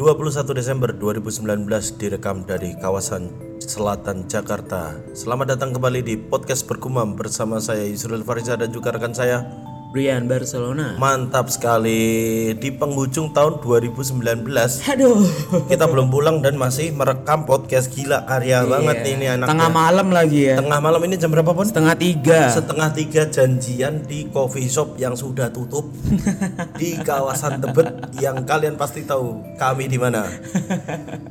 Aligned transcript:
21 0.00 0.56
Desember 0.56 0.96
2019 0.96 1.68
direkam 2.00 2.40
dari 2.48 2.72
kawasan 2.80 3.28
selatan 3.60 4.24
Jakarta. 4.32 4.96
Selamat 5.12 5.52
datang 5.52 5.76
kembali 5.76 6.00
di 6.00 6.16
podcast 6.16 6.64
Bergumam 6.64 7.20
bersama 7.20 7.60
saya 7.60 7.84
Yusril 7.84 8.24
Fariza 8.24 8.56
dan 8.56 8.72
juga 8.72 8.96
rekan 8.96 9.12
saya. 9.12 9.44
Brian 9.90 10.30
Barcelona. 10.30 10.94
Mantap 11.02 11.50
sekali 11.50 12.54
di 12.54 12.70
penghujung 12.70 13.34
tahun 13.34 13.58
2019. 13.58 14.46
Aduh. 14.86 15.18
Kita 15.66 15.90
belum 15.90 16.14
pulang 16.14 16.38
dan 16.38 16.54
masih 16.54 16.94
merekam 16.94 17.42
podcast 17.42 17.90
gila 17.90 18.22
karya 18.22 18.62
banget 18.70 19.02
nih 19.02 19.12
ini 19.18 19.26
anak. 19.34 19.50
Tengah 19.50 19.66
malam 19.74 20.14
lagi 20.14 20.46
ya. 20.46 20.62
Tengah 20.62 20.78
malam 20.78 21.02
ini 21.10 21.18
jam 21.18 21.34
berapa 21.34 21.50
pun? 21.50 21.66
Setengah 21.66 21.98
tiga. 21.98 22.54
Setengah 22.54 22.94
tiga 22.94 23.26
janjian 23.26 24.06
di 24.06 24.30
coffee 24.30 24.70
shop 24.70 24.94
yang 24.94 25.18
sudah 25.18 25.50
tutup 25.50 25.90
di 26.80 26.94
kawasan 27.02 27.58
Tebet 27.58 28.14
yang 28.22 28.46
kalian 28.46 28.78
pasti 28.78 29.02
tahu 29.02 29.42
kami 29.58 29.90
di 29.90 29.98
mana. 29.98 30.22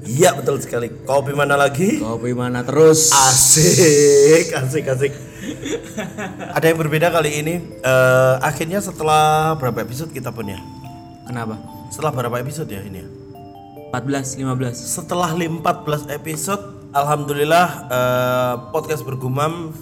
Iya 0.03 0.35
betul 0.35 0.59
sekali. 0.59 0.91
Kopi 1.07 1.31
mana 1.31 1.55
lagi? 1.55 2.03
Kopi 2.03 2.35
mana 2.35 2.67
terus? 2.67 3.16
Asik, 3.16 4.52
asik, 4.52 4.84
asik. 4.84 5.28
Ada 6.58 6.66
yang 6.71 6.80
berbeda 6.80 7.08
kali 7.13 7.41
ini. 7.41 7.55
Eh, 7.81 8.35
akhirnya 8.41 8.80
setelah 8.81 9.55
berapa 9.58 9.81
episode 9.84 10.13
kita 10.13 10.30
punya? 10.34 10.59
Kenapa? 11.25 11.58
Setelah 11.94 12.12
berapa 12.13 12.35
episode 12.41 12.70
ya 12.70 12.81
ini? 12.81 13.03
ya? 13.03 13.08
14, 13.94 14.38
15. 14.38 14.77
Setelah 14.77 15.34
14 15.34 16.09
episode, 16.13 16.63
alhamdulillah 16.94 17.67
eh, 17.89 18.53
podcast 18.70 19.02
bergumam 19.02 19.73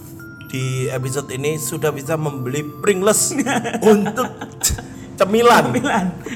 di 0.47 0.87
episode 0.87 1.27
ini 1.35 1.59
sudah 1.59 1.91
bisa 1.91 2.15
membeli 2.15 2.63
Pringles 2.79 3.35
untuk 3.91 4.27
cemilan. 5.17 5.73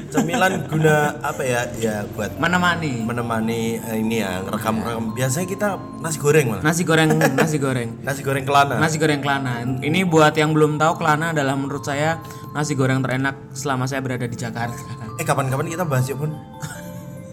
Cemilan 0.10 0.52
guna 0.68 1.16
apa 1.22 1.42
ya? 1.42 1.62
Ya 1.78 2.04
buat 2.12 2.36
Menemani. 2.36 3.06
menemani 3.06 3.78
eh, 3.78 3.98
ini 3.98 4.20
ya 4.20 4.42
rekam-rekam. 4.44 5.14
Biasanya 5.14 5.48
kita 5.48 5.68
nasi 6.02 6.18
goreng 6.18 6.46
malah. 6.50 6.64
Nasi 6.66 6.82
goreng, 6.84 7.10
nasi 7.38 7.58
goreng. 7.58 7.90
Nasi 8.08 8.22
goreng 8.22 8.44
kelana. 8.44 8.76
Nasi 8.82 8.98
goreng 8.98 9.22
Kelana. 9.22 9.62
Ini 9.80 10.04
buat 10.04 10.34
yang 10.34 10.52
belum 10.52 10.76
tahu 10.76 10.98
Kelana 10.98 11.32
adalah 11.32 11.54
menurut 11.54 11.86
saya 11.86 12.18
nasi 12.52 12.74
goreng 12.74 13.00
terenak 13.00 13.54
selama 13.54 13.86
saya 13.86 14.02
berada 14.02 14.26
di 14.26 14.36
Jakarta. 14.36 14.76
Eh 15.16 15.24
kapan-kapan 15.24 15.70
kita 15.70 15.86
bahas 15.86 16.10
ya 16.10 16.18
pun. 16.18 16.34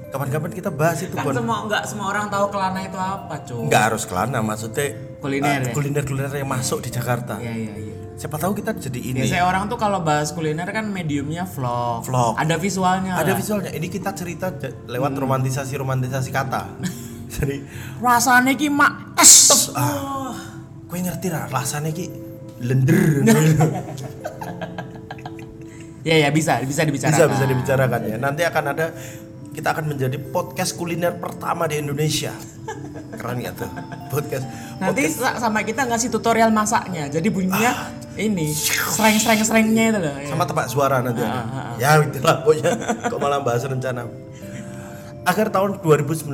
Kapan-kapan 0.08 0.50
kita 0.52 0.70
bahas 0.72 1.04
itu 1.04 1.12
Kan 1.12 1.24
pun. 1.24 1.32
semua 1.36 1.68
nggak 1.68 1.82
semua 1.84 2.06
orang 2.08 2.28
tahu 2.28 2.48
Kelana 2.48 2.80
itu 2.80 2.96
apa, 2.96 3.34
cuy. 3.44 3.68
Nggak 3.68 3.82
harus 3.92 4.02
kelana, 4.08 4.40
maksudnya 4.40 4.88
Kuliner 5.18 5.50
eh, 5.50 5.70
ya? 5.70 5.74
kuliner-kuliner 5.74 6.30
yang 6.30 6.46
masuk 6.46 6.78
di 6.78 6.90
Jakarta. 6.90 7.42
Iya, 7.42 7.50
iya, 7.50 7.72
iya. 7.74 7.94
Siapa 8.14 8.34
tahu 8.34 8.54
kita 8.54 8.74
jadi 8.74 8.98
ini. 9.02 9.22
Biasanya 9.22 9.46
orang 9.46 9.66
tuh 9.66 9.74
kalau 9.74 10.02
bahas 10.02 10.30
kuliner 10.30 10.66
kan 10.70 10.86
mediumnya 10.86 11.42
vlog. 11.42 12.06
Vlog. 12.06 12.34
Ada 12.38 12.54
visualnya. 12.54 13.18
Ada 13.18 13.30
lah. 13.30 13.38
visualnya. 13.38 13.70
Ini 13.70 13.86
kita 13.86 14.14
cerita 14.14 14.50
lewat 14.86 15.10
Hmm. 15.14 15.22
romantisasi-romantisasi 15.22 16.30
kata. 16.30 16.70
jadi 17.34 17.62
Rasanya 17.98 18.54
ki 18.54 18.68
mak 18.70 19.18
es. 19.18 19.70
ah, 19.74 20.34
gue 20.86 20.98
ngerti 20.98 21.28
lah 21.28 21.46
rasanya 21.46 21.90
ki 21.90 22.06
lender. 22.62 23.22
Ya 26.06 26.24
ya 26.24 26.28
bisa 26.32 26.56
bisa 26.64 26.88
dibicarakan. 26.88 27.20
bisa 27.20 27.24
bisa 27.28 27.44
dibicarakan 27.44 28.00
ya. 28.06 28.16
Nanti 28.16 28.40
akan 28.40 28.64
ada 28.72 28.96
kita 29.52 29.76
akan 29.76 29.92
menjadi 29.92 30.16
podcast 30.16 30.72
kuliner 30.72 31.18
pertama 31.18 31.68
di 31.68 31.76
Indonesia. 31.76 32.32
Keren 33.18 33.38
ya 33.38 33.50
tuh 33.50 33.66
podcast. 34.08 34.46
Nanti 34.78 35.10
sa- 35.10 35.36
sama 35.36 35.60
kita 35.60 35.82
ngasih 35.84 36.08
tutorial 36.08 36.48
masaknya. 36.48 37.10
Jadi 37.10 37.28
bunyinya 37.28 37.90
ini 38.14 38.50
sereng-sereng-serengnya 38.50 39.84
itu 39.88 39.98
loh. 40.00 40.14
ya. 40.16 40.26
sama 40.28 40.44
tebak 40.44 40.66
suara 40.66 40.98
nanti 40.98 41.18
Ah, 41.20 41.74
ada. 41.74 41.78
ya 41.78 41.98
itulah 42.00 42.42
pokoknya 42.42 42.70
kok 43.04 43.18
malah 43.18 43.38
bahas 43.38 43.62
rencana 43.62 44.06
akhir 45.22 45.50
tahun 45.50 45.78
2019 45.78 46.30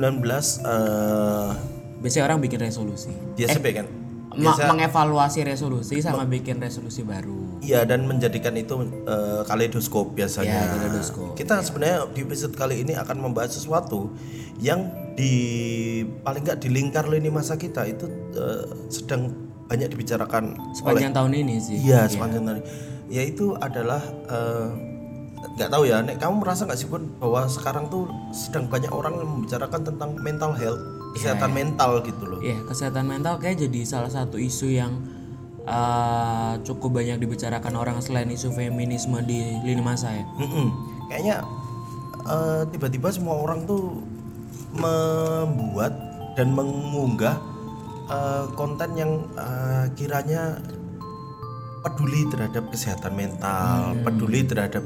eh 0.61 1.49
Biasanya 1.95 2.23
orang 2.27 2.39
bikin 2.39 2.59
resolusi. 2.59 3.09
biasa 3.35 3.57
kan 3.57 3.85
Ma- 3.85 4.04
biasa 4.35 4.61
mengevaluasi 4.67 5.39
resolusi 5.43 5.99
sama 5.99 6.23
bikin 6.23 6.59
resolusi 6.59 7.01
baru. 7.01 7.59
iya 7.59 7.81
dan 7.83 8.03
menjadikan 8.03 8.53
itu 8.53 8.75
eh, 9.03 9.41
kaleidoskop 9.43 10.11
biasanya 10.11 10.51
Iya, 10.51 10.71
kaleidoskop. 10.75 11.33
kita 11.33 11.59
sebenarnya 11.59 12.11
di 12.11 12.21
episode 12.21 12.53
kali 12.53 12.83
ini 12.83 12.93
akan 12.93 13.17
membahas 13.21 13.55
sesuatu 13.55 14.11
yang 14.59 14.85
di 15.15 15.31
paling 16.21 16.43
nggak 16.43 16.59
di 16.59 16.69
lingkar 16.69 17.07
lini 17.07 17.31
masa 17.31 17.55
kita 17.55 17.83
itu 17.85 18.05
eh, 18.35 18.65
sedang 18.87 19.31
banyak 19.65 19.89
dibicarakan 19.89 20.53
oleh 20.53 20.75
Sepanjang 20.77 21.11
tahun 21.11 21.31
ini 21.33 21.55
sih. 21.57 21.77
Iya 21.81 22.05
sepanjang 22.05 22.43
hari. 22.45 22.61
Yaitu 23.09 23.57
adalah 23.57 24.01
eh, 24.29 24.67
nggak 25.55 25.69
tahu 25.69 25.83
ya, 25.85 26.01
Nek 26.01 26.17
kamu 26.17 26.41
merasa 26.41 26.65
nggak 26.65 26.77
sih 26.77 26.85
pun 26.85 27.09
bahwa 27.17 27.45
sekarang 27.47 27.87
tuh 27.87 28.05
sedang 28.29 28.65
banyak 28.65 28.89
orang 28.89 29.13
yang 29.15 29.29
membicarakan 29.29 29.81
tentang 29.83 30.09
mental 30.19 30.51
health, 30.53 30.81
kesehatan 31.15 31.51
mental 31.55 32.03
gitu 32.03 32.23
loh. 32.27 32.39
Iya, 32.43 32.59
kesehatan 32.67 33.07
mental 33.07 33.39
kayak 33.39 33.63
jadi 33.63 33.79
salah 33.87 34.11
satu 34.11 34.35
isu 34.35 34.67
yang 34.75 34.91
uh, 35.63 36.59
cukup 36.67 36.99
banyak 36.99 37.17
dibicarakan 37.23 37.73
orang 37.79 37.97
selain 38.03 38.27
isu 38.27 38.51
feminisme 38.51 39.17
di 39.23 39.39
lini 39.63 39.79
masa 39.79 40.11
ya. 40.11 40.27
Mm-mm. 40.37 40.67
Kayaknya 41.05 41.35
eh, 42.25 42.61
tiba-tiba 42.73 43.13
semua 43.13 43.37
orang 43.37 43.69
tuh 43.69 44.01
membuat 44.75 45.93
dan 46.35 46.51
mengunggah 46.51 47.37
eh, 48.09 48.45
konten 48.57 48.97
yang 48.97 49.11
eh, 49.37 49.85
kiranya 49.93 50.59
peduli 51.85 52.25
terhadap 52.33 52.73
kesehatan 52.73 53.13
mental, 53.13 53.93
peduli 54.01 54.41
terhadap 54.41 54.81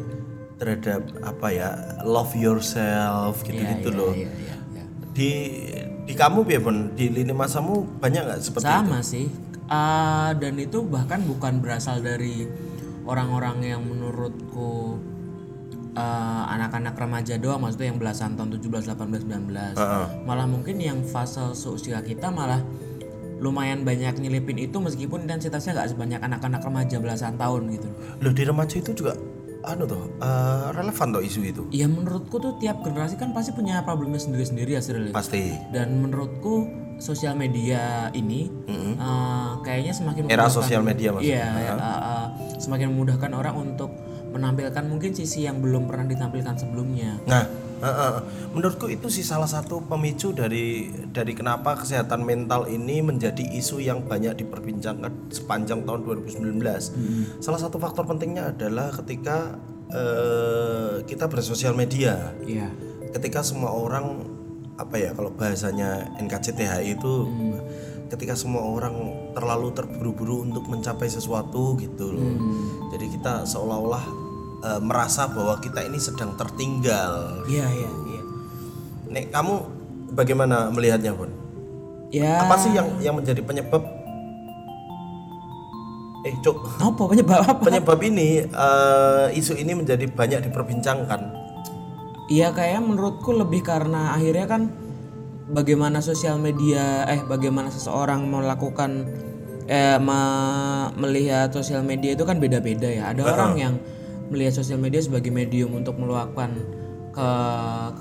terhadap 0.59 1.07
apa 1.23 1.47
ya 1.55 1.69
love 2.03 2.35
yourself 2.35 3.39
gitu-gitu 3.47 3.95
loh. 3.95 4.11
Iya, 4.11 4.27
iya, 4.27 4.55
iya. 4.75 4.83
Di 5.15 5.31
di 6.09 6.17
kamu 6.17 6.41
pun 6.65 6.97
di 6.97 7.13
lini 7.13 7.29
masamu 7.29 7.85
banyak 8.01 8.25
nggak 8.25 8.41
seperti 8.41 8.65
itu? 8.65 8.81
Sama 8.81 8.99
sih. 9.05 9.29
Uh, 9.69 10.33
dan 10.41 10.57
itu 10.57 10.81
bahkan 10.81 11.21
bukan 11.21 11.61
berasal 11.61 12.01
dari 12.01 12.49
orang-orang 13.05 13.61
yang 13.61 13.85
menurutku 13.85 14.97
uh, 15.93 16.43
anak-anak 16.49 16.97
remaja 16.97 17.37
doang 17.37 17.61
maksudnya 17.61 17.93
yang 17.93 18.01
belasan 18.01 18.33
tahun 18.33 18.57
17 18.57 18.89
18 18.89 19.29
19. 19.77 20.25
Malah 20.25 20.47
mungkin 20.49 20.81
yang 20.81 21.05
fase 21.05 21.53
seusia 21.53 22.01
kita 22.01 22.33
malah 22.33 22.65
lumayan 23.37 23.85
banyak 23.85 24.17
nyelipin 24.17 24.57
itu 24.57 24.81
meskipun 24.81 25.29
intensitasnya 25.29 25.77
nggak 25.77 25.89
sebanyak 25.93 26.19
anak-anak 26.25 26.61
remaja 26.65 26.97
belasan 26.97 27.37
tahun 27.37 27.69
gitu. 27.77 27.89
Loh 28.25 28.33
di 28.33 28.43
remaja 28.49 28.81
itu 28.81 28.91
juga 28.97 29.13
anu 29.69 29.85
tuh 29.85 30.03
eh, 30.19 30.65
relevan 30.73 31.07
tuh 31.13 31.21
isu 31.23 31.39
itu. 31.45 31.63
Ya 31.69 31.85
menurutku 31.85 32.41
tuh 32.41 32.57
tiap 32.57 32.81
generasi 32.81 33.15
kan 33.15 33.31
pasti 33.31 33.53
punya 33.53 33.81
problemnya 33.85 34.19
sendiri-sendiri 34.19 34.75
ya 34.77 34.81
Siril. 34.81 35.13
Pasti. 35.13 35.53
Dan 35.69 36.01
menurutku 36.01 36.67
sosial 36.99 37.33
media 37.39 38.11
ini 38.11 38.51
uh, 38.99 39.63
kayaknya 39.63 39.95
semakin 39.95 40.27
Era 40.27 40.51
sosial 40.51 40.83
media 40.83 41.15
maksudnya. 41.15 41.47
Iya, 41.47 41.71
ya, 41.71 41.73
uh, 41.79 41.87
uh, 41.87 42.25
semakin 42.59 42.91
memudahkan 42.91 43.31
orang 43.31 43.55
untuk 43.55 43.91
menampilkan 44.35 44.83
mungkin 44.85 45.15
sisi 45.15 45.47
yang 45.47 45.63
belum 45.63 45.89
pernah 45.89 46.05
ditampilkan 46.05 46.59
sebelumnya. 46.59 47.17
Nah, 47.25 47.47
menurutku 48.55 48.91
itu 48.91 49.07
sih 49.07 49.23
salah 49.23 49.47
satu 49.47 49.79
pemicu 49.87 50.35
dari 50.35 50.91
dari 51.09 51.31
kenapa 51.31 51.79
kesehatan 51.79 52.27
mental 52.27 52.67
ini 52.67 52.99
menjadi 52.99 53.41
isu 53.55 53.79
yang 53.79 54.03
banyak 54.03 54.35
diperbincangkan 54.43 55.31
sepanjang 55.31 55.87
tahun 55.87 56.03
2019. 56.03 56.59
Salah 57.39 57.59
satu 57.59 57.79
faktor 57.79 58.03
pentingnya 58.03 58.51
adalah 58.51 58.91
ketika 58.91 59.55
eh, 59.91 61.03
kita 61.07 61.31
bersosial 61.31 61.73
media. 61.73 62.35
Iya. 62.43 62.69
Ketika 63.15 63.41
semua 63.41 63.73
orang 63.73 64.27
apa 64.79 64.95
ya 64.95 65.11
kalau 65.11 65.35
bahasanya 65.35 66.07
NKCTHI 66.23 66.95
itu 66.95 67.27
ketika 68.09 68.33
semua 68.33 68.63
orang 68.65 68.95
terlalu 69.37 69.69
terburu-buru 69.75 70.47
untuk 70.47 70.65
mencapai 70.67 71.07
sesuatu 71.07 71.77
gitu 71.77 72.15
loh. 72.15 72.31
Jadi 72.95 73.05
kita 73.19 73.45
seolah-olah 73.45 74.28
eh, 74.63 74.81
merasa 74.81 75.27
bahwa 75.29 75.57
kita 75.59 75.83
ini 75.83 75.99
sedang 75.99 76.35
tertinggal. 76.35 77.43
Iya, 77.45 77.67
iya, 77.69 77.91
iya. 78.07 78.21
Nek 79.09 79.25
kamu 79.33 79.53
bagaimana 80.13 80.69
melihatnya, 80.69 81.15
Pun? 81.15 81.29
Ya. 82.09 82.41
Apa 82.41 82.57
sih 82.57 82.73
yang 82.73 82.87
yang 82.99 83.15
menjadi 83.17 83.41
penyebab 83.45 83.85
Eh, 86.19 86.35
Cuk. 86.43 86.59
Apa 86.83 87.07
penyebab 87.07 87.47
apa? 87.47 87.63
Penyebab 87.63 87.99
ini 88.03 88.43
eh, 88.43 89.25
isu 89.39 89.55
ini 89.55 89.71
menjadi 89.71 90.03
banyak 90.11 90.51
diperbincangkan. 90.51 91.21
Iya 92.27 92.51
kayak 92.51 92.83
menurutku 92.83 93.31
lebih 93.33 93.63
karena 93.63 94.13
akhirnya 94.13 94.45
kan 94.45 94.67
bagaimana 95.49 96.03
sosial 96.03 96.37
media 96.37 97.07
eh 97.07 97.23
bagaimana 97.23 97.71
seseorang 97.71 98.27
melakukan 98.27 99.07
eh 99.65 99.97
me- 99.97 100.91
melihat 100.99 101.49
sosial 101.55 101.81
media 101.87 102.13
itu 102.13 102.27
kan 102.27 102.37
beda-beda 102.37 102.85
ya. 102.91 103.15
Ada 103.15 103.21
orang 103.23 103.53
yang 103.55 103.73
melihat 104.29 104.61
sosial 104.61 104.79
media 104.81 105.01
sebagai 105.01 105.29
medium 105.33 105.73
untuk 105.75 105.97
meluapkan 105.97 106.53
ke 107.13 107.29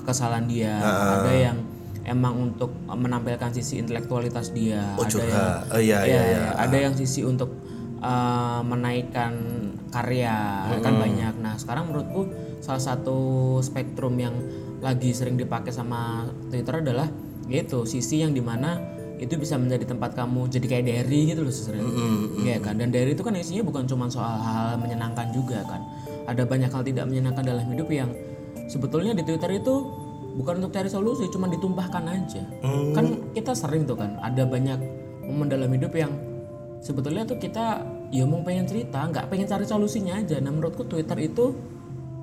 kekesalan 0.01 0.45
dia. 0.49 0.77
Ada 0.79 1.33
yang 1.33 1.57
emang 2.05 2.49
untuk 2.53 2.73
menampilkan 2.87 3.53
sisi 3.53 3.81
intelektualitas 3.81 4.53
dia. 4.53 4.97
Oh, 4.97 5.05
ada 5.05 5.21
yang. 5.21 5.47
Oh, 5.69 5.81
iya, 5.81 5.99
iya, 6.05 6.07
Iya, 6.07 6.21
iya. 6.25 6.49
Ada 6.57 6.77
yang 6.89 6.93
sisi 6.97 7.21
untuk 7.25 7.53
uh, 8.01 8.61
menaikkan 8.65 9.33
karya 9.89 10.65
kan 10.81 10.93
banyak. 10.97 11.33
Nah 11.41 11.57
sekarang 11.57 11.89
menurutku 11.89 12.29
salah 12.59 12.81
satu 12.81 13.57
spektrum 13.63 14.15
yang 14.19 14.35
lagi 14.79 15.11
sering 15.11 15.35
dipakai 15.35 15.73
sama 15.73 16.27
Twitter 16.47 16.79
adalah 16.79 17.07
gitu 17.49 17.83
sisi 17.83 18.21
yang 18.23 18.31
di 18.31 18.39
mana 18.39 18.77
itu 19.19 19.35
bisa 19.35 19.59
menjadi 19.59 19.91
tempat 19.91 20.15
kamu 20.15 20.47
jadi 20.47 20.65
kayak 20.69 20.85
diary 20.87 21.19
gitu 21.35 21.43
loh 21.43 21.51
sebenarnya 21.51 21.91
Iya 22.39 22.57
kan 22.63 22.79
dan 22.79 22.87
diary 22.87 23.11
itu 23.19 23.23
kan 23.25 23.35
isinya 23.35 23.67
bukan 23.67 23.83
cuma 23.83 24.07
soal 24.07 24.39
hal-hal 24.39 24.79
menyenangkan 24.79 25.27
juga 25.35 25.59
kan 25.67 25.83
ada 26.29 26.43
banyak 26.45 26.69
hal 26.69 26.83
tidak 26.85 27.09
menyenangkan 27.09 27.41
dalam 27.41 27.65
hidup 27.73 27.89
yang 27.89 28.09
sebetulnya 28.69 29.17
di 29.17 29.25
Twitter 29.25 29.49
itu 29.57 29.75
bukan 30.37 30.61
untuk 30.61 30.71
cari 30.77 30.87
solusi 30.87 31.25
cuma 31.33 31.49
ditumpahkan 31.49 32.03
aja. 32.05 32.43
Kan 32.93 33.33
kita 33.33 33.57
sering 33.57 33.89
tuh 33.89 33.97
kan 33.97 34.21
ada 34.21 34.45
banyak 34.45 34.77
momen 35.25 35.49
dalam 35.49 35.69
hidup 35.73 35.91
yang 35.97 36.13
sebetulnya 36.79 37.25
tuh 37.25 37.41
kita 37.41 37.81
ya 38.09 38.25
mau 38.25 38.41
pengen 38.41 38.65
cerita 38.69 39.05
nggak 39.09 39.27
pengen 39.27 39.49
cari 39.49 39.65
solusinya 39.65 40.21
aja. 40.21 40.37
Nah 40.37 40.53
menurutku 40.53 40.85
Twitter 40.85 41.17
itu 41.19 41.57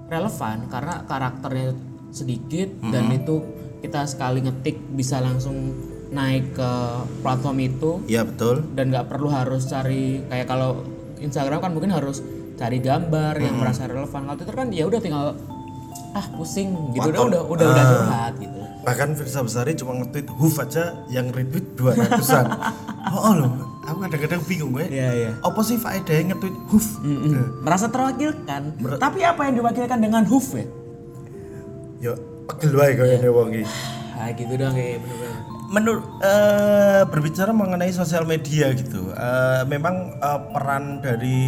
relevan 0.07 0.71
karena 0.71 1.03
karakternya 1.05 1.75
sedikit 2.15 2.71
dan 2.95 3.11
itu 3.11 3.43
kita 3.83 4.07
sekali 4.07 4.41
ngetik 4.47 4.79
bisa 4.95 5.19
langsung 5.19 5.75
naik 6.15 6.55
ke 6.55 6.71
platform 7.21 7.59
itu. 7.61 7.91
Iya 8.07 8.23
betul. 8.23 8.63
dan 8.79 8.95
nggak 8.95 9.11
perlu 9.11 9.29
harus 9.29 9.67
cari 9.67 10.23
kayak 10.31 10.47
kalau 10.47 10.87
Instagram 11.19 11.59
kan 11.59 11.73
mungkin 11.75 11.91
harus 11.91 12.23
cari 12.57 12.79
gambar 12.81 13.35
yang 13.39 13.55
merasa 13.61 13.85
relevan. 13.85 14.21
Kalau 14.27 14.37
Twitter 14.37 14.57
kan 14.57 14.69
ya 14.73 14.85
udah 14.89 15.01
tinggal 15.01 15.27
ah 16.13 16.27
pusing 16.33 16.73
gitu. 16.97 17.09
Udah 17.13 17.23
udah 17.29 17.43
udah 17.45 17.67
udah 17.69 17.85
curhat 17.85 18.35
gitu. 18.41 18.61
Bahkan 18.87 19.09
Firsa 19.19 19.41
Besari 19.43 19.75
cuma 19.75 19.99
nge-tweet 19.99 20.29
hoof 20.31 20.57
aja 20.63 20.95
yang 21.11 21.29
retweet 21.35 21.75
200-an. 21.75 22.47
oh, 23.19 23.35
loh, 23.35 23.51
aku 23.83 23.99
kadang-kadang 24.07 24.41
bingung 24.47 24.71
gue. 24.73 24.87
Iya 24.87 25.09
iya. 25.13 25.31
Apa 25.43 25.61
sih 25.61 25.75
faedahnya 25.77 26.33
nge-tweet 26.33 26.57
hoof? 26.71 26.87
merasa 27.61 27.91
terwakilkan. 27.91 28.79
Tapi 28.97 29.19
apa 29.27 29.41
yang 29.51 29.55
diwakilkan 29.59 29.99
dengan 29.99 30.23
hoof 30.25 30.55
ya 30.55 30.67
Ya, 31.97 32.13
pegel 32.47 32.77
wae 32.77 32.93
kayaknya 32.93 33.31
wong 33.33 33.49
iki. 33.57 33.65
ah 34.17 34.33
gitu 34.33 34.53
dong 34.57 34.73
kayak 34.73 35.01
bener-bener 35.01 35.56
Menurut 35.67 36.23
eh, 36.23 37.03
berbicara 37.11 37.51
mengenai 37.51 37.91
sosial 37.91 38.23
media 38.23 38.71
gitu, 38.71 39.11
eh, 39.11 39.63
memang 39.67 40.15
eh, 40.17 40.41
peran 40.55 41.03
dari 41.03 41.43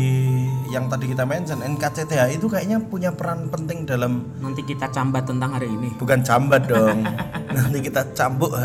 yang 0.75 0.91
tadi 0.91 1.11
kita 1.15 1.23
mention 1.23 1.63
NKCTH 1.63 2.35
itu 2.35 2.51
kayaknya 2.51 2.83
punya 2.83 3.15
peran 3.15 3.47
penting 3.49 3.87
dalam 3.87 4.27
nanti 4.43 4.67
kita 4.67 4.91
cambat 4.91 5.25
tentang 5.25 5.55
hari 5.55 5.71
ini 5.71 5.95
bukan 5.97 6.21
cambat 6.27 6.67
dong. 6.67 7.07
Nanti 7.49 7.79
kita 7.81 8.05
cambuk. 8.13 8.53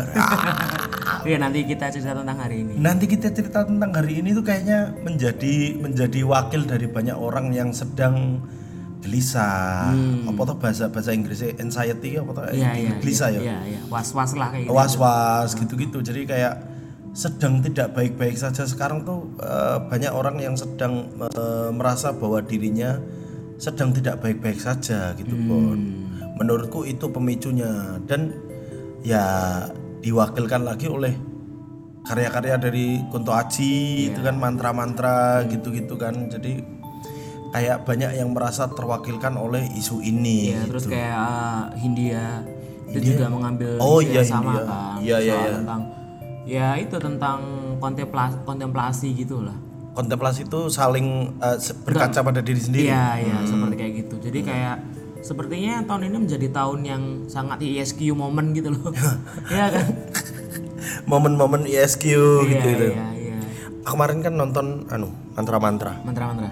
Iya 1.24 1.40
nanti 1.40 1.64
kita 1.64 1.88
cerita 1.88 2.12
tentang 2.12 2.36
hari 2.36 2.60
ini 2.60 2.76
Nanti 2.76 3.08
kita 3.08 3.32
cerita 3.32 3.64
tentang 3.64 3.96
hari 3.96 4.20
ini 4.20 4.36
tuh 4.36 4.44
kayaknya 4.44 4.92
menjadi 5.00 5.80
menjadi 5.80 6.20
wakil 6.20 6.68
dari 6.68 6.84
banyak 6.84 7.16
orang 7.16 7.48
yang 7.56 7.72
sedang 7.72 8.44
gelisah. 9.04 9.92
Apa 10.24 10.40
tuh 10.48 10.56
bahasa 10.56 10.88
bahasa 10.88 11.12
Inggrisnya 11.12 11.52
anxiety 11.60 12.16
apa 12.16 12.30
tuh? 12.32 12.42
Hmm. 12.48 12.56
Iya 12.56 12.70
iya 12.80 12.92
gelisah 12.98 13.28
ya. 13.28 13.40
Iya 13.44 13.58
iya. 13.68 13.80
Was-was 13.92 14.32
lah 14.34 14.48
kayak 14.48 14.64
gitu. 14.64 14.72
Was-was 14.72 15.50
gitu-gitu. 15.52 15.98
Jadi 16.00 16.20
kayak 16.24 16.54
sedang 17.12 17.60
tidak 17.60 17.92
baik-baik 17.92 18.34
saja. 18.40 18.64
Sekarang 18.64 19.04
tuh 19.04 19.36
eh, 19.38 19.78
banyak 19.86 20.10
orang 20.10 20.40
yang 20.40 20.56
sedang 20.56 21.12
eh, 21.20 21.70
merasa 21.70 22.16
bahwa 22.16 22.40
dirinya 22.40 22.96
sedang 23.60 23.94
tidak 23.94 24.18
baik-baik 24.18 24.58
saja 24.58 25.14
gitu 25.14 25.36
Bon. 25.46 25.78
Menurutku 26.40 26.82
itu 26.88 27.06
pemicunya. 27.12 28.00
Dan 28.08 28.34
ya 29.04 29.22
diwakilkan 30.00 30.64
lagi 30.66 30.90
oleh 30.90 31.14
karya-karya 32.04 32.60
dari 32.60 33.00
Kunto 33.08 33.32
Aji 33.32 34.08
itu 34.12 34.20
kan 34.20 34.36
mantra-mantra 34.36 35.46
gitu-gitu 35.46 35.94
kan. 35.94 36.28
Jadi 36.28 36.73
kayak 37.54 37.86
banyak 37.86 38.10
yang 38.18 38.34
merasa 38.34 38.66
terwakilkan 38.66 39.38
oleh 39.38 39.62
isu 39.72 40.02
ini 40.02 40.50
Iya, 40.50 40.66
terus 40.66 40.84
kayak 40.84 41.14
uh, 41.14 41.70
Hindia 41.78 42.42
itu 42.90 43.14
juga 43.14 43.30
mengambil 43.30 43.78
Oh, 43.78 44.02
isu 44.02 44.10
iya, 44.10 44.18
yang 44.18 44.26
sama 44.26 44.42
Hindia. 44.50 44.64
kan 44.66 44.96
Iya, 44.98 45.16
iya, 45.18 45.32
soal 45.32 45.46
iya. 45.46 45.54
tentang 45.54 45.80
ya 46.44 46.68
itu 46.76 46.96
tentang 46.98 47.38
kontemplasi 47.78 48.36
kontemplasi 48.42 49.08
gitu 49.14 49.40
lah. 49.40 49.54
Kontemplasi 49.94 50.44
itu 50.44 50.60
saling 50.66 51.30
se- 51.56 51.78
berkaca 51.78 52.20
pada 52.20 52.42
diri 52.42 52.58
sendiri. 52.58 52.90
Iya 52.90 53.06
iya 53.22 53.36
seperti 53.46 53.74
kayak 53.76 53.92
gitu. 54.02 54.14
Jadi 54.18 54.38
kayak 54.42 54.76
sepertinya 55.22 55.86
tahun 55.86 56.10
ini 56.10 56.16
menjadi 56.20 56.48
tahun 56.50 56.80
yang 56.82 57.02
sangat 57.24 57.62
ISQ 57.62 58.12
momen 58.12 58.50
gitu 58.50 58.74
loh. 58.74 58.90
Iya 59.54 59.70
kan? 59.70 59.86
Momen-momen 61.06 61.64
ISQ 61.64 62.02
iya 62.04 62.50
gitu 62.50 62.66
gitu. 62.68 62.86
iya 62.90 63.06
iya. 63.14 63.36
Kemarin 63.84 64.18
kan 64.20 64.34
nonton 64.34 64.66
anu 64.88 65.08
mantra-mantra, 65.32 66.00
mantra-mantra 66.02 66.50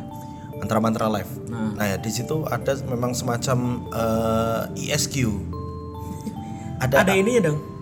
mantra-mantra 0.62 1.10
live. 1.10 1.32
Nah. 1.50 1.74
Nah, 1.74 1.84
ya 1.90 1.96
di 1.98 2.10
situ 2.14 2.46
ada 2.46 2.78
memang 2.86 3.10
semacam 3.12 3.82
eh, 3.90 4.86
ISQ. 4.86 5.26
Ada 6.78 7.02
ada 7.02 7.14
ininya 7.18 7.50
dong 7.50 7.72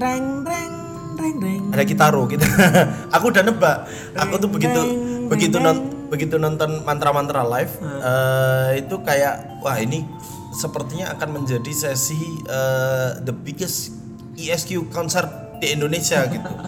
treng 0.00 0.26
treng 0.48 0.72
treng 1.18 1.34
treng 1.36 1.62
ada 1.76 1.82
kitaro 1.84 2.24
gitu. 2.30 2.40
aku 3.14 3.24
udah 3.28 3.42
nebak. 3.44 3.76
Aku 4.16 4.40
tuh 4.40 4.48
begitu 4.48 4.80
begitu 5.28 5.56
non, 5.60 6.08
begitu 6.10 6.40
nonton 6.40 6.82
mantra-mantra 6.82 7.46
live 7.46 7.70
eh, 8.02 8.82
itu 8.82 8.98
kayak 9.04 9.62
wah 9.62 9.78
ini 9.78 10.02
sepertinya 10.50 11.14
akan 11.14 11.42
menjadi 11.42 11.70
sesi 11.70 12.18
eh, 12.48 13.20
the 13.22 13.30
biggest 13.30 13.94
ISQ 14.40 14.88
concert 14.88 15.60
di 15.60 15.76
Indonesia 15.76 16.24
gitu. 16.26 16.48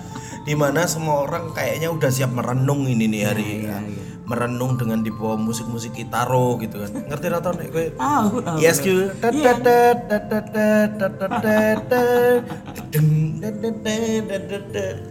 Di 0.42 0.58
mana 0.58 0.90
semua 0.90 1.22
orang 1.22 1.54
kayaknya 1.54 1.86
udah 1.94 2.10
siap 2.10 2.34
merenung 2.34 2.82
ini 2.90 3.06
nih 3.06 3.22
hari 3.22 3.44
ini 3.62 3.70
merenung 4.32 4.80
dengan 4.80 5.04
di 5.04 5.12
bawah 5.12 5.36
musik-musik 5.36 5.92
gitaro 5.92 6.56
gitu 6.64 6.80
kan. 6.80 6.90
Ngerti 7.12 7.26
ra 7.28 7.44
tau 7.44 7.52
nek 7.52 7.68
kowe? 7.68 7.86
Yes 8.56 8.80
you. 8.80 9.12
Iya. 9.20 9.60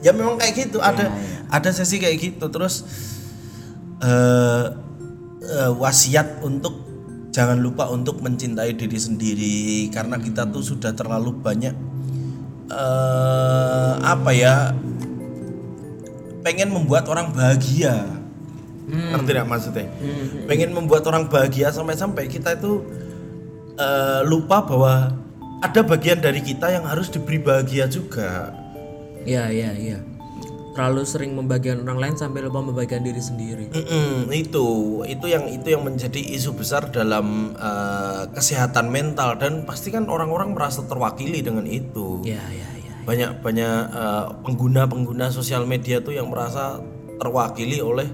Ya 0.01 0.11
memang 0.17 0.41
kayak 0.41 0.53
gitu, 0.57 0.81
ada 0.81 1.05
iya, 1.05 1.13
iya. 1.13 1.53
ada 1.53 1.69
sesi 1.69 2.01
kayak 2.01 2.17
gitu. 2.17 2.49
Terus 2.49 2.81
uh, 4.01 4.73
wasiat 5.77 6.41
untuk 6.41 6.81
jangan 7.31 7.61
lupa 7.61 7.87
untuk 7.87 8.19
mencintai 8.19 8.75
diri 8.75 8.99
sendiri 8.99 9.87
karena 9.93 10.19
kita 10.19 10.49
tuh 10.51 10.65
sudah 10.65 10.91
terlalu 10.91 11.31
banyak 11.31 11.73
uh, 12.67 13.95
apa 14.03 14.31
ya 14.35 14.75
pengen 16.43 16.73
membuat 16.75 17.07
orang 17.07 17.31
bahagia 17.31 18.20
ngerti 18.91 19.29
nggak 19.31 19.47
maksudnya? 19.47 19.87
Pengen 20.45 20.75
membuat 20.75 21.07
orang 21.07 21.31
bahagia 21.31 21.71
sampai-sampai 21.71 22.27
kita 22.27 22.59
itu 22.59 22.83
eh, 23.79 24.21
lupa 24.27 24.61
bahwa 24.67 25.15
ada 25.61 25.81
bagian 25.85 26.19
dari 26.19 26.41
kita 26.41 26.73
yang 26.73 26.83
harus 26.89 27.07
diberi 27.07 27.39
bahagia 27.39 27.87
juga. 27.87 28.51
Iya 29.23 29.53
iya 29.53 29.71
iya. 29.77 29.99
Terlalu 30.71 31.03
sering 31.03 31.35
membagikan 31.35 31.83
orang 31.83 31.99
lain 31.99 32.15
sampai 32.15 32.47
lupa 32.47 32.63
membagikan 32.63 33.03
diri 33.03 33.19
sendiri. 33.19 33.69
Mm-mm, 33.69 34.31
itu 34.31 34.67
itu 35.05 35.25
yang 35.27 35.45
itu 35.51 35.67
yang 35.67 35.83
menjadi 35.83 36.17
isu 36.17 36.57
besar 36.57 36.89
dalam 36.89 37.53
eh, 37.55 38.23
kesehatan 38.33 38.89
mental 38.89 39.37
dan 39.37 39.63
pasti 39.63 39.93
kan 39.93 40.09
orang-orang 40.09 40.57
merasa 40.57 40.83
terwakili 40.83 41.45
dengan 41.45 41.67
itu. 41.69 42.25
Iya 42.25 42.41
iya 42.49 42.67
iya. 42.81 42.91
Banyak 43.05 43.31
banyak 43.45 43.77
eh, 43.93 44.25
pengguna-pengguna 44.47 45.29
sosial 45.29 45.69
media 45.69 46.01
tuh 46.01 46.17
yang 46.17 46.31
merasa 46.31 46.81
terwakili 47.21 47.77
oleh 47.77 48.09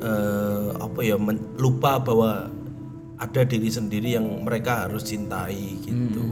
eh, 0.00 0.68
apa 0.74 0.98
ya 1.00 1.14
men- 1.14 1.54
lupa 1.56 1.98
bahwa 1.98 2.50
ada 3.14 3.42
diri 3.46 3.70
sendiri 3.70 4.14
yang 4.14 4.26
mereka 4.42 4.86
harus 4.88 5.06
cintai 5.06 5.78
gitu. 5.80 6.22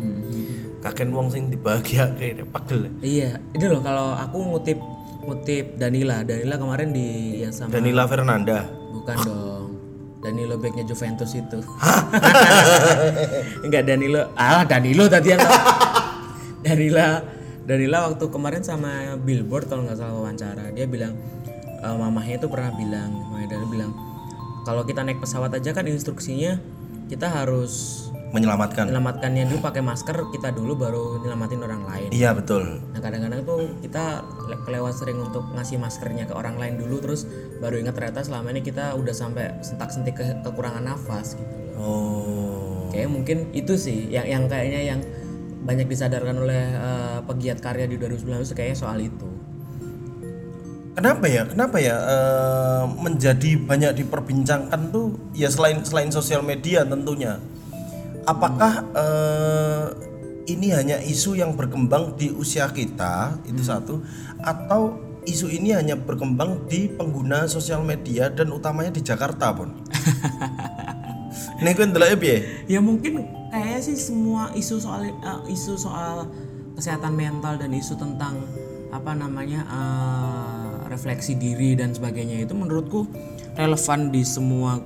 Kakek 0.83 1.15
wong 1.15 1.31
sing 1.31 1.47
dibahagia 1.47 2.11
kayak 2.19 2.43
pegel. 2.51 2.91
Iya, 2.99 3.39
itu 3.55 3.71
loh 3.71 3.79
kalau 3.79 4.19
aku 4.19 4.39
ngutip 4.43 4.79
ngutip 5.23 5.79
Danila, 5.79 6.27
Danila 6.27 6.59
kemarin 6.59 6.91
di 6.91 7.07
yang 7.39 7.55
sama 7.55 7.71
Danila 7.71 8.11
Fernanda. 8.11 8.67
bukan 8.91 9.17
dong. 9.23 9.67
Danilo 10.23 10.55
backnya 10.55 10.87
Juventus 10.87 11.35
itu. 11.35 11.59
Enggak 13.67 13.83
Danilo. 13.87 14.31
Ah, 14.35 14.63
Danilo 14.63 15.07
tadi 15.07 15.35
yang 15.35 15.43
Danila 16.63 17.23
Danila 17.63 18.11
waktu 18.11 18.25
kemarin 18.27 18.63
sama 18.63 19.15
Billboard 19.19 19.71
kalau 19.71 19.87
nggak 19.87 19.99
salah 19.99 20.15
wawancara, 20.19 20.75
dia 20.75 20.87
bilang 20.87 21.15
eh, 21.83 21.97
mamahnya 21.99 22.39
itu 22.39 22.47
pernah 22.47 22.71
bilang, 22.73 23.11
mamahnya 23.11 23.49
Danila 23.51 23.69
bilang 23.69 23.93
kalau 24.63 24.87
kita 24.87 25.03
naik 25.03 25.19
pesawat 25.19 25.51
aja 25.53 25.75
kan 25.75 25.85
instruksinya 25.85 26.55
kita 27.11 27.27
harus 27.27 28.07
Menyelamatkan. 28.33 28.89
menyelamatkannya 28.89 29.45
dulu 29.45 29.61
pakai 29.61 29.85
masker 29.85 30.33
kita 30.33 30.49
dulu 30.49 30.73
baru 30.73 31.21
nyelamatin 31.21 31.61
orang 31.61 31.85
lain. 31.85 32.09
Iya 32.09 32.33
betul. 32.33 32.81
Nah 32.89 33.03
kadang-kadang 33.03 33.45
tuh 33.45 33.77
kita 33.85 34.25
le- 34.49 34.63
kelewat 34.65 34.97
sering 34.97 35.21
untuk 35.21 35.45
ngasih 35.53 35.77
maskernya 35.77 36.25
ke 36.25 36.33
orang 36.33 36.57
lain 36.57 36.81
dulu 36.81 36.97
terus 36.97 37.29
baru 37.61 37.77
ingat 37.77 37.93
ternyata 37.93 38.25
selama 38.25 38.49
ini 38.49 38.65
kita 38.65 38.97
udah 38.97 39.13
sampai 39.13 39.61
sentak-sentik 39.61 40.17
ke 40.17 40.25
kekurangan 40.41 40.81
nafas 40.81 41.37
gitu. 41.37 41.53
Oh. 41.77 42.89
Kayak 42.89 43.13
mungkin 43.13 43.53
itu 43.53 43.77
sih 43.77 44.09
yang 44.09 44.25
yang 44.25 44.43
kayaknya 44.49 44.81
yang 44.97 45.01
banyak 45.63 45.85
disadarkan 45.87 46.41
oleh 46.41 46.63
eh, 46.73 47.19
pegiat 47.29 47.61
karya 47.61 47.85
di 47.85 48.01
2019 48.01 48.49
tuh 48.49 48.57
kayaknya 48.57 48.79
soal 48.79 48.97
itu. 48.97 49.29
Kenapa 50.95 51.25
ya? 51.29 51.43
Kenapa 51.49 51.77
ya 51.81 51.97
eh, 51.97 52.85
menjadi 53.01 53.57
banyak 53.59 54.05
diperbincangkan 54.05 54.93
tuh 54.93 55.17
ya 55.37 55.49
selain 55.49 55.85
selain 55.85 56.11
sosial 56.13 56.45
media 56.45 56.85
tentunya. 56.87 57.41
Apakah 58.29 58.87
eh, 58.95 59.87
ini 60.51 60.75
hanya 60.75 60.99
isu 60.99 61.39
yang 61.39 61.55
berkembang 61.55 62.19
di 62.19 62.31
usia 62.35 62.67
kita 62.71 63.39
itu 63.47 63.63
satu 63.63 64.03
atau 64.43 64.99
isu 65.23 65.47
ini 65.55 65.71
hanya 65.71 65.95
berkembang 65.95 66.67
di 66.67 66.91
pengguna 66.91 67.47
sosial 67.47 67.87
media 67.87 68.27
dan 68.27 68.51
utamanya 68.51 68.91
di 68.91 69.03
Jakarta 69.07 69.55
pun 69.55 69.71
gue 71.63 71.87
ndeloknya 71.95 72.19
piye? 72.19 72.39
Ya 72.67 72.83
mungkin 72.83 73.23
kayaknya 73.55 73.81
sih 73.87 73.95
semua 73.95 74.51
isu 74.59 74.83
soal 74.83 75.07
eh, 75.07 75.41
isu 75.47 75.79
soal 75.79 76.27
kesehatan 76.75 77.15
mental 77.15 77.55
dan 77.55 77.71
isu 77.71 77.95
tentang 77.95 78.43
apa 78.91 79.15
namanya 79.15 79.63
eh, 79.63 80.62
refleksi 80.93 81.35
diri 81.35 81.73
dan 81.73 81.91
sebagainya 81.91 82.45
itu 82.45 82.53
menurutku 82.53 83.09
relevan 83.57 84.13
di 84.13 84.23
semua 84.23 84.77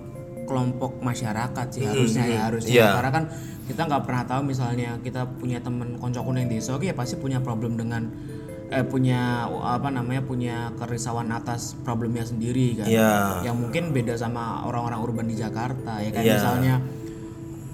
kelompok 0.46 1.02
masyarakat 1.02 1.66
sih 1.74 1.82
harusnya 1.82 2.24
ya 2.24 2.40
harusnya 2.46 2.72
Iya. 2.72 2.88
karena 2.94 3.10
kan 3.10 3.24
kita 3.66 3.80
nggak 3.82 4.02
pernah 4.06 4.24
tahu 4.24 4.40
misalnya 4.46 4.90
kita 5.02 5.26
punya 5.42 5.58
teman 5.58 5.98
konco 5.98 6.22
kuning 6.22 6.46
desa 6.46 6.78
oke 6.78 6.86
ya 6.86 6.94
pasti 6.94 7.18
punya 7.18 7.42
problem 7.42 7.74
dengan 7.74 8.06
eh 8.66 8.82
punya 8.82 9.46
apa 9.62 9.90
namanya 9.90 10.22
punya 10.22 10.74
kerisauan 10.74 11.30
atas 11.30 11.74
problemnya 11.82 12.22
sendiri 12.22 12.78
kan 12.78 12.86
Iya. 12.86 13.42
yang 13.42 13.58
mungkin 13.58 13.90
beda 13.90 14.14
sama 14.14 14.62
orang-orang 14.66 14.98
urban 15.02 15.26
di 15.26 15.34
Jakarta 15.34 15.98
ya 15.98 16.10
kan 16.14 16.22
Iya. 16.22 16.34
misalnya 16.38 16.74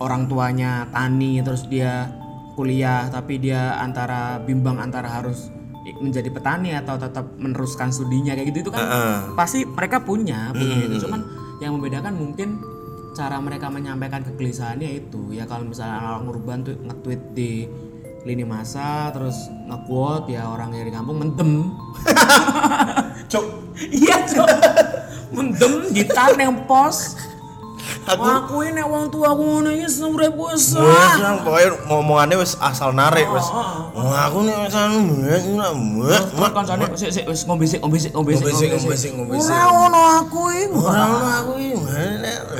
orang 0.00 0.26
tuanya 0.26 0.88
tani 0.88 1.44
terus 1.44 1.68
dia 1.68 2.08
kuliah 2.52 3.08
tapi 3.08 3.40
dia 3.40 3.80
antara 3.80 4.36
bimbang 4.40 4.76
antara 4.76 5.08
harus 5.08 5.48
menjadi 5.98 6.30
petani 6.30 6.78
atau 6.78 6.94
tetap 6.94 7.34
meneruskan 7.34 7.90
studinya 7.90 8.38
kayak 8.38 8.54
gitu 8.54 8.68
itu 8.68 8.70
kan 8.70 8.82
Heeh. 8.86 9.16
pasti 9.34 9.66
mereka 9.66 9.98
punya 10.02 10.54
punya 10.54 10.76
Hmm. 10.78 10.86
itu 10.86 10.96
cuman 11.06 11.20
yang 11.58 11.74
membedakan 11.74 12.14
mungkin 12.14 12.62
cara 13.12 13.36
mereka 13.38 13.68
menyampaikan 13.68 14.24
kegelisahannya 14.24 15.04
itu. 15.04 15.36
Ya 15.36 15.44
kalau 15.44 15.68
misalnya 15.68 16.16
orang 16.16 16.32
urban 16.32 16.58
tuh 16.64 16.80
nge-tweet 16.80 17.22
di 17.36 17.68
lini 18.22 18.46
masa 18.46 19.10
terus 19.10 19.34
nge-quote 19.66 20.30
ya 20.30 20.46
orang 20.46 20.70
dari 20.70 20.94
kampung 20.94 21.18
mendem 21.18 21.74
cok 23.32 23.44
iya 23.90 24.22
cok 24.22 24.48
mendem 25.34 25.90
gitar 25.90 26.30
yang 26.38 26.54
pos 26.64 27.18
Aku- 28.02 28.26
aku 28.26 28.56
ini 28.66 28.82
uang 28.82 29.06
tua 29.08 29.30
aku 29.30 29.42
ngono 29.42 29.70
iki 29.70 29.86
urip 30.02 30.34
wis 30.34 30.74
nang 31.22 31.46
pokoknya 31.46 31.70
ngomongannya 31.86 32.36
wis 32.42 32.58
asal 32.58 32.90
narik 32.90 33.30
wis. 33.30 33.46
Wah, 33.46 34.26
aku 34.26 34.42
nih 34.42 34.54
wis 34.58 34.74
anu 34.74 35.22
Terus 35.22 35.44
kancane 36.50 36.84
sik 36.98 37.10
sik 37.14 37.24
wis 37.30 37.46
ngombe 37.46 37.64
sik 37.64 37.78
ngombe 37.78 37.98
sik 37.98 38.10
ngombe 38.10 38.32
sik 38.34 38.50
Ngombe 38.74 38.96
sik, 38.98 39.10
ngombe 39.14 39.34
sik. 39.38 39.54
Ora 39.54 39.62
ono 39.70 40.02
aku 40.18 40.40
iki. 40.50 40.66
Ora 40.74 41.02
ono 41.06 41.28
aku 41.30 41.52
iki. 41.56 41.74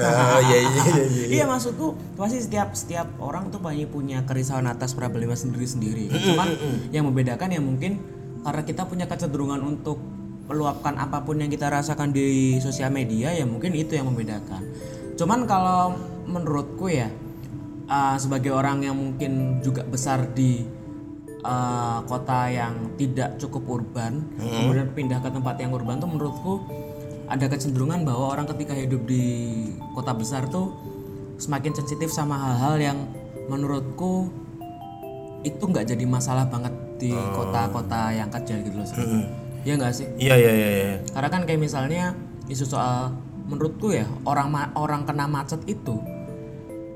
Ah, 0.02 0.38
iya 0.40 0.56
iya 0.58 0.82
iya 0.88 1.04
iya. 1.04 1.26
Iya 1.32 1.44
maksudku 1.50 1.94
pasti 2.14 2.38
setiap 2.38 2.72
setiap 2.72 3.06
orang 3.18 3.50
tuh 3.50 3.58
banyak 3.58 3.90
punya 3.90 4.22
kerisauan 4.22 4.70
atas 4.70 4.94
problemnya 4.94 5.34
sendiri-sendiri. 5.34 6.06
Cuman 6.12 6.48
yang 6.94 7.02
membedakan 7.02 7.50
ya 7.50 7.58
mungkin 7.58 7.98
karena 8.42 8.62
kita 8.62 8.86
punya 8.86 9.06
kecenderungan 9.06 9.58
untuk 9.58 9.98
meluapkan 10.42 10.98
apa 10.98 11.22
pun 11.22 11.38
yang 11.38 11.48
kita 11.48 11.70
rasakan 11.70 12.10
di 12.10 12.58
sosial 12.58 12.90
media 12.90 13.30
ya 13.30 13.42
mungkin 13.42 13.74
itu 13.74 13.94
yang 13.94 14.06
membedakan. 14.06 14.62
Cuman 15.22 15.46
kalau 15.46 15.94
menurutku 16.26 16.90
ya 16.90 17.06
uh, 17.86 18.18
sebagai 18.18 18.50
orang 18.50 18.82
yang 18.82 18.98
mungkin 18.98 19.62
juga 19.62 19.86
besar 19.86 20.34
di 20.34 20.66
uh, 21.46 22.02
kota 22.10 22.50
yang 22.50 22.98
tidak 22.98 23.38
cukup 23.38 23.78
urban, 23.78 24.26
kemudian 24.34 24.90
pindah 24.90 25.22
ke 25.22 25.30
tempat 25.30 25.62
yang 25.62 25.70
urban 25.70 26.02
tuh 26.02 26.10
menurutku 26.10 26.66
ada 27.30 27.46
kecenderungan 27.46 28.02
bahwa 28.02 28.34
orang 28.34 28.50
ketika 28.50 28.74
hidup 28.74 29.06
di 29.06 29.22
kota 29.94 30.10
besar 30.10 30.50
tuh 30.50 30.74
semakin 31.38 31.70
sensitif 31.70 32.10
sama 32.10 32.34
hal-hal 32.34 32.82
yang 32.82 32.98
menurutku 33.46 34.26
itu 35.46 35.62
nggak 35.62 35.86
jadi 35.86 36.02
masalah 36.02 36.50
banget 36.50 36.74
di 36.98 37.14
kota-kota 37.14 38.10
yang 38.10 38.26
kecil 38.26 38.58
gitu 38.66 38.74
loh. 38.74 38.86
Sri. 38.90 39.06
Ya 39.62 39.78
nggak 39.78 39.94
sih? 39.94 40.06
Iya 40.18 40.34
iya 40.34 40.50
iya 40.50 40.68
iya. 40.74 40.96
Karena 41.14 41.30
kan 41.30 41.46
kayak 41.46 41.62
misalnya 41.62 42.18
isu 42.50 42.66
soal 42.66 43.14
menurutku 43.44 43.90
ya 43.90 44.06
orang 44.24 44.50
orang 44.74 45.02
kena 45.02 45.26
macet 45.26 45.60
itu 45.66 45.98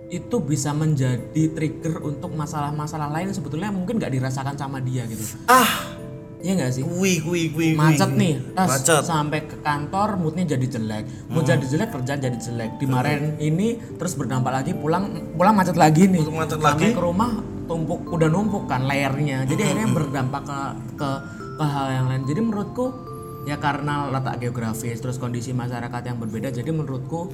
itu 0.07 0.37
bisa 0.39 0.71
menjadi 0.71 1.43
trigger 1.51 1.99
untuk 1.99 2.31
masalah-masalah 2.31 3.11
lain 3.11 3.35
sebetulnya 3.35 3.75
mungkin 3.75 3.99
nggak 3.99 4.15
dirasakan 4.15 4.55
sama 4.55 4.79
dia 4.79 5.03
gitu. 5.11 5.35
Ah, 5.51 5.99
Iya 6.37 6.53
nggak 6.63 6.73
sih? 6.79 6.83
kuwi 6.87 7.13
kuwi. 7.25 7.43
kuwi. 7.51 7.69
macet 7.75 8.13
nih 8.15 8.39
tas 8.55 8.71
Macet. 8.71 9.03
sampai 9.03 9.51
ke 9.51 9.57
kantor 9.67 10.15
moodnya 10.15 10.55
jadi 10.55 10.79
jelek 10.79 11.05
mood 11.27 11.43
jadi 11.43 11.65
jelek 11.65 11.91
kerjaan 11.91 12.21
jadi 12.23 12.39
jelek 12.39 12.71
dimarahin 12.79 13.35
ini 13.41 13.81
terus 13.99 14.15
berdampak 14.15 14.53
lagi 14.55 14.71
pulang 14.71 15.11
pulang 15.35 15.57
macet 15.57 15.75
lagi 15.75 16.07
nih 16.07 16.23
Macet 16.23 16.61
sampai 16.61 16.93
lagi. 16.93 16.95
ke 16.95 17.03
rumah 17.03 17.41
tumpuk 17.67 18.07
udah 18.07 18.29
numpuk 18.31 18.69
kan 18.71 18.87
layernya 18.87 19.43
jadi 19.43 19.75
akhirnya 19.75 19.89
berdampak 19.91 20.43
ke 20.45 20.59
ke 20.95 21.09
ke 21.57 21.65
hal 21.67 21.87
yang 21.91 22.07
lain 22.07 22.23
jadi 22.29 22.41
menurutku 22.45 22.87
ya 23.47 23.57
karena 23.63 24.11
letak 24.11 24.43
geografis 24.43 24.99
terus 24.99 25.23
kondisi 25.23 25.55
masyarakat 25.55 26.03
yang 26.03 26.19
berbeda 26.19 26.51
jadi 26.51 26.71
menurutku 26.75 27.31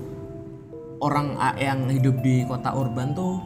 orang 1.03 1.35
yang 1.59 1.89
hidup 1.89 2.21
di 2.21 2.45
kota 2.47 2.77
urban 2.77 3.17
tuh 3.17 3.41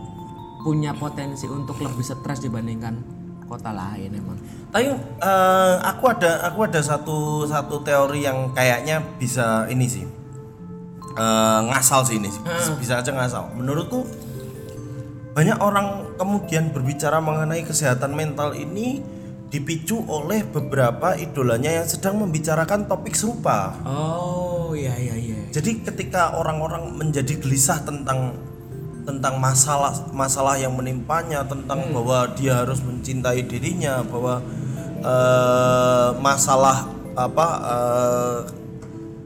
punya 0.66 0.92
potensi 0.98 1.46
untuk 1.46 1.78
lebih 1.78 2.02
stres 2.02 2.42
dibandingkan 2.42 3.16
kota 3.46 3.70
lain 3.70 4.10
emang 4.10 4.34
Tapi 4.74 4.90
eh, 5.22 5.74
aku 5.86 6.04
ada 6.10 6.42
aku 6.50 6.66
ada 6.66 6.82
satu 6.82 7.46
satu 7.46 7.80
teori 7.86 8.26
yang 8.26 8.50
kayaknya 8.50 9.00
bisa 9.16 9.70
ini 9.70 9.86
sih. 9.86 10.04
Eh, 11.16 11.60
ngasal 11.70 12.02
sih 12.04 12.18
ini 12.18 12.28
sih. 12.28 12.42
Bisa 12.76 13.00
aja 13.00 13.14
ngasal. 13.14 13.54
Menurutku 13.54 14.04
banyak 15.32 15.56
orang 15.62 16.18
kemudian 16.18 16.74
berbicara 16.74 17.22
mengenai 17.22 17.62
kesehatan 17.62 18.12
mental 18.12 18.52
ini 18.52 19.00
dipicu 19.46 20.02
oleh 20.10 20.42
beberapa 20.42 21.14
idolanya 21.14 21.70
yang 21.70 21.86
sedang 21.86 22.18
membicarakan 22.18 22.90
topik 22.90 23.14
serupa. 23.14 23.78
oh 23.86 24.74
iya 24.74 24.92
iya 24.98 25.14
iya. 25.14 25.38
Jadi 25.54 25.86
ketika 25.86 26.34
orang-orang 26.34 26.98
menjadi 26.98 27.38
gelisah 27.38 27.80
tentang 27.86 28.34
tentang 29.06 29.38
masalah 29.38 29.94
masalah 30.10 30.58
yang 30.58 30.74
menimpanya, 30.74 31.46
tentang 31.46 31.94
bahwa 31.94 32.26
dia 32.34 32.66
harus 32.66 32.82
mencintai 32.82 33.46
dirinya, 33.46 34.02
bahwa 34.02 34.42
eh, 34.98 36.10
masalah 36.18 36.90
apa 37.14 37.46
eh, 37.62 38.38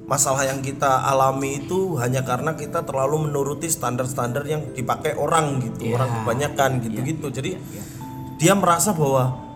masalah 0.04 0.44
yang 0.44 0.60
kita 0.60 1.06
alami 1.06 1.64
itu 1.64 1.96
hanya 1.96 2.20
karena 2.20 2.52
kita 2.58 2.84
terlalu 2.84 3.30
menuruti 3.30 3.72
standar-standar 3.72 4.44
yang 4.44 4.68
dipakai 4.76 5.16
orang 5.16 5.64
gitu, 5.64 5.96
orang 5.96 6.12
kebanyakan 6.20 6.70
gitu-gitu. 6.84 7.26
Jadi 7.32 7.50
dia 8.36 8.52
merasa 8.52 8.92
bahwa 8.92 9.49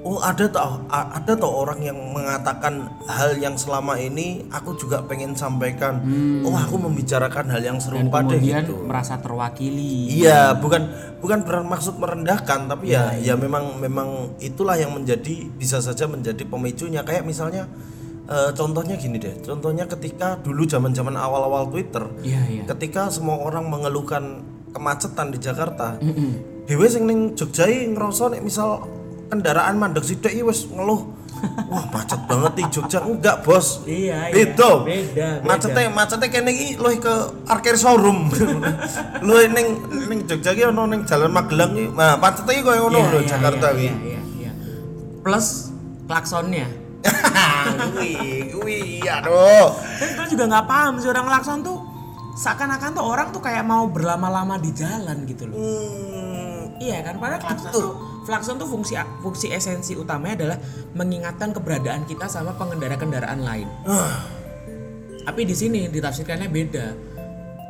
oh 0.00 0.16
ada 0.24 0.48
toh 0.48 0.80
ada 0.88 1.32
toh 1.36 1.52
orang 1.60 1.80
yang 1.84 1.98
mengatakan 2.16 2.88
hal 3.04 3.36
yang 3.36 3.52
selama 3.60 4.00
ini 4.00 4.48
aku 4.48 4.72
juga 4.80 5.04
pengen 5.04 5.36
sampaikan. 5.36 6.00
Oh 6.40 6.56
aku 6.56 6.80
membicarakan 6.80 7.52
hal 7.52 7.60
yang 7.60 7.76
serupa 7.76 8.24
deh 8.24 8.40
kemudian 8.40 8.64
gitu. 8.64 8.80
merasa 8.88 9.20
terwakili 9.20 10.08
Iya, 10.24 10.56
bukan 10.56 10.88
bukan 11.20 11.44
bermaksud 11.44 12.00
merendahkan, 12.00 12.70
tapi 12.70 12.96
ya 12.96 13.12
ya 13.20 13.36
memang 13.36 13.76
memang 13.76 14.40
itulah 14.40 14.80
yang 14.80 14.96
menjadi 14.96 15.48
bisa 15.52 15.84
saja 15.84 16.08
menjadi 16.08 16.48
pemicunya. 16.48 17.04
Kayak 17.04 17.28
misalnya 17.28 17.68
eh, 18.24 18.50
contohnya 18.56 18.96
gini 18.96 19.20
deh. 19.20 19.44
Contohnya 19.44 19.84
ketika 19.84 20.40
dulu 20.40 20.64
zaman-zaman 20.64 21.12
awal-awal 21.12 21.68
Twitter, 21.68 22.08
iya 22.24 22.40
iya 22.48 22.64
ketika 22.64 23.12
semua 23.12 23.36
orang 23.36 23.68
mengeluhkan 23.68 24.40
kemacetan 24.72 25.28
di 25.34 25.38
Jakarta, 25.42 26.00
dhewe 26.64 26.86
sing 26.88 27.04
ning 27.04 27.36
Jogja 27.36 27.68
ngerasa 27.68 28.32
nek 28.32 28.40
misal 28.46 28.99
kendaraan 29.30 29.78
mandek 29.78 30.02
sithik 30.02 30.34
iki 30.34 30.42
wis 30.42 30.66
ngeluh. 30.66 31.16
Wah 31.72 31.88
macet 31.88 32.20
banget 32.28 32.52
di 32.58 32.64
Jogja. 32.68 33.00
Enggak 33.00 33.40
bos. 33.46 33.80
Iya, 33.88 34.28
iya. 34.28 34.34
Beda. 34.34 34.70
Beda. 34.84 35.28
Macetnya 35.40 35.88
macetnya 35.88 36.28
kene 36.28 36.50
iki 36.52 36.76
luwih 36.76 37.00
ke 37.00 37.14
parkir 37.48 37.80
showroom. 37.80 38.28
Luwih 39.26 39.48
ning 39.48 39.66
ning 40.10 40.18
Jogja 40.28 40.52
iki 40.52 40.68
ono 40.68 40.84
ning 40.90 41.08
Jalan 41.08 41.32
Magelang 41.32 41.72
iki. 41.72 41.88
Nah 41.96 42.20
macetnya 42.20 42.52
iki 42.52 42.62
koyo 42.66 42.90
ngono 42.90 42.98
Iya, 42.98 43.08
lho 43.08 43.20
iya, 43.22 43.28
Jakarta 43.30 43.66
iya, 43.72 43.76
iki. 43.78 43.88
iya, 43.88 43.94
iya, 44.04 44.20
iya. 44.36 44.52
plus 45.24 45.72
klaksonnya. 46.04 46.68
Kuwi 47.96 48.12
kuwi 48.52 48.80
aduh 49.08 49.72
kita 49.96 50.28
juga 50.28 50.44
nggak 50.52 50.66
paham 50.68 51.00
sih 51.00 51.08
orang 51.08 51.24
klakson 51.32 51.64
tuh 51.64 51.80
seakan-akan 52.36 52.92
tuh 52.92 53.04
orang 53.04 53.32
tuh 53.32 53.40
kayak 53.40 53.64
mau 53.64 53.88
berlama-lama 53.88 54.60
di 54.60 54.68
jalan 54.76 55.24
gitu 55.24 55.48
loh. 55.48 55.56
Hmm, 55.56 56.76
iya 56.76 57.00
kan 57.00 57.16
padahal 57.16 57.40
klakson 57.40 57.72
tuh 57.72 57.88
klakson 58.24 58.56
tuh 58.60 58.68
fungsi 58.68 58.96
fungsi 59.24 59.52
esensi 59.52 59.96
utamanya 59.96 60.44
adalah 60.44 60.58
mengingatkan 60.96 61.50
keberadaan 61.56 62.04
kita 62.04 62.28
sama 62.28 62.54
pengendara 62.56 62.96
kendaraan 62.96 63.40
lain 63.44 63.68
ah, 63.88 64.24
tapi 65.24 65.44
di 65.48 65.54
sini 65.56 65.88
ditafsirkannya 65.88 66.48
beda 66.48 66.86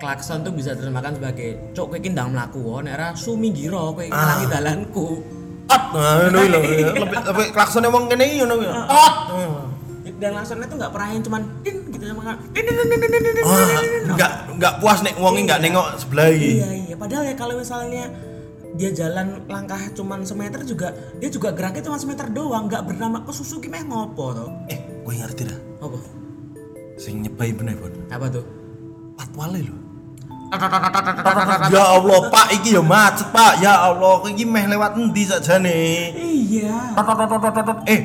klakson 0.00 0.40
tuh 0.40 0.52
bisa 0.56 0.72
diterjemahkan 0.72 1.20
sebagai 1.20 1.48
cok 1.76 1.86
kowe 1.92 1.96
iki 2.00 2.08
ndang 2.10 2.32
mlaku 2.32 2.58
wae 2.64 2.88
nek 2.88 2.94
ora 2.96 3.08
suminggiro 3.12 3.92
kowe 3.94 4.04
ngalangi 4.08 4.46
dalanku 4.48 5.08
Ot, 5.70 5.84
nah 5.94 6.26
lho 6.26 6.50
lebih 6.50 6.98
lebih 6.98 7.46
klaksone 7.54 7.86
wong 7.86 8.10
kene 8.10 8.26
iki 8.26 8.42
ngono 8.42 8.58
kuwi. 8.58 8.68
Ot. 8.74 9.14
dan 10.20 10.36
langsungnya 10.36 10.66
tuh 10.68 10.76
nggak 10.76 10.92
pernah 10.92 11.08
yang 11.16 11.22
cuman 11.24 11.42
din 11.64 11.76
gitu 11.94 12.04
sama 12.10 12.36
din 12.52 12.64
din 12.66 12.76
din 12.76 12.88
din 12.90 13.00
din 13.00 13.22
din 13.24 13.32
din 13.32 13.44
Wah, 13.46 13.56
din, 13.56 13.76
din, 13.80 14.02
din. 14.04 14.12
nggak 14.18 14.32
nggak 14.60 14.74
puas 14.82 14.98
nek 15.00 15.14
wongi 15.16 15.40
nggak 15.48 15.60
nengok 15.64 15.86
sebelah 15.96 16.28
iki. 16.28 16.60
iya 16.60 16.68
iya 16.90 16.94
padahal 16.98 17.24
ya 17.24 17.34
kalau 17.38 17.54
misalnya 17.56 18.04
dia 18.72 18.90
jalan 18.90 19.42
langkah 19.46 19.82
cuman 19.90 20.22
semeter 20.22 20.62
juga 20.62 20.90
dia 21.16 21.26
juga 21.26 21.50
geraknya 21.50 21.82
cuma 21.82 21.96
semeter 21.96 22.30
doang 22.30 22.64
nggak 22.64 22.86
bernama 22.86 23.20
ke 23.20 23.30
Suzuki 23.30 23.66
meh 23.66 23.82
ngopo 23.82 24.30
tuh 24.32 24.50
Eh, 24.66 24.78
gue 25.00 25.14
ngerti 25.16 25.42
dah. 25.44 25.58
apa 25.80 25.98
Sing 26.94 27.20
nyebai 27.20 27.50
bener, 27.50 27.74
Bon. 27.74 27.90
apa 28.06 28.26
tuh 28.28 28.44
Patwale 29.16 29.60
lho. 29.62 29.76
Ya 31.70 31.84
Allah, 31.86 32.18
Pak, 32.26 32.46
iki 32.52 32.74
ya 32.74 32.82
macet, 32.82 33.30
Pak. 33.30 33.62
Ya 33.62 33.78
Allah, 33.78 34.18
iki 34.26 34.42
meh 34.42 34.66
lewat 34.66 34.98
endi 34.98 35.22
sakjane? 35.22 36.10
iya 36.16 36.90
Eh, 37.86 38.00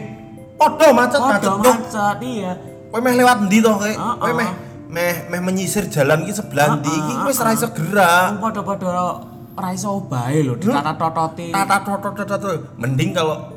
podo 0.54 0.88
macet 0.94 1.20
macet. 1.20 1.52
Macet 1.52 2.18
iya 2.22 2.54
Kowe 2.88 3.00
meh 3.02 3.16
lewat 3.16 3.38
endi 3.44 3.60
to, 3.60 3.72
kowe? 3.72 3.92
Meh 4.32 4.50
meh 4.86 5.14
meh 5.28 5.42
menyisir 5.42 5.90
jalan 5.90 6.24
iki 6.24 6.32
sebelah 6.32 6.76
endi? 6.76 6.88
Iki 6.88 7.14
wis 7.26 7.40
ra 7.40 7.52
iso 7.52 7.68
gerak. 7.68 8.38
podo-podo 8.40 9.35
raiso 9.56 10.04
bae 10.04 10.40
lho 10.42 10.54
ditata 10.56 10.94
tototi 10.94 11.50
Tata 11.50 11.78
toto 11.82 12.24
toto. 12.24 12.50
Mending 12.76 13.12
kalau 13.12 13.52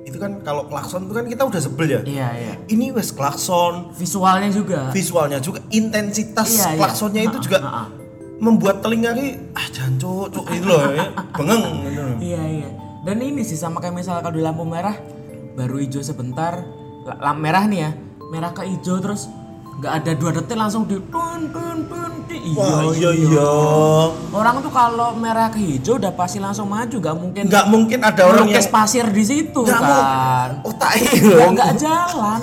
itu 0.00 0.16
kan 0.16 0.42
kalau 0.42 0.66
klakson 0.66 1.06
itu 1.06 1.14
kan 1.14 1.24
kita 1.24 1.42
udah 1.44 1.60
sebel 1.60 1.86
ya. 1.88 2.00
iya 2.02 2.28
iya 2.32 2.54
Ini 2.66 2.90
wes 2.90 3.10
klakson, 3.10 3.94
visualnya 3.94 4.50
juga 4.50 4.90
visualnya 4.90 5.38
juga 5.38 5.62
intensitas 5.70 6.50
Iya, 6.50 6.66
iya. 6.66 6.78
klaksonnya 6.78 7.22
itu 7.24 7.38
juga 7.40 7.58
Ha-ha. 7.60 7.84
membuat 8.36 8.80
telinga 8.80 9.12
ki 9.12 9.28
ah 9.52 9.66
jancuk 9.70 10.32
cuk 10.32 10.46
itu 10.50 10.66
loh 10.66 10.82
ya. 10.90 11.14
Bengeng 11.30 11.62
gitu. 11.84 12.02
Iya 12.26 12.42
iya. 12.48 12.68
Dan 13.00 13.16
ini 13.18 13.40
sih 13.40 13.54
sama 13.54 13.78
kayak 13.78 13.94
misalnya 13.96 14.20
kalau 14.20 14.34
di 14.34 14.42
lampu 14.42 14.62
merah 14.62 14.96
baru 15.52 15.78
hijau 15.78 16.00
sebentar, 16.00 16.58
la- 17.04 17.18
lampu 17.20 17.40
merah 17.40 17.64
nih 17.64 17.80
ya, 17.80 17.90
merah 18.28 18.50
ke 18.50 18.62
hijau 18.62 18.98
terus 18.98 19.30
nggak 19.80 19.92
ada 19.96 20.12
dua 20.12 20.30
detik 20.30 20.54
langsung 20.54 20.84
di 20.84 21.00
tun 21.08 21.48
tun 21.48 21.78
tun 21.88 22.12
di 22.28 22.36
Wah, 22.52 22.92
iya 22.92 23.10
iya. 23.10 23.48
Orang 24.30 24.60
tuh 24.60 24.68
kalau 24.68 25.12
merah 25.14 25.48
ke 25.48 25.56
hijau 25.58 25.96
udah 25.96 26.12
pasti 26.12 26.36
langsung 26.36 26.68
maju, 26.68 26.92
gak 26.92 27.16
mungkin 27.16 27.42
Nggak 27.46 27.66
mungkin 27.66 27.98
ada 28.00 28.22
orang 28.22 28.46
yang 28.46 28.60
pasir 28.66 29.08
di 29.08 29.22
situ 29.22 29.56
Nggak 29.56 29.76
kan. 29.76 29.88
mau 30.52 30.68
otak 30.68 30.92
Nggak, 30.94 31.24
loh. 31.32 31.48
nggak 31.50 31.72
jalan. 31.76 32.40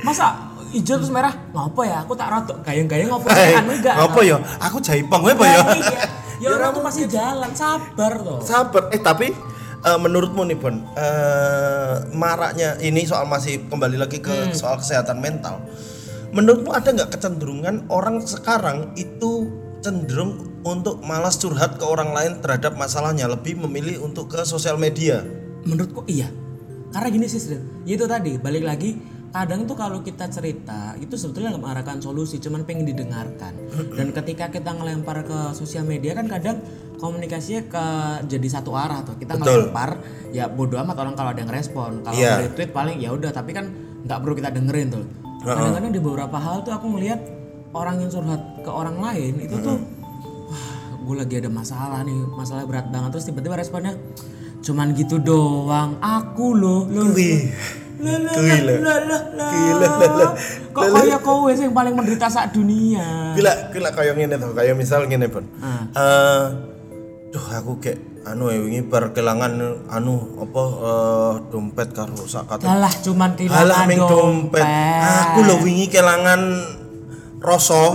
Masa 0.00 0.26
hijau 0.70 0.96
terus 0.96 1.08
merah 1.08 1.32
ngapa 1.50 1.80
ya? 1.82 1.96
Aku 2.04 2.12
tak 2.12 2.28
rotok 2.30 2.56
gayeng-gayeng 2.62 3.08
ngapa 3.08 3.26
Eh, 3.32 3.52
anu 3.54 3.72
enggak. 3.72 3.94
apa 3.96 4.20
ya? 4.20 4.36
Aku 4.62 4.76
jaipang 4.78 5.20
wae 5.20 5.32
apa 5.32 5.44
ya? 5.44 5.58
Iya. 5.72 5.98
Ya 6.36 6.48
orang 6.52 6.70
tuh 6.70 6.82
pasti 6.82 7.02
jalan, 7.06 7.50
sabar 7.54 8.12
toh. 8.18 8.38
Sabar. 8.40 8.82
Eh 8.90 9.00
tapi 9.00 9.32
eh, 9.80 9.98
menurutmu 9.98 10.44
nih 10.44 10.56
Bon, 10.56 10.76
eh, 10.94 11.94
maraknya 12.12 12.76
ini 12.78 13.02
soal 13.02 13.24
masih 13.24 13.64
kembali 13.64 13.96
lagi 13.96 14.18
ke 14.18 14.52
soal 14.52 14.76
kesehatan 14.76 15.16
mental. 15.18 15.64
Menurutmu 16.34 16.74
ada 16.74 16.90
nggak 16.90 17.14
kecenderungan 17.14 17.86
orang 17.94 18.18
sekarang 18.18 18.90
itu 18.98 19.54
cenderung 19.86 20.58
untuk 20.66 20.98
malas 21.06 21.38
curhat 21.38 21.78
ke 21.78 21.86
orang 21.86 22.10
lain 22.10 22.42
terhadap 22.42 22.74
masalahnya, 22.74 23.30
lebih 23.30 23.54
memilih 23.54 24.02
untuk 24.02 24.34
ke 24.34 24.42
sosial 24.42 24.74
media? 24.74 25.22
Menurutku 25.62 26.02
iya. 26.10 26.26
Karena 26.90 27.08
gini 27.14 27.30
sih, 27.30 27.38
Sri. 27.38 27.58
Itu 27.86 28.10
tadi 28.10 28.34
balik 28.34 28.66
lagi 28.66 28.98
kadang 29.30 29.62
tuh 29.66 29.78
kalau 29.78 30.02
kita 30.02 30.26
cerita 30.26 30.98
itu 30.98 31.14
sebetulnya 31.14 31.54
nggak 31.54 31.62
mengarahkan 31.62 31.98
solusi, 32.02 32.42
cuman 32.42 32.66
pengen 32.66 32.90
didengarkan. 32.90 33.54
Dan 33.94 34.10
ketika 34.10 34.50
kita 34.50 34.74
ngelempar 34.74 35.22
ke 35.22 35.38
sosial 35.54 35.86
media 35.86 36.18
kan 36.18 36.26
kadang 36.26 36.58
komunikasinya 36.98 37.62
ke 37.70 37.86
jadi 38.26 38.48
satu 38.58 38.74
arah 38.74 39.06
tuh. 39.06 39.14
Kita 39.22 39.38
Betul. 39.38 39.70
ngelempar 39.70 40.02
ya 40.34 40.50
bodo 40.50 40.82
amat 40.82 40.98
orang 40.98 41.14
kalau 41.14 41.30
ada 41.30 41.38
yang 41.46 41.52
respon. 41.54 42.02
Kalau 42.02 42.18
Iya. 42.18 42.42
retweet 42.42 42.74
paling 42.74 42.98
ya 42.98 43.14
udah, 43.14 43.30
tapi 43.30 43.54
kan 43.54 43.70
nggak 44.02 44.18
perlu 44.18 44.34
kita 44.34 44.50
dengerin 44.50 44.90
tuh. 44.90 45.23
Kadang-kadang 45.44 45.92
di 45.92 46.00
beberapa 46.00 46.36
hal 46.40 46.64
tuh 46.64 46.72
aku 46.72 46.86
melihat 46.88 47.20
orang 47.76 48.00
yang 48.00 48.10
curhat 48.10 48.42
ke 48.64 48.70
orang 48.70 48.96
lain 48.96 49.32
itu 49.44 49.56
tuh 49.60 49.76
wah 50.48 50.66
gue 51.04 51.14
lagi 51.20 51.34
ada 51.38 51.50
masalah 51.52 52.00
nih 52.02 52.16
masalah 52.32 52.64
berat 52.64 52.88
banget. 52.88 53.20
Terus 53.20 53.24
tiba-tiba 53.28 53.54
responnya 53.60 53.94
cuman 54.64 54.96
gitu 54.96 55.20
doang 55.20 56.00
aku 56.00 56.56
loh. 56.56 56.88
Loh 56.88 57.12
kok 60.74 60.84
kayak 60.90 61.20
kowe 61.22 61.50
sih 61.54 61.70
yang 61.70 61.76
paling 61.76 61.94
menderita 61.94 62.26
saat 62.26 62.50
dunia? 62.50 63.36
Gila, 63.38 63.70
gila 63.70 63.90
kayak 63.94 64.14
ngene 64.18 64.34
tuh, 64.34 64.50
kayak 64.50 64.74
misal 64.74 65.06
ngene, 65.06 65.30
Bon. 65.30 65.46
Ah. 65.62 65.86
Eh, 65.94 66.44
duh 67.30 67.46
aku 67.54 67.78
kayak 67.78 68.13
anu 68.24 68.48
ya 68.48 68.56
wingi 68.56 68.80
bar 68.82 69.12
kelangan 69.12 69.52
anu 69.86 70.14
apa 70.40 70.62
eh, 70.80 71.32
dompet 71.52 71.92
karo 71.92 72.24
sak 72.24 72.48
kata 72.48 72.64
Alah 72.64 72.92
cuman 73.04 73.36
Halah 73.36 73.84
kehilangan 73.84 73.86
ming 73.88 74.00
dompet. 74.00 74.64
Aku 75.04 75.38
lho 75.44 75.56
wingi 75.60 75.86
kelangan 75.92 76.40
rasa. 77.38 77.92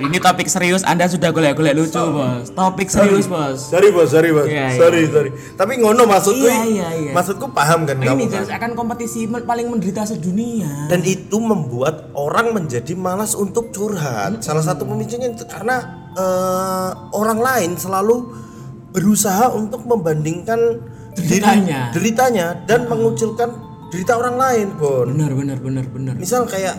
Ini 0.00 0.16
topik 0.16 0.48
serius, 0.48 0.80
Anda 0.80 1.04
sudah 1.12 1.28
golek-golek 1.28 1.76
lucu, 1.76 1.92
Bos. 2.00 2.48
Topik 2.56 2.88
serius, 2.88 3.28
Bos. 3.28 3.68
sorry 3.68 3.92
bos, 3.92 4.08
sorry 4.08 4.32
bos, 4.32 4.48
Iya, 4.48 4.72
iya. 4.72 4.78
sorry 4.80 5.04
sorry. 5.04 5.28
Tapi 5.60 5.76
ngono 5.76 6.08
maksudku, 6.08 6.40
Iya, 6.40 6.64
iya, 6.64 6.88
iya. 6.96 7.12
maksudku 7.12 7.52
paham 7.52 7.84
kan 7.84 8.00
Ini 8.00 8.08
kamu. 8.08 8.32
jelas 8.32 8.48
akan 8.48 8.72
kompetisi 8.72 9.28
paling 9.28 9.68
menderita 9.68 10.08
sedunia. 10.08 10.88
Dan 10.88 11.04
itu 11.04 11.36
membuat 11.36 12.08
orang 12.16 12.56
menjadi 12.56 12.96
malas 12.96 13.36
untuk 13.36 13.76
curhat. 13.76 14.40
Salah 14.40 14.64
satu 14.64 14.88
pemicunya 14.88 15.28
itu 15.28 15.44
karena 15.44 15.99
eh, 16.12 16.90
orang 17.12 17.38
lain 17.38 17.70
selalu 17.74 18.16
berusaha 18.90 19.50
untuk 19.50 19.84
membandingkan 19.84 20.58
diri- 21.14 21.42
Deritanya. 21.42 21.80
deritanya 21.90 22.46
dan 22.64 22.86
mengucilkan 22.86 23.50
derita 23.90 24.14
orang 24.14 24.34
lain, 24.34 24.66
Bon. 24.74 25.06
Benar, 25.06 25.34
benar, 25.34 25.58
benar, 25.58 25.84
benar. 25.86 26.14
misal 26.16 26.46
kayak 26.46 26.78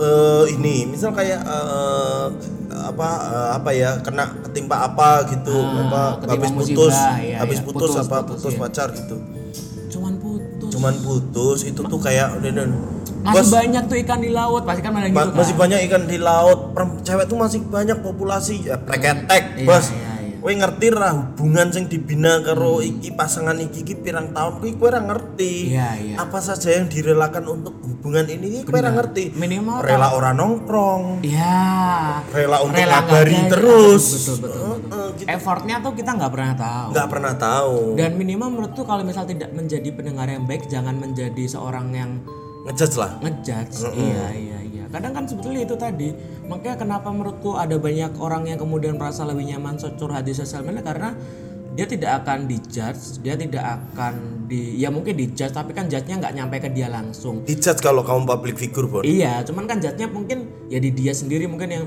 eh 0.00 0.44
ini 0.50 0.88
misal 0.88 1.12
kayak 1.12 1.44
eh, 1.44 2.26
apa 2.72 3.08
eh, 3.28 3.48
apa 3.52 3.70
ya 3.70 3.90
kena 4.00 4.32
ketimpa 4.40 4.88
apa 4.88 5.28
gitu 5.28 5.52
apa 5.52 6.00
Ah, 6.00 6.10
ketimpa 6.16 6.34
habis 6.40 6.50
putus 6.56 6.96
iya, 7.20 7.36
habis 7.36 7.58
iya. 7.60 7.66
putus, 7.68 7.90
Putus, 7.92 8.06
apa 8.08 8.16
putus, 8.24 8.40
putus 8.40 8.54
iya. 8.56 8.60
pacar 8.60 8.88
gitu. 8.96 9.16
Cuman 10.80 10.96
putus 11.04 11.68
itu 11.68 11.84
tuh 11.84 12.00
kayak 12.00 12.40
udah 12.40 12.52
dan 12.56 12.72
Masih 13.20 13.36
bos 13.36 13.48
banyak 13.52 13.82
tuh 13.84 13.96
ikan 14.00 14.16
di 14.16 14.32
laut, 14.32 14.64
pasti 14.64 14.80
kan 14.80 14.96
gitu 14.96 15.12
kan. 15.12 15.36
masih 15.36 15.52
banyak 15.52 15.78
ikan 15.92 16.02
di 16.08 16.16
laut 16.16 16.72
cewek 17.04 17.28
tuh 17.28 17.36
masih 17.36 17.60
banyak 17.68 18.00
populasi 18.00 18.64
ya 18.64 18.80
preketek 18.80 19.60
Iya, 19.60 19.66
bos 19.68 19.92
iya, 19.92 20.00
iya. 20.00 20.12
Kowe 20.40 20.48
ngerti 20.50 20.88
lah 20.88 21.12
hubungan 21.12 21.68
sing 21.68 21.84
dibina 21.84 22.40
karo 22.40 22.80
iki 22.80 23.12
pasangan 23.12 23.52
iki 23.56 23.84
iki 23.84 23.92
pirang 23.94 24.32
tahun 24.32 24.56
kowe 24.56 24.70
kowe 24.74 24.88
ora 24.88 25.00
ngerti. 25.02 25.68
Iya, 25.68 25.88
iya. 26.00 26.16
Apa 26.16 26.40
saja 26.40 26.72
yang 26.72 26.88
direlakan 26.88 27.44
untuk 27.46 27.76
hubungan 27.78 28.24
ini 28.24 28.64
kowe 28.64 28.72
ora 28.74 28.88
ngerti. 28.90 29.36
Minimal 29.36 29.84
rela 29.84 30.08
orang 30.10 30.34
nongkrong, 30.34 31.02
Iya. 31.20 32.24
rela 32.26 32.56
untuk 32.60 32.72
Rela 32.74 33.04
ngabari 33.04 33.30
nggak 33.30 33.44
ada- 33.44 33.52
terus. 33.52 34.04
Betul, 34.08 34.16
betul, 34.16 34.36
betul. 34.40 34.60
Heeh, 34.90 35.08
gitu. 35.14 35.28
Effortnya 35.28 35.76
tuh 35.78 35.92
kita 35.92 36.10
nggak 36.10 36.30
pernah 36.30 36.54
tahu. 36.54 36.88
nggak 36.90 37.08
pernah 37.08 37.32
tahu. 37.34 37.76
Dan 37.94 38.10
minimal 38.16 38.48
menurutku 38.50 38.82
kalau 38.82 39.02
misal 39.04 39.24
tidak 39.24 39.50
menjadi 39.50 39.88
pendengar 39.90 40.24
yang 40.24 40.44
baik, 40.44 40.64
jangan 40.66 40.96
menjadi 40.96 41.44
seorang 41.46 41.92
yang 41.92 42.10
Ngejudge 42.62 42.96
lah. 42.96 43.12
ngejudge. 43.20 43.76
Iya, 43.90 44.24
iya, 44.32 44.58
iya. 44.58 44.69
Kadang 44.90 45.12
kan 45.14 45.24
sebetulnya 45.26 45.62
itu 45.62 45.78
tadi. 45.78 46.10
Makanya 46.50 46.76
kenapa 46.76 47.08
menurutku 47.14 47.54
ada 47.54 47.78
banyak 47.78 48.18
orang 48.18 48.50
yang 48.50 48.58
kemudian 48.58 48.98
merasa 48.98 49.22
lebih 49.22 49.46
nyaman 49.54 49.78
curhat 49.78 50.26
di 50.26 50.34
sosial 50.34 50.66
media 50.66 50.82
karena 50.82 51.14
dia 51.70 51.86
tidak 51.86 52.26
akan 52.26 52.50
dijudge, 52.50 53.22
dia 53.22 53.38
tidak 53.38 53.62
akan 53.62 54.44
di 54.50 54.82
ya 54.82 54.90
mungkin 54.90 55.14
dijudge 55.14 55.54
tapi 55.54 55.70
kan 55.70 55.86
judge-nya 55.86 56.18
nggak 56.18 56.34
nyampe 56.34 56.56
ke 56.58 56.68
dia 56.74 56.90
langsung. 56.90 57.46
Dijudge 57.46 57.78
kalau 57.78 58.02
kamu 58.02 58.26
public 58.26 58.58
figure, 58.58 58.90
Bon. 58.90 59.06
Iya, 59.06 59.46
cuman 59.46 59.70
kan 59.70 59.78
judge-nya 59.78 60.10
mungkin 60.10 60.50
ya 60.66 60.82
di 60.82 60.90
dia 60.90 61.14
sendiri 61.14 61.46
mungkin 61.46 61.70
yang 61.70 61.84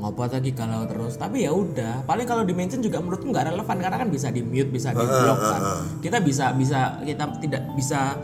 ngopo 0.00 0.24
lagi 0.24 0.56
kalau 0.56 0.88
terus. 0.88 1.20
Tapi 1.20 1.44
ya 1.44 1.52
udah, 1.52 2.08
paling 2.08 2.24
kalau 2.24 2.48
di 2.48 2.56
mention 2.56 2.80
juga 2.80 3.04
menurutku 3.04 3.28
nggak 3.28 3.52
relevan 3.52 3.76
karena 3.76 3.96
kan 4.00 4.08
bisa 4.08 4.32
di 4.32 4.40
mute, 4.40 4.72
bisa 4.72 4.96
di 4.96 5.04
block 5.04 5.38
kan. 5.38 5.60
Kita 6.00 6.18
bisa 6.24 6.56
bisa 6.56 6.78
kita 7.04 7.24
tidak 7.44 7.62
bisa 7.76 8.16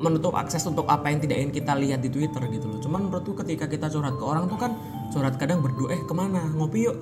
menutup 0.00 0.32
akses 0.32 0.64
untuk 0.64 0.88
apa 0.88 1.12
yang 1.12 1.20
tidak 1.20 1.36
ingin 1.44 1.52
kita 1.52 1.72
lihat 1.76 2.00
di 2.00 2.08
Twitter 2.08 2.40
gitu 2.48 2.66
loh. 2.66 2.80
Cuman 2.80 3.06
menurutku 3.06 3.36
ketika 3.44 3.68
kita 3.68 3.92
curhat 3.92 4.16
ke 4.16 4.24
orang 4.24 4.48
tuh 4.48 4.56
kan 4.56 4.72
curhat 5.12 5.36
kadang 5.36 5.60
berdua 5.60 5.92
eh 5.92 6.00
ke 6.00 6.14
mana 6.16 6.40
ngopi 6.56 6.88
yuk. 6.88 6.96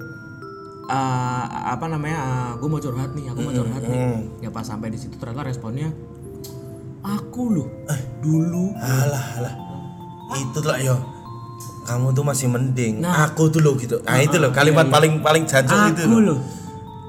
Eh, 0.89 1.45
apa 1.69 1.87
namanya? 1.87 2.57
gue 2.59 2.69
mau 2.69 2.81
curhat 2.83 3.15
nih, 3.15 3.31
aku 3.31 3.39
mau 3.47 3.55
curhat 3.55 3.83
nih. 3.87 4.03
Ya 4.43 4.51
pas 4.51 4.67
sampai 4.67 4.91
di 4.91 4.99
situ 4.99 5.15
ternyata 5.15 5.47
responnya 5.47 5.95
aku 6.99 7.43
loh 7.55 7.69
dulu 8.19 8.75
Alah, 8.77 9.25
alah. 9.39 9.55
Itu 10.37 10.61
lah 10.67 10.79
yo. 10.83 10.97
Kamu 11.89 12.13
tuh 12.13 12.21
masih 12.21 12.53
mending. 12.53 13.01
aku 13.01 13.49
tuh 13.49 13.65
lo 13.65 13.73
gitu. 13.81 13.97
Nah, 14.05 14.21
itu 14.21 14.37
loh 14.37 14.53
kalimat 14.53 14.91
paling 14.93 15.25
paling 15.25 15.49
jancuk 15.49 15.97
itu 15.97 16.05
loh. 16.05 16.37
loh 16.37 16.39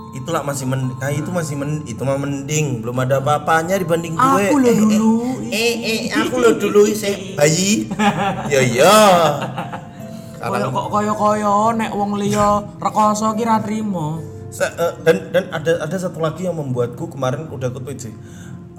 Itulah 0.09 0.41
masih 0.41 0.65
men 0.65 0.89
nah, 0.97 1.13
itu 1.13 1.29
masih 1.29 1.53
men 1.53 1.85
itu 1.85 2.01
mah 2.01 2.17
mending, 2.17 2.81
belum 2.81 2.97
ada 2.99 3.21
apa-apanya 3.21 3.77
dibanding 3.77 4.17
gue. 4.17 4.43
Aku 4.49 4.57
lo 4.57 4.65
Eh, 4.65 4.73
eh, 4.73 4.77
dulu. 4.79 5.13
Eh, 5.49 5.73
eh, 5.79 5.99
aku 6.09 6.35
lo 6.35 6.49
dulu 6.55 6.81
saya 6.91 7.13
bayi. 7.37 7.85
Ya 8.53 8.61
ya. 8.61 8.97
Koyo 10.39 10.71
kok 10.71 10.85
koyo-koyo 10.89 11.55
nek 11.75 11.91
wong 11.91 12.15
liya 12.15 12.63
rekoso 12.79 13.35
ki 13.35 13.43
ra 13.43 13.59
trimo. 13.59 14.17
Se- 14.49 14.65
eh, 14.65 14.93
dan 15.03 15.29
dan 15.29 15.45
ada 15.51 15.83
ada 15.83 15.93
satu 15.93 16.17
lagi 16.17 16.47
yang 16.47 16.57
membuatku 16.57 17.05
kemarin 17.07 17.45
udah 17.47 17.69
aku 17.69 17.79
tweet 17.81 18.01
sih. 18.01 18.15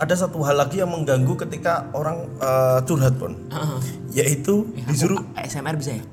ada 0.00 0.16
satu 0.16 0.40
hal 0.40 0.56
lagi 0.56 0.80
yang 0.80 0.88
mengganggu 0.88 1.36
ketika 1.36 1.92
orang 1.92 2.24
eh, 2.40 2.80
curhat 2.88 3.20
pun, 3.20 3.36
yaitu 4.10 4.64
disuruh 4.88 5.20
ASMR 5.36 5.76
bisa 5.76 5.92
ya 5.92 6.04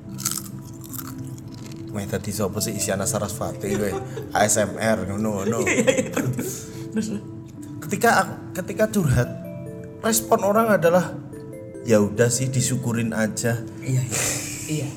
Wah 1.97 2.05
tadi 2.05 2.29
siapa 2.29 2.61
sih 2.61 2.77
Isyana 2.77 3.09
Sarasvati 3.09 3.73
gue 3.73 3.89
ASMR 4.29 5.09
ngono 5.09 5.41
ngono. 5.41 5.65
Ketika 7.81 8.37
ketika 8.53 8.85
curhat 8.85 9.25
respon 10.05 10.45
orang 10.45 10.77
adalah 10.77 11.17
ya 11.89 11.97
udah 11.97 12.29
sih 12.29 12.53
disyukurin 12.53 13.17
aja. 13.17 13.57
iya 13.81 14.05
iya 14.05 14.25
iya 14.69 14.89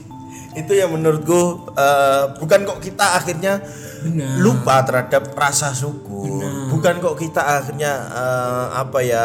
Itu 0.60 0.76
yang 0.76 0.92
menurutku 0.92 1.72
eh, 1.72 2.36
bukan 2.36 2.68
kok 2.68 2.84
kita 2.84 3.16
akhirnya 3.16 3.64
Benar. 4.04 4.36
lupa 4.36 4.84
terhadap 4.84 5.32
rasa 5.32 5.72
syukur. 5.72 6.44
Bukan 6.68 7.00
kok 7.00 7.16
kita 7.16 7.64
akhirnya 7.64 8.12
eh, 8.12 8.66
apa 8.76 8.98
ya 9.00 9.24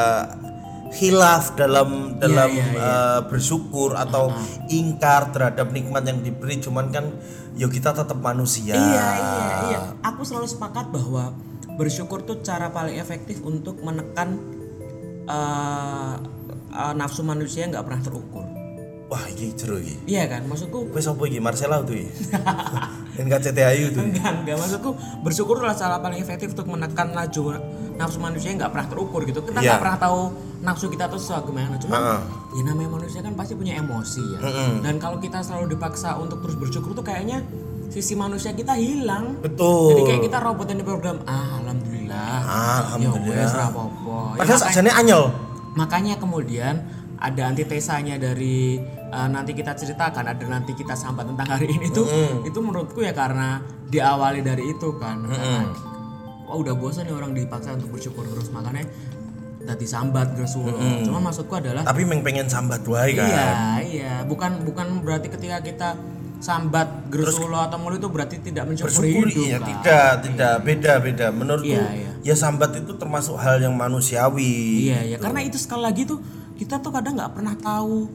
hilaf 0.96 1.60
dalam 1.60 2.16
dalam 2.18 2.52
iya, 2.56 2.66
eh, 2.80 3.20
bersyukur 3.28 4.00
atau 4.00 4.32
ingkar 4.72 5.36
terhadap 5.36 5.70
nikmat 5.76 6.08
yang 6.08 6.24
diberi 6.24 6.58
cuman 6.64 6.88
kan 6.90 7.06
yo 7.60 7.68
kita 7.68 7.92
tetap 7.92 8.16
manusia. 8.20 8.76
Iya 8.76 9.08
iya 9.20 9.56
iya. 9.70 9.80
Aku 10.08 10.24
selalu 10.24 10.48
sepakat 10.48 10.92
bahwa 10.92 11.36
bersyukur 11.76 12.24
tuh 12.24 12.40
cara 12.40 12.72
paling 12.72 12.96
efektif 12.96 13.44
untuk 13.44 13.84
menekan 13.84 14.40
eh, 15.28 16.16
eh, 16.72 16.94
nafsu 16.96 17.22
manusia 17.28 17.68
nggak 17.68 17.84
pernah 17.84 18.02
terukur. 18.02 18.46
Wah, 19.06 19.22
ini 19.30 19.54
seru 19.54 19.78
iki. 19.78 20.10
Iya 20.10 20.26
kan, 20.26 20.50
maksudku 20.50 20.90
Kowe 20.90 20.98
sapa 20.98 21.30
iki? 21.30 21.38
Marcella 21.38 21.86
tuh 21.86 21.94
iki. 23.16 23.24
NKCT 23.24 23.58
Ayu 23.64 23.86
tuh. 23.90 24.04
enggak 24.04 24.32
enggak 24.44 24.56
maksudku 24.60 24.92
bersyukur 25.24 25.56
adalah 25.58 25.74
cara 25.74 25.96
paling 25.98 26.20
efektif 26.20 26.52
untuk 26.52 26.68
menekan 26.68 27.16
laju 27.16 27.44
nafsu 27.96 28.20
manusia 28.20 28.52
yang 28.52 28.60
nggak 28.60 28.74
pernah 28.76 28.88
terukur 28.88 29.24
gitu. 29.24 29.40
Kita 29.40 29.58
nggak 29.58 29.72
Iya. 29.72 29.82
pernah 29.82 29.98
tahu 29.98 30.20
nafsu 30.62 30.86
kita 30.88 31.08
tuh 31.08 31.18
gimana. 31.18 31.80
Cuman 31.80 31.96
Heeh. 31.96 32.20
ya 32.54 32.62
namanya 32.68 32.90
manusia 32.92 33.20
kan 33.24 33.34
pasti 33.34 33.56
punya 33.56 33.80
emosi 33.80 34.24
ya. 34.36 34.40
Dan 34.84 35.00
kalau 35.00 35.18
kita 35.18 35.40
selalu 35.40 35.74
dipaksa 35.74 36.20
untuk 36.20 36.44
terus 36.44 36.60
bersyukur 36.60 36.92
tuh 36.92 37.02
kayaknya 37.02 37.40
sisi 37.88 38.14
manusia 38.14 38.52
kita 38.52 38.76
hilang. 38.76 39.40
Betul. 39.40 39.96
Jadi 39.96 40.02
kayak 40.04 40.22
kita 40.26 40.38
robot 40.42 40.68
yang 40.68 40.80
di 40.82 40.88
program, 40.88 41.18
ah, 41.24 41.62
alhamdulillah. 41.62 42.38
Alhamdulillah. 42.92 43.48
Ya 43.48 43.68
apa-apa. 43.70 44.18
Ya, 44.36 44.40
Padahal 44.42 44.60
makanya- 44.60 44.60
sakjane 44.60 44.92
anyel. 44.92 45.24
Makanya 45.76 46.14
kemudian 46.18 46.76
ada 47.16 47.42
antitesanya 47.48 48.20
dari 48.20 48.80
uh, 49.10 49.28
nanti 49.28 49.52
kita 49.54 49.74
ceritakan, 49.74 50.26
ada 50.32 50.46
nanti 50.46 50.72
kita 50.74 50.94
sambat 50.94 51.28
tentang 51.30 51.48
hari 51.50 51.68
ini 51.70 51.90
tuh, 51.90 52.06
itu 52.42 52.60
menurutku 52.62 53.02
ya 53.02 53.12
karena 53.12 53.60
diawali 53.90 54.42
dari 54.42 54.72
itu 54.72 54.90
kan. 54.98 55.26
Karena, 55.26 55.70
Wah 56.46 56.62
udah 56.62 56.78
bosan 56.78 57.10
nih 57.10 57.16
orang 57.18 57.34
dipaksa 57.34 57.74
untuk 57.74 57.98
bersyukur 57.98 58.22
terus 58.30 58.54
makanya 58.54 58.86
tadi 59.66 59.82
sambat 59.90 60.38
Greswold. 60.38 60.78
Cuma 61.02 61.18
maksudku 61.18 61.58
adalah 61.58 61.82
Tapi 61.82 62.06
meng 62.06 62.22
pengen 62.22 62.46
sambat 62.46 62.86
wae 62.86 63.18
kan. 63.18 63.26
iya 63.26 63.50
iya 63.82 64.14
bukan 64.30 64.62
bukan 64.62 65.02
berarti 65.02 65.34
ketika 65.34 65.58
kita 65.66 65.90
sambat 66.38 67.10
Greswold 67.10 67.58
atau 67.58 67.82
mulu 67.82 67.98
itu 67.98 68.06
berarti 68.14 68.38
tidak 68.46 68.70
mensyukuri 68.70 68.94
Bersyukur 68.94 69.26
hidup 69.26 69.42
iya 69.42 69.58
kan. 69.58 69.66
tidak, 69.74 70.10
tidak 70.22 70.54
beda 70.62 70.94
beda. 71.02 71.26
Menurutku 71.34 71.74
Iya, 71.74 71.86
iya. 71.98 72.12
ya 72.22 72.36
sambat 72.38 72.78
itu 72.78 72.94
termasuk 72.94 73.42
hal 73.42 73.58
yang 73.58 73.74
manusiawi. 73.74 74.86
Iya 74.94 75.00
ya, 75.02 75.18
karena 75.18 75.42
itu 75.42 75.58
sekali 75.58 75.82
lagi 75.82 76.06
tuh 76.06 76.22
kita 76.62 76.78
tuh 76.78 76.94
kadang 76.94 77.18
nggak 77.18 77.34
pernah 77.34 77.58
tahu 77.58 78.06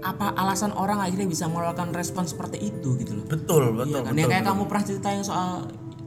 apa 0.00 0.32
alasan 0.32 0.72
orang 0.72 1.00
akhirnya 1.00 1.28
bisa 1.28 1.44
mengeluarkan 1.46 1.92
respon 1.92 2.24
seperti 2.24 2.58
itu 2.72 2.96
gitu 2.96 3.20
loh. 3.20 3.24
Betul, 3.28 3.76
betul, 3.76 4.00
Iya 4.00 4.06
kan? 4.06 4.12
betul. 4.12 4.20
Yang 4.24 4.30
kayak 4.32 4.44
kamu 4.48 4.62
pernah 4.66 4.84
cerita 4.84 5.08
yang 5.12 5.24
soal 5.24 5.50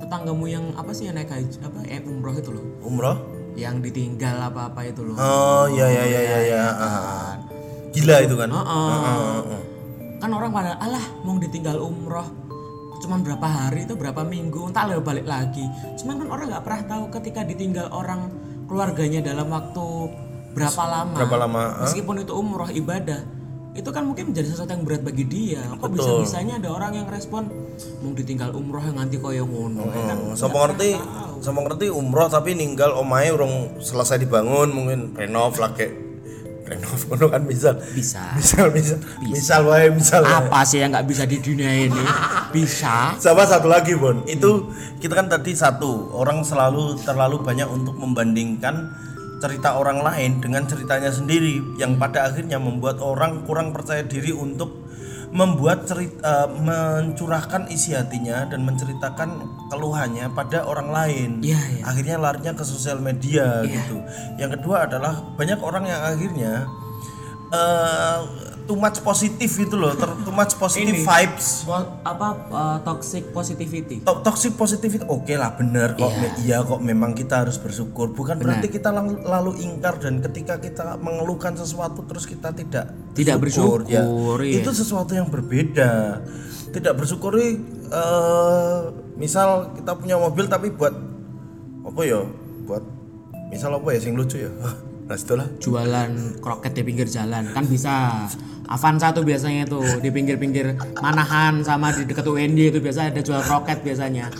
tetanggamu 0.01 0.45
yang 0.49 0.65
apa 0.73 0.91
sih 0.91 1.08
yang 1.08 1.15
naik 1.15 1.29
haji 1.29 1.58
apa 1.63 1.79
eh 1.88 2.01
umroh 2.03 2.36
itu 2.36 2.49
loh, 2.51 2.65
Umroh? 2.82 3.17
yang 3.53 3.79
ditinggal 3.79 4.49
apa 4.49 4.73
apa 4.73 4.82
itu 4.89 5.06
loh. 5.06 5.15
Oh, 5.15 5.65
iya 5.69 5.86
iya 5.86 6.03
iya 6.10 6.21
iya 6.25 6.39
iya. 6.49 6.63
Ah. 6.73 7.32
Gila 7.93 8.25
itu 8.25 8.34
kan. 8.34 8.49
Heeh. 8.49 9.62
Kan 10.17 10.29
orang 10.34 10.49
pada 10.49 10.73
alah 10.82 11.06
mau 11.21 11.38
ditinggal 11.38 11.77
umroh 11.77 12.25
cuman 13.03 13.19
berapa 13.19 13.43
hari 13.43 13.84
itu 13.84 13.99
berapa 13.99 14.23
minggu 14.23 14.71
entah 14.71 14.88
lalu 14.88 15.03
balik 15.03 15.27
lagi 15.27 15.67
cuman 15.99 16.23
kan 16.23 16.27
orang 16.32 16.45
nggak 16.47 16.63
pernah 16.63 16.82
tahu 16.88 17.03
ketika 17.19 17.43
ditinggal 17.43 17.91
orang 17.91 18.32
keluarganya 18.63 19.19
dalam 19.19 19.51
waktu 19.51 20.08
berapa 20.56 20.84
lama 20.88 21.17
Berapa 21.19 21.36
lama, 21.36 21.63
meskipun 21.84 22.23
itu 22.23 22.32
umroh 22.32 22.71
ibadah 22.71 23.19
itu 23.73 23.89
kan 23.89 24.05
mungkin 24.05 24.29
menjadi 24.29 24.53
sesuatu 24.53 24.69
yang 24.69 24.86
berat 24.86 25.01
bagi 25.01 25.25
dia. 25.25 25.65
Kok 25.81 25.89
bisa 25.89 26.09
bisanya 26.21 26.62
ada 26.62 26.69
orang 26.69 26.93
yang 26.93 27.07
respon 27.09 27.49
mau 28.05 28.13
ditinggal 28.13 28.53
umroh 28.53 28.86
yang 28.86 29.01
nanti 29.01 29.17
koyo 29.17 29.49
ngono. 29.49 29.89
Ya 29.89 30.13
kan 30.13 30.17
Oh, 30.29 30.38
Sama 30.38 30.69
ngerti, 30.69 30.93
sama 31.41 31.59
ngerti 31.65 31.89
umroh 31.89 32.29
tapi 32.29 32.53
ninggal 32.53 32.93
omahe 32.93 33.33
urung 33.33 33.81
selesai 33.81 34.21
dibangun 34.21 34.69
mungkin 34.69 35.17
renov 35.17 35.57
lagi 35.57 35.89
renov 36.63 37.01
ngono 37.09 37.25
kan 37.33 37.41
misal. 37.43 37.73
Bisa. 37.91 38.38
Misal 38.38 38.69
misal. 38.69 39.01
Misal 39.25 39.62
wae 39.65 39.89
misal. 39.89 40.21
Wae. 40.21 40.38
apa 40.45 40.59
sih 40.63 40.77
yang 40.77 40.93
nggak 40.93 41.09
bisa 41.09 41.25
di 41.25 41.41
dunia 41.41 41.73
ini? 41.73 42.03
Bisa. 42.53 43.17
Sama 43.17 43.43
satu 43.43 43.67
lagi 43.67 43.97
Bon. 43.97 44.21
Itu 44.29 44.69
kita 45.01 45.17
kan 45.17 45.27
tadi 45.27 45.57
satu 45.57 46.13
orang 46.13 46.45
selalu 46.45 47.01
terlalu 47.01 47.41
banyak 47.41 47.65
untuk 47.67 47.97
membandingkan 47.97 48.93
cerita 49.43 49.75
orang 49.75 49.99
lain 49.99 50.39
dengan 50.39 50.63
ceritanya 50.63 51.12
sendiri 51.12 51.60
yang 51.75 51.99
pada 51.99 52.32
akhirnya 52.32 52.56
membuat 52.56 53.03
orang 53.03 53.43
kurang 53.43 53.75
percaya 53.75 53.99
diri 54.08 54.32
untuk 54.32 54.88
membuat 55.34 55.89
cerita 55.89 56.47
mencurahkan 56.47 57.67
isi 57.73 57.97
hatinya 57.97 58.47
dan 58.47 58.63
menceritakan 58.63 59.43
keluhannya 59.67 60.29
pada 60.32 60.63
orang 60.63 60.93
lain. 60.93 61.29
Iya, 61.41 61.60
iya. 61.60 61.84
akhirnya 61.84 62.21
larinya 62.21 62.53
ke 62.53 62.63
sosial 62.63 63.01
media 63.03 63.65
gitu. 63.65 63.99
Yang 64.39 64.62
kedua 64.62 64.88
adalah 64.88 65.25
banyak 65.36 65.60
orang 65.60 65.89
yang 65.89 66.01
akhirnya 66.06 66.53
eh 67.49 68.52
too 68.63 68.76
much 68.76 68.99
positif 68.99 69.49
gitu 69.54 69.76
loh 69.76 69.91
ter- 69.93 70.15
too 70.23 70.32
much 70.32 70.56
positive 70.56 70.95
Ini. 70.95 71.04
vibes 71.04 71.63
Po- 71.63 71.99
apa 72.02 72.28
uh, 72.47 72.78
toxic 72.82 73.30
positivity 73.30 73.99
To- 74.02 74.21
toxic 74.21 74.56
positivity 74.56 75.04
oke 75.04 75.32
lah 75.34 75.54
bener 75.54 75.93
kok 75.93 76.12
Me- 76.13 76.34
iya 76.41 76.63
kok 76.63 76.80
memang 76.80 77.12
kita 77.12 77.43
harus 77.43 77.60
bersyukur 77.60 78.12
bukan 78.12 78.39
berarti 78.39 78.67
kita 78.67 78.89
lalu 79.23 79.60
ingkar 79.60 79.99
dan 79.99 80.19
ketika 80.19 80.58
kita 80.58 80.95
mengeluhkan 80.97 81.54
sesuatu 81.54 82.04
terus 82.04 82.23
kita 82.23 82.52
tidak 82.52 82.91
Tidak 83.13 83.38
bersyukur, 83.38 83.86
ya. 83.86 84.02
iya. 84.41 84.58
itu 84.58 84.69
sesuatu 84.71 85.13
yang 85.13 85.30
berbeda 85.30 86.23
tidak 86.71 86.93
bersyukur 86.97 87.38
eh 87.38 87.54
misal 89.13 89.78
kita 89.78 89.93
punya 89.93 90.17
mobil 90.17 90.49
tapi 90.49 90.73
buat 90.73 90.95
apa 91.84 92.02
ya 92.02 92.26
buat 92.65 92.82
misal 93.52 93.78
apa 93.78 93.88
ya 93.93 93.99
sing 94.02 94.17
lucu 94.17 94.41
ya 94.41 94.49
setelah 95.15 95.47
jualan 95.62 96.41
kroket 96.41 96.73
di 96.76 96.84
pinggir 96.86 97.08
jalan. 97.10 97.49
Kan 97.54 97.65
bisa 97.69 98.28
Avanza 98.67 99.12
tuh 99.12 99.28
biasanya 99.28 99.67
tuh 99.67 99.84
di 99.99 100.10
pinggir-pinggir 100.10 100.80
Manahan 101.04 101.62
sama 101.62 101.91
di 101.91 102.08
dekat 102.08 102.26
UND 102.26 102.60
itu 102.73 102.80
biasa 102.80 103.12
ada 103.12 103.21
jual 103.21 103.41
kroket 103.43 103.84
biasanya. 103.84 104.32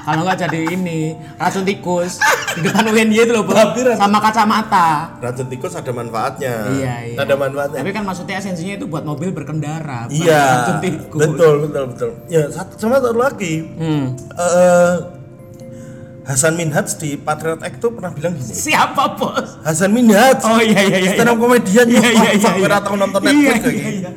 Kalau 0.00 0.24
nggak 0.24 0.38
jadi 0.48 0.60
ini 0.74 1.14
racun 1.36 1.64
tikus. 1.64 2.18
Di 2.50 2.66
depan 2.66 2.88
UND 2.88 3.14
itu 3.14 3.30
loh. 3.30 3.44
Tapi 3.46 3.84
sama 3.94 4.18
kacamata. 4.18 5.20
Racun 5.22 5.46
tikus 5.46 5.76
ada 5.76 5.92
manfaatnya. 5.92 6.54
Iya 6.72 6.94
iya. 7.14 7.16
Ada 7.20 7.34
manfaatnya. 7.36 7.78
Tapi 7.84 7.90
kan 7.94 8.04
maksudnya 8.08 8.36
esensinya 8.40 8.74
itu 8.80 8.86
buat 8.90 9.04
mobil 9.06 9.30
berkendara 9.30 10.08
iya. 10.10 10.66
racun 10.66 10.78
tikus. 10.82 11.20
Betul 11.20 11.54
betul 11.68 11.84
betul. 11.94 12.10
Ya 12.26 12.48
satu 12.48 12.74
sama 12.80 12.98
satu 12.98 13.16
lagi. 13.16 13.66
Hmm. 13.76 14.16
eh 14.34 15.19
Hasan 16.30 16.54
Minhaj 16.54 16.94
di 16.94 17.18
Patriot 17.18 17.58
Act 17.58 17.76
tuh 17.76 17.90
pernah 17.90 18.14
bilang 18.14 18.38
gini 18.38 18.46
siapa 18.46 19.18
bos 19.18 19.58
Hasan 19.60 19.90
Minhaj 19.90 20.38
oh 20.40 20.62
iya 20.62 20.80
iya 20.80 20.98
iya 21.00 21.10
stand 21.12 21.26
up 21.26 21.36
komedian 21.36 21.86
Iya, 21.86 21.98
iya, 22.06 22.30
iya, 22.32 22.50
iya. 22.54 22.68
atau 22.70 22.94
nonton 22.94 23.18
Iya, 23.20 23.30
Netflix 23.30 23.58
iya, 23.66 23.74
lagi 23.74 23.82
iya. 23.98 24.10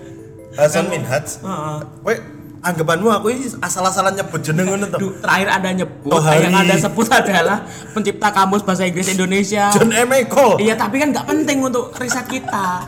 Hasan 0.54 0.86
Minhaj 0.88 1.26
Heeh. 1.42 1.78
Kowe 2.00 2.16
anggapanmu 2.64 3.10
aku 3.12 3.28
ini 3.28 3.50
asal-asalan 3.58 4.14
nyebut 4.14 4.40
jeneng 4.40 4.70
ngono 4.70 4.86
to 4.88 4.98
terakhir 5.20 5.50
ada 5.52 5.70
nyebut 5.74 6.08
Oh, 6.08 6.22
hari. 6.22 6.46
yang 6.46 6.56
ada 6.56 6.76
sebut 6.78 7.10
adalah 7.10 7.66
pencipta 7.92 8.30
kamus 8.30 8.62
bahasa 8.62 8.86
Inggris 8.86 9.10
Indonesia 9.10 9.74
John 9.74 9.90
M. 9.90 10.10
Ecole 10.14 10.62
Iya 10.62 10.78
tapi 10.78 11.02
kan 11.02 11.12
nggak 11.12 11.26
penting 11.26 11.60
untuk 11.60 11.92
riset 11.98 12.24
kita. 12.24 12.86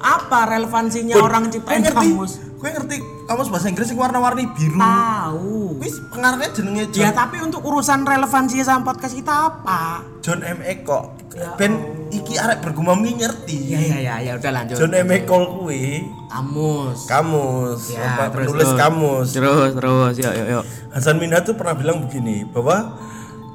Apa 0.00 0.48
relevansinya 0.48 1.18
orang 1.18 1.50
Kowe 1.50 1.52
ciptain 1.52 1.84
kamus? 1.84 2.40
Kowe 2.60 2.68
ngerti 2.68 2.96
kamus 3.24 3.48
bahasa 3.48 3.66
Inggris 3.66 3.88
yang 3.88 3.98
warna-warni 3.98 4.44
biru 4.46 4.76
Tahu. 4.76 5.80
wis 5.80 5.96
pengarangnya 6.06 6.52
jenenge 6.52 6.84
Ya 6.92 7.08
John, 7.08 7.16
tapi 7.16 7.36
untuk 7.40 7.60
urusan 7.62 8.04
relevansinya 8.04 8.62
sama 8.62 8.84
podcast 8.86 9.14
kita 9.14 9.32
apa? 9.48 10.04
John 10.20 10.40
M. 10.40 10.60
Ecole 10.60 11.16
ben 11.56 11.72
iki 12.10 12.36
arek 12.36 12.60
bergumam 12.60 13.00
iki 13.00 13.14
ngerti 13.16 13.56
Ya 13.66 13.80
ya 13.80 13.98
ya 13.98 14.14
ya 14.20 14.32
udah 14.36 14.50
lanjut. 14.52 14.76
John 14.76 14.92
M. 14.92 15.08
Ecole 15.08 15.46
kuwi 15.48 15.84
Kamus. 16.28 16.98
kamus 17.06 17.80
Ya, 17.90 18.28
terus, 18.28 18.44
penulis 18.44 18.68
terus. 18.68 18.76
kamus 18.76 19.28
Terus 19.32 19.70
terus 19.72 20.14
yuk 20.16 20.32
yuk 20.34 20.48
yuk. 20.52 20.64
Hasan 20.90 21.16
Minhaj 21.16 21.42
tuh 21.42 21.54
pernah 21.54 21.72
bilang 21.72 22.04
begini 22.04 22.44
bahwa 22.44 22.98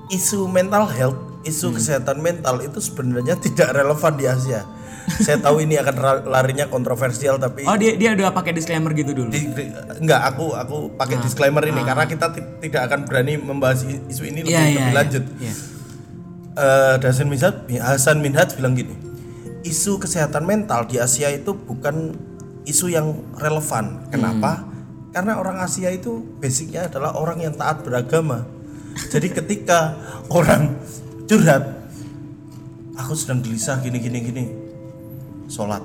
isu 0.07 0.45
mental 0.45 0.85
health, 0.87 1.17
isu 1.41 1.69
Hmm. 1.69 1.75
kesehatan 1.75 2.17
mental 2.19 2.57
itu 2.59 2.79
sebenarnya 2.79 3.37
tidak 3.37 3.69
relevan 3.71 4.13
di 4.13 4.25
Asia. 4.25 4.65
Saya 5.05 5.37
tahu 5.37 5.61
ini 5.61 5.77
akan 5.77 5.95
larinya 6.25 6.65
kontroversial 6.65 7.37
tapi 7.37 7.61
Oh 7.63 7.77
dia 7.77 7.93
dia 7.93 8.11
udah 8.11 8.33
pakai 8.33 8.51
disclaimer 8.51 8.89
gitu 8.91 9.13
dulu. 9.13 9.29
di- 9.29 9.45
di- 9.47 9.69
enggak 10.01 10.21
aku 10.25 10.51
aku 10.51 10.77
pakai 10.93 11.21
disclaimer 11.21 11.61
ini 11.61 11.77
karena 11.79 12.03
kita 12.03 12.33
ti- 12.33 12.47
tidak 12.63 12.89
akan 12.89 13.05
berani 13.05 13.37
membahas 13.37 13.85
isu 13.85 14.25
ini 14.25 14.41
lebih, 14.41 14.49
Iya 14.49 14.61
iya. 14.61 14.69
lebih 14.71 14.81
iya. 14.83 14.97
lanjut. 14.97 15.23
Iya. 15.37 15.53
eh, 16.55 16.95
Hasan 16.97 17.27
Minhaj 17.27 17.55
Hasan 17.77 18.17
Minhaj 18.19 18.49
bilang 18.55 18.73
gini 18.73 18.95
isu 19.61 19.97
kesehatan 19.97 20.41
mental 20.41 20.85
di 20.85 20.97
Asia 20.97 21.27
itu 21.27 21.53
bukan 21.53 22.15
isu 22.63 22.87
yang 22.87 23.13
relevan 23.35 24.07
kenapa 24.07 24.65
karena 25.11 25.35
orang 25.35 25.59
Asia 25.59 25.89
itu 25.89 26.37
basicnya 26.37 26.85
adalah 26.85 27.13
orang 27.13 27.41
yang 27.41 27.53
taat 27.53 27.81
beragama 27.81 28.45
jadi 29.09 29.29
ketika 29.33 29.97
orang 30.29 30.77
curhat 31.25 31.65
aku 32.95 33.13
sedang 33.13 33.41
gelisah 33.41 33.81
gini 33.81 33.99
gini 33.99 34.19
gini 34.23 34.43
sholat. 35.49 35.83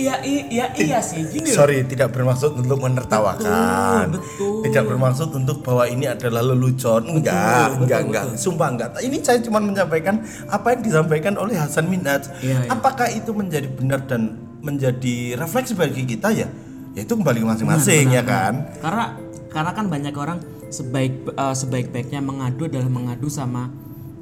Iya 0.00 0.16
iya 0.24 0.66
iya 0.80 0.98
sih 1.04 1.28
gini 1.28 1.52
loh. 1.52 1.60
sorry 1.60 1.84
tidak 1.84 2.16
bermaksud 2.16 2.56
untuk 2.56 2.80
menertawakan. 2.80 4.16
Betul, 4.16 4.24
betul. 4.24 4.60
tidak 4.64 4.84
bermaksud 4.88 5.28
untuk 5.36 5.60
bahwa 5.60 5.84
ini 5.84 6.08
adalah 6.08 6.40
lelucon. 6.40 7.04
Enggak 7.04 7.76
betul, 7.76 7.84
enggak 7.84 8.00
betul. 8.00 8.08
enggak. 8.08 8.24
Sumpah 8.40 8.68
enggak. 8.72 8.90
Ini 9.04 9.16
saya 9.20 9.38
cuma 9.44 9.60
menyampaikan 9.60 10.24
apa 10.48 10.66
yang 10.72 10.80
disampaikan 10.80 11.34
oleh 11.36 11.54
Hasan 11.60 11.92
Minhaj. 11.92 12.32
Iya, 12.40 12.64
iya. 12.64 12.68
apakah 12.72 13.12
itu 13.12 13.30
menjadi 13.36 13.68
benar 13.68 14.00
dan 14.08 14.40
menjadi 14.64 15.36
refleksi 15.36 15.76
bagi 15.76 16.08
kita 16.08 16.32
ya? 16.32 16.48
Ya 16.96 17.00
itu 17.04 17.12
kembali 17.12 17.44
ke 17.44 17.46
masing-masing 17.46 18.16
ya 18.16 18.24
kan? 18.24 18.72
Karena 18.80 19.04
karena 19.52 19.70
kan 19.76 19.84
banyak 19.90 20.14
orang 20.16 20.38
sebaik 20.70 21.28
eh, 21.28 21.54
sebaik-baiknya 21.54 22.22
mengadu 22.22 22.66
adalah 22.66 22.88
mengadu 22.88 23.26
sama 23.26 23.68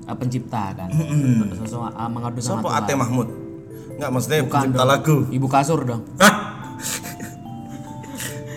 eh, 0.05 0.17
pencipta 0.17 0.73
kan? 0.75 0.89
Sesuatu, 1.55 1.95
eh, 1.95 2.11
mengadu 2.11 2.41
sama 2.41 2.65
Sopo. 2.65 2.69
Ate 2.73 2.93
Mahmud? 2.97 3.29
Enggak 3.99 4.11
maksudnya 4.11 4.39
Bukan 4.43 4.53
pencipta 4.65 4.83
dong. 4.83 4.91
lagu. 4.91 5.17
Ibu 5.29 5.47
kasur 5.47 5.81
dong? 5.85 6.03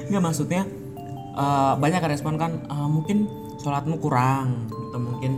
Enggak 0.07 0.21
maksudnya 0.23 0.61
eh, 1.35 1.73
banyak 1.75 2.01
respon 2.07 2.35
kan 2.35 2.51
eh, 2.65 2.87
mungkin 2.89 3.27
sholatmu 3.61 4.01
kurang 4.01 4.67
atau 4.71 4.99
mungkin 4.99 5.37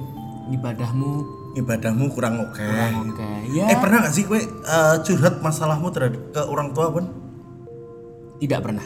ibadahmu 0.49 1.11
ibadahmu 1.53 2.05
kurang 2.15 2.39
oke. 2.41 2.57
Kurang 2.57 3.13
oke 3.13 3.31
ya 3.53 3.69
eh 3.69 3.77
pernah 3.77 4.07
gak 4.07 4.13
sih 4.15 4.25
gue 4.25 4.41
eh, 4.47 4.95
curhat 5.05 5.43
masalahmu 5.43 5.87
terhadap 5.93 6.21
ke 6.33 6.41
orang 6.41 6.73
tua 6.73 6.89
pun 6.89 7.05
tidak 8.41 8.59
pernah. 8.65 8.85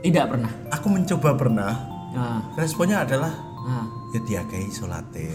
Tidak 0.00 0.24
pernah. 0.26 0.48
Aku 0.72 0.88
mencoba 0.88 1.36
pernah 1.36 1.72
nah, 2.14 2.40
responnya 2.56 3.02
adalah 3.02 3.32
nah. 3.62 3.86
ya 4.10 4.20
diakai 4.22 4.68
solate 4.70 5.30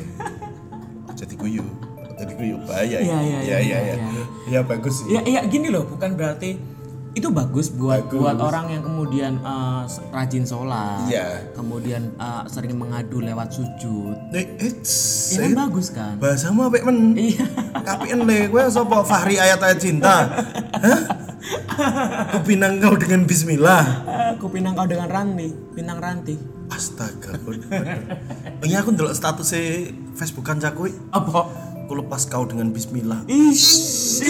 jadi 1.19 1.33
guyu 1.35 1.65
jadi 2.15 2.31
guyu 2.35 2.55
bahaya 2.63 2.97
Iya, 3.03 3.17
iya, 3.19 3.19
ya 3.19 3.19
iya, 3.19 3.39
ya 3.39 3.59
iya, 3.59 3.79
ya 3.79 3.95
iya. 3.95 4.23
ya 4.47 4.59
bagus 4.63 5.03
sih. 5.03 5.11
Ya 5.11 5.21
iya 5.27 5.41
gini 5.47 5.67
loh 5.67 5.83
bukan 5.83 6.15
berarti 6.15 6.55
itu 7.15 7.31
bagus 7.31 7.71
buat 7.71 8.11
Bagus. 8.11 8.19
buat 8.19 8.35
orang 8.43 8.75
yang 8.75 8.83
kemudian 8.83 9.39
eh, 9.39 9.83
rajin 10.11 10.43
sholat 10.43 11.07
Iya. 11.07 11.51
kemudian 11.55 12.11
eh, 12.15 12.43
sering 12.47 12.75
mengadu 12.75 13.23
lewat 13.23 13.55
sujud. 13.55 14.15
Eh, 14.35 14.47
it's 14.59 15.31
ini 15.35 15.55
kan 15.55 15.67
bagus 15.67 15.91
kan? 15.91 16.15
Bahasamu 16.19 16.67
apa 16.67 16.83
men? 16.83 17.15
Iya. 17.15 17.47
Tapi 17.83 18.11
ente 18.11 18.51
gue 18.51 18.63
sopo 18.67 19.03
Fahri 19.03 19.35
ayat-ayat 19.35 19.79
cinta? 19.79 20.27
Hah? 20.83 21.01
Kupinang 22.35 22.79
kau 22.79 22.95
dengan 22.95 23.23
Bismillah. 23.23 23.83
Aku 24.35 24.47
pinang 24.51 24.75
kau 24.75 24.87
dengan 24.87 25.07
ranti 25.07 25.51
pinang 25.71 25.99
ranti 25.99 26.35
Astaga 26.69 27.37
Ini 28.65 28.75
aku 28.81 28.89
ndelok 28.93 29.13
status 29.13 29.53
Facebook 30.17 30.45
kancaku 30.45 30.89
apa? 31.13 31.45
Aku 31.85 32.01
lepas 32.01 32.25
kau 32.25 32.41
dengan 32.49 32.73
Bismillah. 32.73 33.29
Ish, 33.29 34.25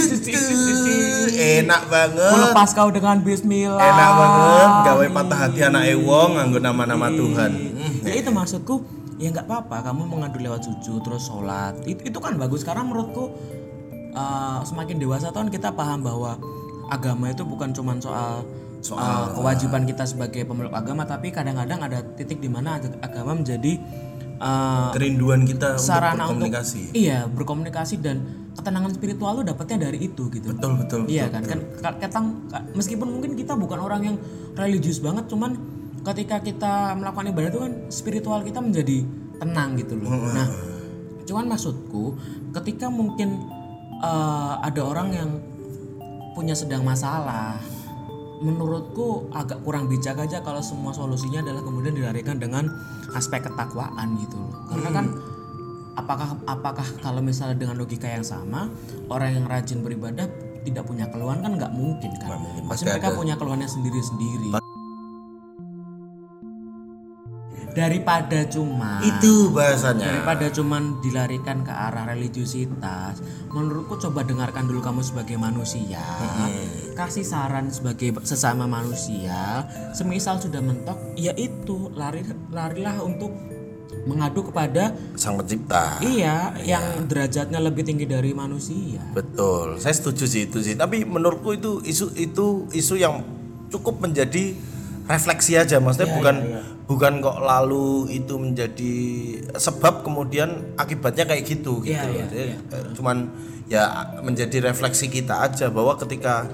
Enak 1.64 1.88
banget. 1.88 2.32
Melepas 2.36 2.76
kau 2.76 2.92
dengan 2.92 3.24
Bismillah. 3.24 3.80
Enak 3.80 4.12
banget 4.20 4.70
gawe 4.92 5.06
patah 5.16 5.40
hati 5.48 5.60
anak 5.64 5.88
wong 6.04 6.36
nganggo 6.36 6.60
nama-nama 6.60 7.08
Tuhan. 7.08 7.52
Ya 8.04 8.12
itu 8.20 8.28
maksudku 8.28 8.84
ya 9.16 9.32
nggak 9.32 9.48
apa-apa 9.48 9.88
kamu 9.88 10.04
mengadu 10.04 10.44
lewat 10.44 10.68
sujud 10.68 11.00
terus 11.08 11.32
sholat. 11.32 11.80
Itu, 11.88 12.12
itu 12.12 12.20
kan 12.20 12.36
bagus 12.36 12.68
karena 12.68 12.84
menurutku 12.84 13.32
uh, 14.12 14.60
semakin 14.68 15.00
dewasa 15.00 15.32
tahun 15.32 15.48
kita 15.48 15.72
paham 15.72 16.04
bahwa 16.04 16.36
agama 16.92 17.32
itu 17.32 17.48
bukan 17.48 17.72
cuma 17.72 17.96
soal 18.04 18.44
soal 18.86 19.34
kewajiban 19.34 19.82
kita 19.84 20.06
sebagai 20.06 20.46
pemeluk 20.46 20.70
agama 20.72 21.02
tapi 21.04 21.30
kadang-kadang 21.30 21.82
ada 21.82 22.06
titik 22.14 22.38
di 22.38 22.46
mana 22.46 22.78
ag- 22.78 23.02
agama 23.02 23.34
menjadi 23.34 23.82
uh, 24.38 24.94
Kerinduan 24.94 25.42
kita 25.44 25.74
untuk 25.74 25.90
sarana 25.90 26.30
untuk 26.30 26.46
berkomunikasi. 26.46 26.94
iya 26.94 27.26
berkomunikasi 27.26 27.96
dan 27.98 28.22
ketenangan 28.54 28.94
spiritual 28.94 29.32
lu 29.34 29.44
dapatnya 29.44 29.90
dari 29.90 30.06
itu 30.06 30.30
gitu. 30.30 30.54
Betul 30.54 30.80
betul 30.80 31.00
Iya 31.08 31.28
kan, 31.28 31.44
kan 31.44 31.60
ka- 31.76 31.98
ketang 32.00 32.26
ka- 32.48 32.64
meskipun 32.72 33.10
mungkin 33.10 33.34
kita 33.34 33.52
bukan 33.54 33.80
orang 33.80 34.02
yang 34.06 34.16
religius 34.54 35.02
banget, 35.02 35.28
cuman 35.28 35.58
ketika 36.06 36.40
kita 36.40 36.74
melakukan 36.94 37.34
ibadah 37.34 37.50
itu 37.50 37.60
kan 37.60 37.74
spiritual 37.90 38.40
kita 38.42 38.62
menjadi 38.62 39.02
tenang 39.36 39.76
gitu 39.76 39.98
loh. 39.98 40.08
Nah, 40.32 40.48
cuman 41.26 41.50
maksudku 41.50 42.16
ketika 42.54 42.88
mungkin 42.88 43.44
eh, 43.98 44.54
ada 44.62 44.82
orang 44.82 45.10
yang 45.10 45.30
punya 46.32 46.54
sedang 46.54 46.84
masalah, 46.84 47.60
menurutku 48.44 49.32
agak 49.32 49.64
kurang 49.64 49.88
bijak 49.88 50.20
aja 50.20 50.44
kalau 50.44 50.60
semua 50.60 50.92
solusinya 50.92 51.40
adalah 51.44 51.64
kemudian 51.64 51.96
dilarikan 51.96 52.40
dengan 52.40 52.68
aspek 53.16 53.48
ketakwaan 53.48 54.20
gitu 54.20 54.36
loh. 54.36 54.54
Karena 54.72 54.90
kan 54.92 55.06
apakah 55.96 56.36
apakah 56.46 56.88
kalau 57.00 57.24
misalnya 57.24 57.56
dengan 57.56 57.80
logika 57.80 58.06
yang 58.08 58.24
sama 58.24 58.68
orang 59.08 59.40
yang 59.40 59.46
rajin 59.48 59.80
beribadah 59.80 60.28
tidak 60.68 60.84
punya 60.84 61.08
keluhan 61.08 61.40
kan 61.40 61.56
nggak 61.56 61.72
mungkin 61.72 62.12
kan 62.20 62.42
pasti 62.68 62.68
pasti 62.68 62.84
mereka 62.90 63.10
ada. 63.14 63.18
punya 63.18 63.36
keluhannya 63.40 63.70
sendiri-sendiri 63.70 64.65
daripada 67.76 68.48
cuma 68.48 69.04
Itu 69.04 69.52
bahasanya 69.52 70.08
daripada 70.08 70.48
cuman 70.48 71.04
dilarikan 71.04 71.62
ke 71.68 71.70
arah 71.76 72.08
religiusitas 72.08 73.20
menurutku 73.52 74.00
coba 74.00 74.24
dengarkan 74.24 74.66
dulu 74.66 74.80
kamu 74.80 75.04
sebagai 75.04 75.36
manusia. 75.36 76.00
Kasih 76.96 77.28
saran 77.28 77.68
sebagai 77.68 78.16
sesama 78.24 78.64
manusia 78.66 79.68
semisal 79.92 80.40
sudah 80.40 80.64
mentok 80.64 80.96
ya 81.20 81.36
itu 81.36 81.92
lari 81.92 82.24
larilah 82.50 83.04
untuk 83.04 83.36
mengadu 84.06 84.48
kepada 84.48 84.96
Sang 85.18 85.36
pencipta. 85.36 86.00
Iya 86.00 86.56
yang 86.64 87.10
derajatnya 87.10 87.60
lebih 87.60 87.84
tinggi 87.84 88.08
dari 88.08 88.32
manusia. 88.32 89.02
Betul, 89.12 89.82
saya 89.82 89.92
setuju 89.98 90.24
sih 90.30 90.48
itu 90.48 90.62
sih. 90.64 90.80
Tapi 90.80 91.04
menurutku 91.04 91.52
itu 91.58 91.84
isu 91.84 92.14
itu 92.16 92.70
isu 92.72 92.96
yang 92.96 93.26
cukup 93.74 94.00
menjadi 94.00 94.56
refleksi 95.10 95.58
aja, 95.58 95.82
maksudnya 95.82 96.10
bukan 96.16 96.36
bukan 96.86 97.18
kok 97.18 97.42
lalu 97.42 98.14
itu 98.14 98.38
menjadi 98.38 98.96
sebab 99.58 100.06
kemudian 100.06 100.78
akibatnya 100.78 101.26
kayak 101.26 101.44
gitu 101.46 101.82
gitu. 101.82 101.98
Iya, 101.98 102.06
iya, 102.14 102.26
Jadi, 102.30 102.54
eh, 102.62 102.86
Cuman 102.94 103.18
ya 103.66 104.14
menjadi 104.22 104.70
refleksi 104.70 105.10
kita 105.10 105.42
aja 105.42 105.74
bahwa 105.74 105.98
ketika 105.98 106.46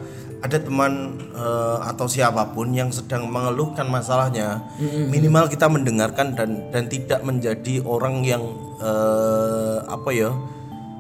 ada 0.42 0.58
teman 0.58 1.20
eh, 1.36 1.78
atau 1.84 2.08
siapa 2.08 2.56
pun 2.56 2.72
yang 2.72 2.90
sedang 2.90 3.28
mengeluhkan 3.28 3.86
masalahnya, 3.92 4.64
minimal 5.12 5.52
kita 5.52 5.68
mendengarkan 5.68 6.34
dan 6.34 6.72
dan 6.72 6.88
tidak 6.88 7.22
menjadi 7.22 7.84
orang 7.84 8.24
yang 8.24 8.42
eh, 8.80 9.78
apa 9.86 10.10
ya? 10.16 10.32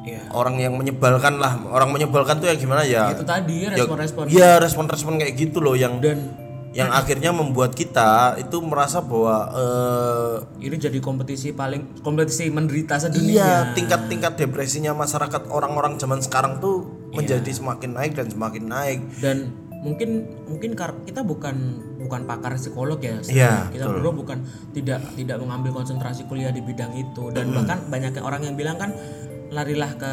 Iya. 0.01 0.33
orang 0.33 0.57
yang 0.57 0.73
menyebalkan 0.73 1.37
lah 1.37 1.61
orang 1.69 1.93
menyebalkan 1.93 2.41
tuh 2.41 2.49
ya 2.49 2.57
gimana 2.57 2.81
ya 2.81 3.13
itu 3.13 3.21
tadi 3.21 3.69
respon-respon 3.69 4.33
Iya 4.33 4.57
respon-respon 4.57 5.21
kayak 5.21 5.33
gitu 5.37 5.61
loh 5.61 5.77
yang 5.77 6.01
dan 6.01 6.40
yang 6.71 6.87
akhirnya 6.87 7.35
membuat 7.35 7.75
kita 7.75 8.39
itu 8.39 8.57
merasa 8.63 9.03
bahwa 9.03 9.51
eh, 9.51 10.35
ini 10.63 10.79
jadi 10.79 10.99
kompetisi 11.03 11.51
paling 11.51 11.99
kompetisi 11.99 12.47
menderita 12.47 12.95
iya 12.95 13.03
sedunia 13.03 13.49
tingkat-tingkat 13.75 14.39
depresinya 14.39 14.95
masyarakat 14.95 15.51
orang-orang 15.51 15.99
zaman 15.99 16.23
sekarang 16.23 16.63
tuh 16.63 17.01
Iya. 17.11 17.17
menjadi 17.19 17.51
semakin 17.51 17.91
naik 17.91 18.11
dan 18.15 18.27
semakin 18.31 18.63
naik. 18.71 18.99
Dan 19.19 19.37
mungkin 19.83 20.31
mungkin 20.47 20.71
kita 21.03 21.27
bukan 21.27 21.55
bukan 21.99 22.21
pakar 22.23 22.55
psikolog 22.55 23.03
ya 23.03 23.19
Iya, 23.27 23.67
kita 23.67 23.91
berdua 23.91 24.15
bukan 24.15 24.39
tidak 24.71 25.03
tidak 25.19 25.37
mengambil 25.43 25.83
konsentrasi 25.83 26.23
kuliah 26.31 26.55
di 26.55 26.63
bidang 26.63 26.95
itu. 26.95 27.35
Dan 27.35 27.51
bahkan 27.51 27.83
banyak 27.91 28.15
orang 28.23 28.47
yang 28.47 28.55
bilang 28.55 28.79
kan 28.79 28.95
larilah 29.51 29.91
ke 29.99 30.11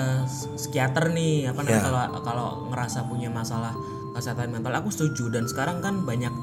psikiater 0.58 1.14
nih 1.14 1.54
apa 1.54 1.62
namanya 1.62 1.78
Iya. 1.78 1.86
kalau 1.86 2.02
kalau 2.26 2.48
ngerasa 2.74 3.06
punya 3.06 3.30
masalah 3.30 3.70
kesehatan 4.18 4.50
mental. 4.50 4.74
Aku 4.74 4.90
setuju 4.90 5.30
dan 5.30 5.46
sekarang 5.46 5.78
kan 5.78 6.02
banyak 6.02 6.34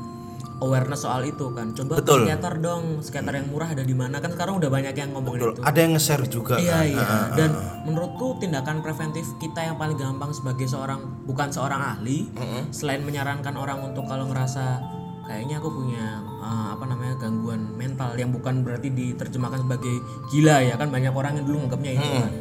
awareness 0.63 1.03
soal 1.03 1.27
itu 1.27 1.51
kan. 1.51 1.75
Coba 1.75 1.99
Betul. 1.99 2.23
psikiater 2.23 2.53
dong 2.63 3.03
psikiater 3.03 3.33
yang 3.35 3.47
murah 3.51 3.69
ada 3.75 3.83
di 3.83 3.91
mana? 3.91 4.23
Kan 4.23 4.31
sekarang 4.31 4.55
udah 4.63 4.69
banyak 4.71 4.95
yang 4.95 5.11
ngomongin 5.11 5.51
itu. 5.51 5.61
Ada 5.63 5.79
yang 5.83 5.91
nge-share 5.99 6.25
juga 6.31 6.55
Iya 6.55 6.79
kan? 6.79 6.85
iya. 6.87 7.07
Dan 7.35 7.49
menurutku 7.83 8.39
tindakan 8.39 8.79
preventif 8.79 9.27
kita 9.37 9.67
yang 9.67 9.75
paling 9.75 9.99
gampang 9.99 10.31
sebagai 10.31 10.67
seorang 10.69 11.03
bukan 11.27 11.51
seorang 11.51 11.81
ahli 11.81 12.31
selain 12.71 13.03
menyarankan 13.03 13.55
orang 13.59 13.83
untuk 13.83 14.07
kalau 14.07 14.31
ngerasa 14.31 14.79
kayaknya 15.25 15.57
aku 15.57 15.73
punya 15.73 16.21
uh, 16.37 16.77
apa 16.77 16.85
namanya 16.85 17.17
gangguan 17.17 17.73
mental 17.73 18.13
yang 18.13 18.29
bukan 18.29 18.61
berarti 18.61 18.93
diterjemahkan 18.93 19.65
sebagai 19.65 19.95
gila 20.31 20.63
ya 20.63 20.79
kan? 20.79 20.87
Banyak 20.87 21.11
orang 21.11 21.41
yang 21.41 21.45
dulu 21.49 21.65
nganggapnya 21.65 21.91
itu 21.99 22.07
kan. 22.07 22.31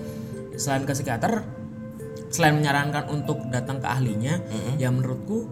Selain 0.55 0.83
ke 0.87 0.95
psikiater 0.95 1.64
selain 2.35 2.59
menyarankan 2.59 3.07
untuk 3.09 3.39
datang 3.49 3.79
ke 3.79 3.87
ahlinya 3.87 4.43
ya 4.75 4.91
menurutku 4.91 5.47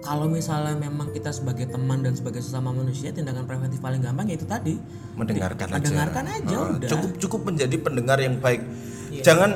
kalau 0.00 0.24
misalnya 0.26 0.80
memang 0.80 1.12
kita 1.12 1.28
sebagai 1.28 1.68
teman 1.68 2.00
dan 2.00 2.16
sebagai 2.16 2.40
sesama 2.40 2.72
manusia 2.72 3.12
tindakan 3.12 3.44
preventif 3.44 3.84
paling 3.84 4.00
gampang 4.00 4.24
ya 4.26 4.40
itu 4.40 4.48
tadi. 4.48 4.80
Mendengarkan 5.12 5.68
aja. 5.68 5.76
mendengarkan 5.76 6.24
aja 6.26 6.56
Ah, 6.56 6.68
udah. 6.72 6.88
cukup 6.88 7.10
cukup 7.20 7.40
menjadi 7.44 7.76
pendengar 7.76 8.16
yang 8.16 8.40
baik. 8.40 8.64
Iya. 9.12 9.20
jangan 9.20 9.50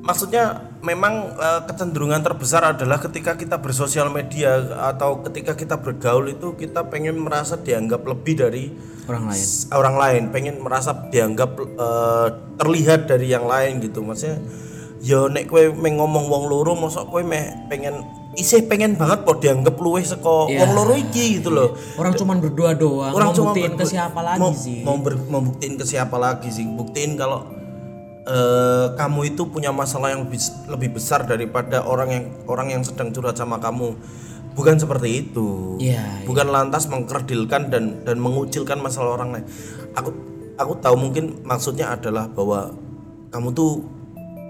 maksudnya 0.00 0.44
memang 0.80 1.28
eh, 1.36 1.60
kecenderungan 1.68 2.24
terbesar 2.24 2.72
adalah 2.72 2.96
ketika 2.96 3.36
kita 3.36 3.60
bersosial 3.60 4.08
media 4.08 4.56
atau 4.80 5.20
ketika 5.28 5.52
kita 5.52 5.76
bergaul 5.76 6.24
itu 6.24 6.56
kita 6.56 6.88
pengen 6.88 7.20
merasa 7.20 7.60
dianggap 7.60 8.00
lebih 8.00 8.32
dari 8.38 8.72
orang 9.04 9.28
lain. 9.28 9.44
orang 9.76 9.96
lain. 10.00 10.22
Pengen 10.32 10.56
merasa 10.64 10.96
dianggap 11.12 11.50
eh, 11.60 12.28
terlihat 12.56 13.12
dari 13.12 13.28
yang 13.28 13.44
lain 13.44 13.84
gitu. 13.84 14.00
Maksudnya 14.00 14.40
yo 14.98 15.28
nek 15.28 15.44
kowe 15.46 15.60
meh 15.70 15.92
ngomong 15.92 16.26
wong 16.26 16.44
loro 16.46 16.72
mosok 16.72 17.08
kowe 17.08 17.20
meh 17.20 17.68
pengen 17.68 18.00
isih 18.32 18.64
pengen 18.64 18.94
banget 18.94 19.24
kok 19.24 19.38
dianggap 19.38 19.76
luwih 19.76 20.02
saka 20.02 20.44
Iya. 20.46 20.60
wong 20.60 20.70
loro 20.72 20.94
iki 20.94 21.38
gitu 21.38 21.48
loh 21.48 21.72
orang 21.96 22.12
cuman 22.12 22.36
berdua 22.38 22.72
doang 22.72 23.10
orang 23.10 23.28
mau 23.28 23.36
cuma 23.36 23.50
buktiin 23.50 23.74
ke 23.74 23.84
siapa 23.86 24.20
lagi 24.20 24.38
mau, 24.38 24.50
sih? 24.52 24.80
mau, 24.82 24.96
ber- 24.96 25.24
mau 25.26 25.40
buktiin 25.40 25.74
ke 25.74 25.84
siapa 25.84 26.16
lagi 26.16 26.48
sih? 26.48 26.64
Buktiin 26.66 27.16
kalau 27.16 27.48
eh, 28.24 28.86
kamu 28.92 29.20
itu 29.30 29.46
punya 29.46 29.70
masalah 29.70 30.10
yang 30.10 30.26
bis- 30.26 30.52
lebih 30.66 30.92
besar 30.92 31.24
daripada 31.24 31.80
orang 31.80 32.08
yang 32.10 32.24
orang 32.44 32.68
yang 32.70 32.82
sedang 32.82 33.08
curhat 33.10 33.36
sama 33.36 33.56
kamu. 33.56 33.94
Bukan 34.52 34.80
seperti 34.80 35.22
itu. 35.22 35.76
Iya, 35.76 36.24
bukan 36.24 36.48
lantas 36.48 36.88
mengkerdilkan 36.88 37.68
dan 37.68 38.02
dan 38.02 38.16
mengucilkan 38.16 38.80
masalah 38.80 39.14
orang 39.14 39.36
lain. 39.36 39.46
Aku 39.92 40.10
aku 40.56 40.72
tahu 40.80 40.96
mungkin 40.98 41.40
maksudnya 41.40 41.92
adalah 41.92 42.26
bahwa 42.26 42.72
kamu 43.28 43.52
tuh 43.52 43.84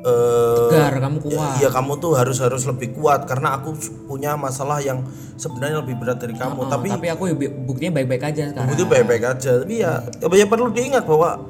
tegar 0.07 0.95
kamu 1.03 1.19
kuat. 1.19 1.59
ya 1.59 1.69
kamu 1.73 1.93
tuh 1.99 2.13
harus 2.15 2.39
harus 2.39 2.63
lebih 2.69 2.95
kuat 2.95 3.27
karena 3.27 3.59
aku 3.59 3.75
punya 4.07 4.39
masalah 4.39 4.79
yang 4.79 5.03
sebenarnya 5.35 5.83
lebih 5.83 5.99
berat 5.99 6.23
dari 6.23 6.35
kamu. 6.39 6.63
Oh, 6.63 6.71
tapi 6.71 6.93
tapi 6.95 7.11
aku 7.11 7.31
ya 7.31 7.35
buktinya 7.51 7.93
baik-baik 8.01 8.23
aja 8.23 8.43
sekarang. 8.55 8.71
itu 8.73 8.85
baik-baik 8.87 9.23
aja. 9.27 9.51
Tapi 9.63 9.75
ya, 9.83 9.93
ya 10.23 10.47
perlu 10.47 10.71
diingat 10.71 11.05
bahwa 11.05 11.43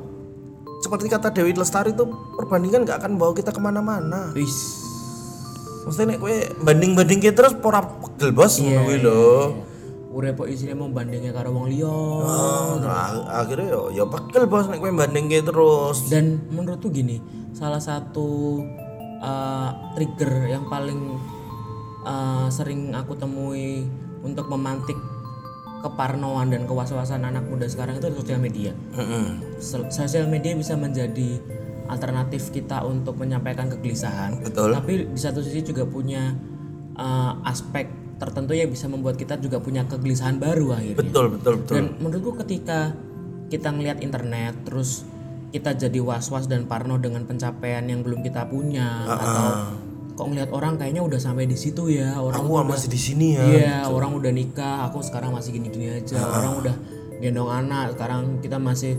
seperti 0.80 1.06
kata 1.10 1.28
Dewi 1.32 1.52
Lestari 1.52 1.92
itu 1.92 2.04
perbandingan 2.36 2.86
nggak 2.86 2.98
akan 3.04 3.12
bawa 3.20 3.32
kita 3.36 3.52
ke 3.52 3.60
mana-mana. 3.60 4.32
Wis. 4.32 4.84
maksudnya 5.86 6.14
nek 6.14 6.18
kowe 6.18 6.34
banding-banding 6.66 7.22
kita 7.22 7.46
terus 7.46 7.54
ora 7.62 7.78
pegel 7.86 8.34
bos. 8.34 8.58
Iya, 8.58 8.82
ngono 8.82 8.86
kuwi 8.90 8.98
lho. 9.06 9.22
urip 9.22 9.75
kok 10.14 10.48
isine 10.48 10.72
mau 10.72 10.88
bandingnya 10.88 11.34
karo 11.34 11.52
wong 11.52 11.68
liya. 11.68 11.92
Nah, 12.80 13.26
akhirnya 13.28 13.68
yo 13.68 13.82
ya 13.92 14.04
pegel 14.08 14.48
bos 14.48 14.70
nek 14.70 14.80
kowe 14.80 14.92
banding 14.94 15.28
terus. 15.28 16.08
Dan 16.08 16.40
menurutku 16.48 16.88
gini 16.88 17.20
salah 17.52 17.80
satu 17.80 18.60
uh, 19.20 19.70
trigger 19.96 20.48
yang 20.48 20.64
paling 20.72 21.20
uh, 22.06 22.48
sering 22.48 22.96
aku 22.96 23.18
temui 23.18 23.84
untuk 24.24 24.48
memantik 24.48 24.96
keparnoan 25.84 26.50
dan 26.50 26.64
kewaswasan 26.64 27.22
anak 27.22 27.44
muda 27.46 27.68
sekarang 27.68 28.00
itu 28.00 28.08
sosial 28.16 28.40
media. 28.40 28.72
Sosial 29.60 30.26
media 30.26 30.56
bisa 30.56 30.74
menjadi 30.74 31.38
alternatif 31.86 32.50
kita 32.50 32.82
untuk 32.82 33.20
menyampaikan 33.20 33.70
kegelisahan. 33.70 34.42
Betul. 34.42 34.74
Tapi 34.74 34.92
di 35.12 35.20
satu 35.20 35.38
sisi 35.44 35.62
juga 35.62 35.86
punya 35.86 36.34
uh, 36.98 37.38
aspek 37.46 38.05
tertentu 38.16 38.56
yang 38.56 38.72
bisa 38.72 38.88
membuat 38.88 39.20
kita 39.20 39.36
juga 39.36 39.60
punya 39.60 39.84
kegelisahan 39.84 40.40
baru 40.40 40.76
akhirnya. 40.76 41.00
Betul 41.00 41.36
betul 41.36 41.52
betul. 41.60 41.74
Dan 41.76 41.84
menurutku 42.00 42.32
ketika 42.44 42.96
kita 43.52 43.68
ngelihat 43.70 44.00
internet 44.02 44.56
terus 44.64 45.04
kita 45.54 45.76
jadi 45.76 46.02
was-was 46.02 46.50
dan 46.50 46.66
parno 46.66 46.98
dengan 46.98 47.22
pencapaian 47.24 47.84
yang 47.86 48.02
belum 48.02 48.20
kita 48.26 48.50
punya 48.50 49.06
atau 49.06 49.48
kok 50.16 50.26
ngelihat 50.32 50.50
orang 50.50 50.80
kayaknya 50.80 51.04
udah 51.04 51.20
sampai 51.20 51.44
di 51.44 51.60
situ 51.60 51.92
ya 51.92 52.16
orang 52.16 52.40
aku 52.40 52.64
masih 52.64 52.88
di 52.88 53.00
sini 53.00 53.36
ya. 53.36 53.44
Iya 53.44 53.76
orang 53.92 54.16
udah 54.16 54.32
nikah 54.32 54.88
aku 54.88 55.04
sekarang 55.04 55.36
masih 55.36 55.52
gini-gini 55.60 55.92
aja. 55.92 56.16
Orang 56.24 56.64
udah 56.64 56.74
gendong 57.20 57.52
anak 57.52 57.94
sekarang 57.96 58.40
kita 58.40 58.56
masih 58.56 58.96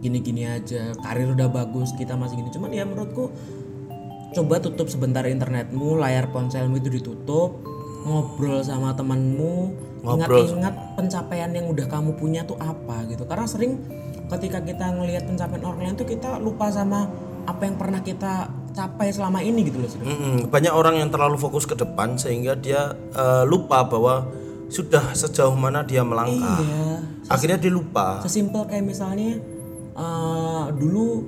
gini-gini 0.00 0.48
aja. 0.48 0.96
Karir 1.04 1.36
udah 1.36 1.52
bagus 1.52 1.92
kita 2.00 2.16
masih 2.16 2.40
gini. 2.40 2.48
Cuman 2.48 2.72
ya 2.72 2.88
menurutku 2.88 3.28
coba 4.32 4.60
tutup 4.60 4.88
sebentar 4.88 5.24
internetmu 5.28 6.00
layar 6.00 6.32
ponselmu 6.32 6.80
itu 6.80 7.00
ditutup 7.00 7.77
ngobrol 8.08 8.64
sama 8.64 8.96
temanmu 8.96 9.70
ingat-ingat 10.00 10.74
pencapaian 10.96 11.50
yang 11.52 11.68
udah 11.68 11.86
kamu 11.86 12.16
punya 12.16 12.42
tuh 12.48 12.56
apa 12.56 13.04
gitu. 13.12 13.28
Karena 13.28 13.44
sering 13.44 13.76
ketika 14.28 14.64
kita 14.64 14.92
ngelihat 14.96 15.28
pencapaian 15.28 15.64
orang 15.64 15.80
lain 15.84 15.96
tuh 15.96 16.08
kita 16.08 16.40
lupa 16.40 16.72
sama 16.72 17.08
apa 17.48 17.64
yang 17.64 17.76
pernah 17.80 18.00
kita 18.04 18.52
capai 18.76 19.08
selama 19.08 19.40
ini 19.40 19.64
gitu 19.66 19.80
loh. 19.80 19.90
Mm-mm. 19.90 20.52
banyak 20.52 20.70
orang 20.70 21.00
yang 21.00 21.08
terlalu 21.08 21.40
fokus 21.40 21.64
ke 21.64 21.74
depan 21.74 22.20
sehingga 22.20 22.54
dia 22.54 22.92
eh, 23.16 23.44
lupa 23.48 23.88
bahwa 23.88 24.28
sudah 24.68 25.16
sejauh 25.16 25.56
mana 25.56 25.80
dia 25.80 26.04
melangkah. 26.04 26.60
Iya. 26.60 27.00
Akhirnya 27.32 27.56
dia 27.56 27.72
lupa. 27.72 28.20
Sesimpel 28.20 28.68
kayak 28.68 28.84
misalnya 28.84 29.40
eh, 29.96 30.64
dulu 30.76 31.24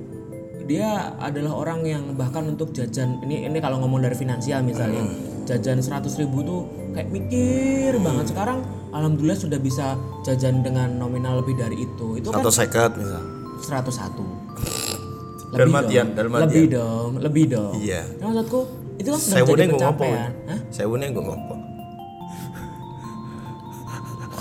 dia 0.71 1.19
adalah 1.19 1.59
orang 1.59 1.83
yang 1.83 2.05
bahkan 2.15 2.47
untuk 2.47 2.71
jajan 2.71 3.19
ini 3.27 3.43
ini 3.51 3.59
kalau 3.59 3.83
ngomong 3.83 4.07
dari 4.07 4.15
finansial 4.15 4.63
misalnya 4.63 5.03
jajan 5.51 5.79
100.000 5.79 6.23
ribu 6.23 6.39
tuh 6.41 6.61
kayak 6.93 7.09
mikir 7.09 7.99
banget 7.99 8.31
sekarang 8.31 8.63
alhamdulillah 8.91 9.35
sudah 9.35 9.59
bisa 9.59 9.95
jajan 10.23 10.63
dengan 10.63 10.95
nominal 10.95 11.39
lebih 11.39 11.55
dari 11.55 11.77
itu 11.81 12.15
itu 12.17 12.29
kan 12.29 12.39
atau 12.39 12.53
sekat 12.53 12.95
misal 12.95 13.23
101 13.61 15.51
Dalam 15.51 15.75
artian, 15.75 16.07
dalam 16.15 16.31
artian. 16.33 16.47
lebih 16.47 16.65
dong 16.71 17.11
lebih 17.19 17.45
dong 17.49 17.75
Iya. 17.77 18.07
Nah, 18.17 18.31
maksudku 18.31 18.61
itu 18.97 19.09
kan 19.09 19.19
sudah 19.19 19.43
ngopo. 19.43 19.75
pencapaian 19.75 20.31
Hah? 20.47 20.59
Sewune 20.71 21.07
gue 21.09 21.19
ngopo. 21.21 21.55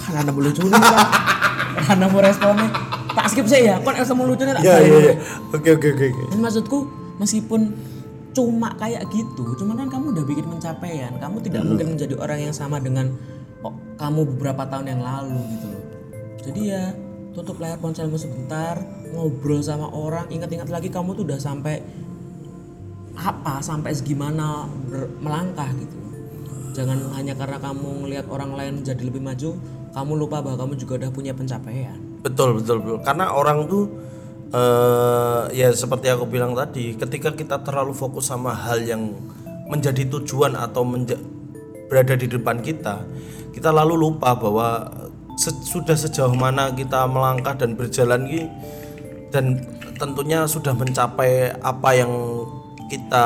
Karena 0.06 0.30
mau 0.30 0.42
lucu 0.42 0.62
nih. 0.64 0.82
Karena 1.80 2.06
mau 2.12 2.20
responnya 2.20 2.68
tak 3.10 3.26
skip 3.28 3.46
saya 3.46 3.62
ya 3.66 3.76
kon 3.82 3.94
esa 3.94 4.14
mau 4.14 4.24
lucunya 4.24 4.54
tak 4.54 4.62
Iya 4.62 4.76
iya 4.80 4.98
iya. 5.02 5.14
Oke 5.50 5.70
oke 5.74 5.88
oke. 5.92 6.08
maksudku 6.36 6.78
meskipun 7.18 7.74
cuma 8.40 8.72
kayak 8.80 9.04
gitu, 9.12 9.52
cuman 9.60 9.84
kan 9.84 9.88
kamu 9.92 10.16
udah 10.16 10.24
bikin 10.24 10.48
pencapaian. 10.48 11.12
Kamu 11.20 11.44
tidak 11.44 11.68
mungkin 11.68 12.00
menjadi 12.00 12.16
orang 12.16 12.40
yang 12.48 12.56
sama 12.56 12.80
dengan 12.80 13.12
oh, 13.68 13.76
kamu 14.00 14.24
beberapa 14.36 14.64
tahun 14.64 14.96
yang 14.96 15.02
lalu 15.04 15.44
gitu 15.60 15.68
loh. 15.68 15.84
Jadi 16.40 16.62
ya 16.72 16.96
tutup 17.36 17.60
layar 17.60 17.76
ponselmu 17.84 18.16
sebentar, 18.16 18.80
ngobrol 19.12 19.60
sama 19.60 19.92
orang, 19.92 20.32
ingat-ingat 20.32 20.72
lagi 20.72 20.88
kamu 20.88 21.20
tuh 21.20 21.28
udah 21.28 21.36
sampai 21.36 21.84
apa, 23.20 23.60
sampai 23.60 23.92
segimana 23.92 24.64
ber- 24.88 25.12
melangkah 25.20 25.68
gitu. 25.76 26.00
Jangan 26.80 27.12
hanya 27.20 27.36
karena 27.36 27.60
kamu 27.60 28.08
ngelihat 28.08 28.32
orang 28.32 28.56
lain 28.56 28.74
jadi 28.88 29.04
lebih 29.04 29.20
maju, 29.20 29.60
kamu 29.92 30.12
lupa 30.16 30.40
bahwa 30.40 30.64
kamu 30.64 30.74
juga 30.80 30.94
udah 31.04 31.12
punya 31.12 31.36
pencapaian. 31.36 32.00
Betul 32.24 32.56
betul 32.64 32.80
betul. 32.80 33.04
Karena 33.04 33.36
orang 33.36 33.68
tuh 33.68 33.92
eh 34.50 35.44
ya 35.54 35.70
seperti 35.70 36.10
aku 36.10 36.26
bilang 36.26 36.58
tadi, 36.58 36.98
ketika 36.98 37.34
kita 37.34 37.62
terlalu 37.62 37.94
fokus 37.94 38.30
sama 38.30 38.54
hal 38.54 38.82
yang 38.82 39.14
menjadi 39.70 40.10
tujuan 40.10 40.58
atau 40.58 40.82
menja- 40.82 41.22
berada 41.90 42.18
di 42.18 42.26
depan 42.26 42.58
kita, 42.62 43.06
kita 43.54 43.70
lalu 43.70 44.10
lupa 44.10 44.34
bahwa 44.34 44.90
se- 45.38 45.64
sudah 45.64 45.94
sejauh 45.94 46.34
mana 46.34 46.74
kita 46.74 47.06
melangkah 47.06 47.54
dan 47.54 47.78
berjalan 47.78 48.26
ini 48.26 48.50
dan 49.30 49.62
tentunya 50.02 50.50
sudah 50.50 50.74
mencapai 50.74 51.54
apa 51.62 51.90
yang 51.94 52.12
kita 52.90 53.26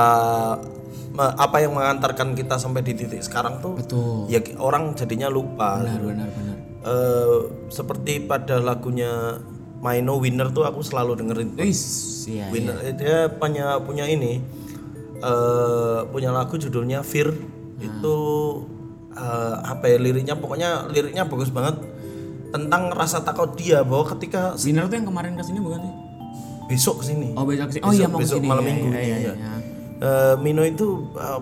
apa 1.16 1.58
yang 1.62 1.78
mengantarkan 1.78 2.34
kita 2.34 2.58
sampai 2.58 2.82
di 2.82 2.98
titik 2.98 3.22
sekarang 3.22 3.62
tuh 3.62 3.78
Betul. 3.78 4.26
ya 4.28 4.42
orang 4.58 4.98
jadinya 4.98 5.30
lupa 5.30 5.78
Benar 5.80 6.02
benar 6.02 6.30
benar. 6.34 6.58
Eh, 6.84 7.38
seperti 7.70 8.26
pada 8.26 8.58
lagunya 8.60 9.38
Maino 9.84 10.16
Winner 10.16 10.48
tuh 10.48 10.64
aku 10.64 10.80
selalu 10.80 11.20
dengerin 11.20 11.50
Wis, 11.58 11.82
iya. 12.26 12.48
Winner 12.48 12.80
eh, 12.80 12.96
dia 12.96 13.28
punya 13.30 13.78
punya 13.78 14.08
ini 14.08 14.40
eh 15.20 16.00
punya 16.08 16.32
lagu 16.32 16.56
judulnya 16.56 17.00
Fear 17.02 17.36
itu 17.78 18.16
eh, 19.12 19.56
apa 19.62 19.86
ya 19.86 19.98
liriknya 19.98 20.34
pokoknya 20.34 20.70
liriknya 20.88 21.24
bagus 21.26 21.50
banget 21.50 21.84
tentang 22.50 22.90
rasa 22.90 23.20
takut 23.20 23.54
dia 23.54 23.82
bahwa 23.82 24.08
ketika 24.10 24.56
Winner 24.58 24.86
tuh 24.86 24.96
yang 24.96 25.06
kemarin 25.06 25.34
ke 25.34 25.44
sini 25.44 25.60
bukan 25.60 25.82
sih? 25.82 25.94
besok 26.66 26.96
ke 26.98 27.06
sini 27.06 27.36
Oh 27.36 27.44
besok 27.44 27.70
sih. 27.70 27.82
Oh 27.82 27.92
iya 27.92 28.08
mau 28.08 28.18
besok 28.18 28.40
ke 28.40 28.42
sini. 28.42 28.48
malam 28.48 28.64
Iya, 28.64 28.70
minggu 28.70 28.88
iya, 28.90 29.02
iya, 29.02 29.18
iya. 29.18 29.34
iya. 29.36 29.52
Eh, 30.00 30.36
Mino 30.38 30.64
itu 30.64 30.88
eh, 31.14 31.40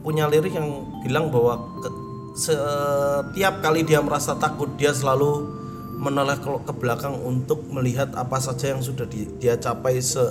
punya 0.00 0.24
lirik 0.26 0.52
yang 0.52 0.68
bilang 1.00 1.26
bahwa 1.28 1.54
ke- 1.76 1.96
setiap 2.32 3.54
kali 3.60 3.82
dia 3.82 3.98
merasa 3.98 4.32
takut 4.34 4.70
dia 4.74 4.90
selalu 4.90 5.58
menoleh 6.00 6.34
ke, 6.34 6.48
ke 6.64 6.72
belakang 6.72 7.12
untuk 7.14 7.68
melihat 7.68 8.08
apa 8.14 8.40
saja 8.40 8.72
yang 8.72 8.80
sudah 8.80 9.04
di- 9.04 9.28
dia 9.36 9.54
capai 9.54 10.00
se, 10.00 10.24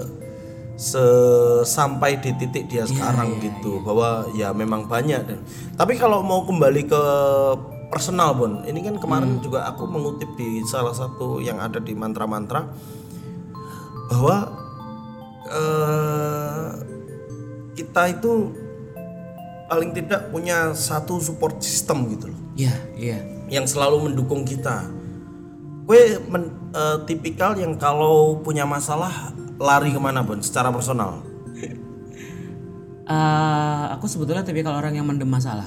se- 0.74 1.61
sampai 1.63 2.17
di 2.17 2.34
titik 2.34 2.65
dia 2.65 2.82
Iya, 2.82 2.89
sekarang 2.89 3.38
gitu 3.38 3.78
bahwa 3.80 4.09
ya 4.34 4.49
memang 4.51 4.86
banyak 4.86 5.22
dan 5.24 5.39
tapi 5.76 5.93
kalau 5.93 6.20
mau 6.22 6.41
kembali 6.41 6.84
ke 6.84 7.01
personal 7.88 8.34
pun 8.34 8.61
ini 8.63 8.82
kan 8.82 8.97
kemarin 8.97 9.38
Hmm. 9.38 9.41
juga 9.41 9.65
aku 9.65 9.86
mengutip 9.86 10.30
di 10.34 10.61
salah 10.63 10.91
satu 10.91 11.38
yang 11.38 11.57
ada 11.57 11.78
di 11.78 11.93
mantra-mantra 11.93 12.65
bahwa 14.07 14.49
eh, 15.45 16.70
kita 17.74 18.11
itu 18.11 18.53
paling 19.65 19.93
tidak 19.93 20.30
punya 20.30 20.74
satu 20.74 21.17
support 21.20 21.61
system 21.61 22.09
gitu 22.09 22.30
loh 22.30 22.39
Iya, 22.55 22.74
iya. 22.93 23.17
yang 23.47 23.63
selalu 23.63 24.09
mendukung 24.09 24.43
kita. 24.43 24.84
Gue 25.89 26.21
men- 26.29 26.53
eh, 26.69 26.97
tipikal 27.09 27.57
yang 27.57 27.73
kalau 27.81 28.37
punya 28.45 28.61
masalah 28.61 29.33
lari 29.57 29.89
ke 29.89 29.97
mana 29.97 30.21
pun 30.21 30.37
secara 30.37 30.69
personal. 30.69 31.25
Eh, 33.09 33.83
aku 33.97 34.05
sebetulnya 34.05 34.45
tipikal 34.45 34.77
orang 34.77 34.93
yang 34.93 35.09
mendem 35.09 35.25
masalah. 35.25 35.65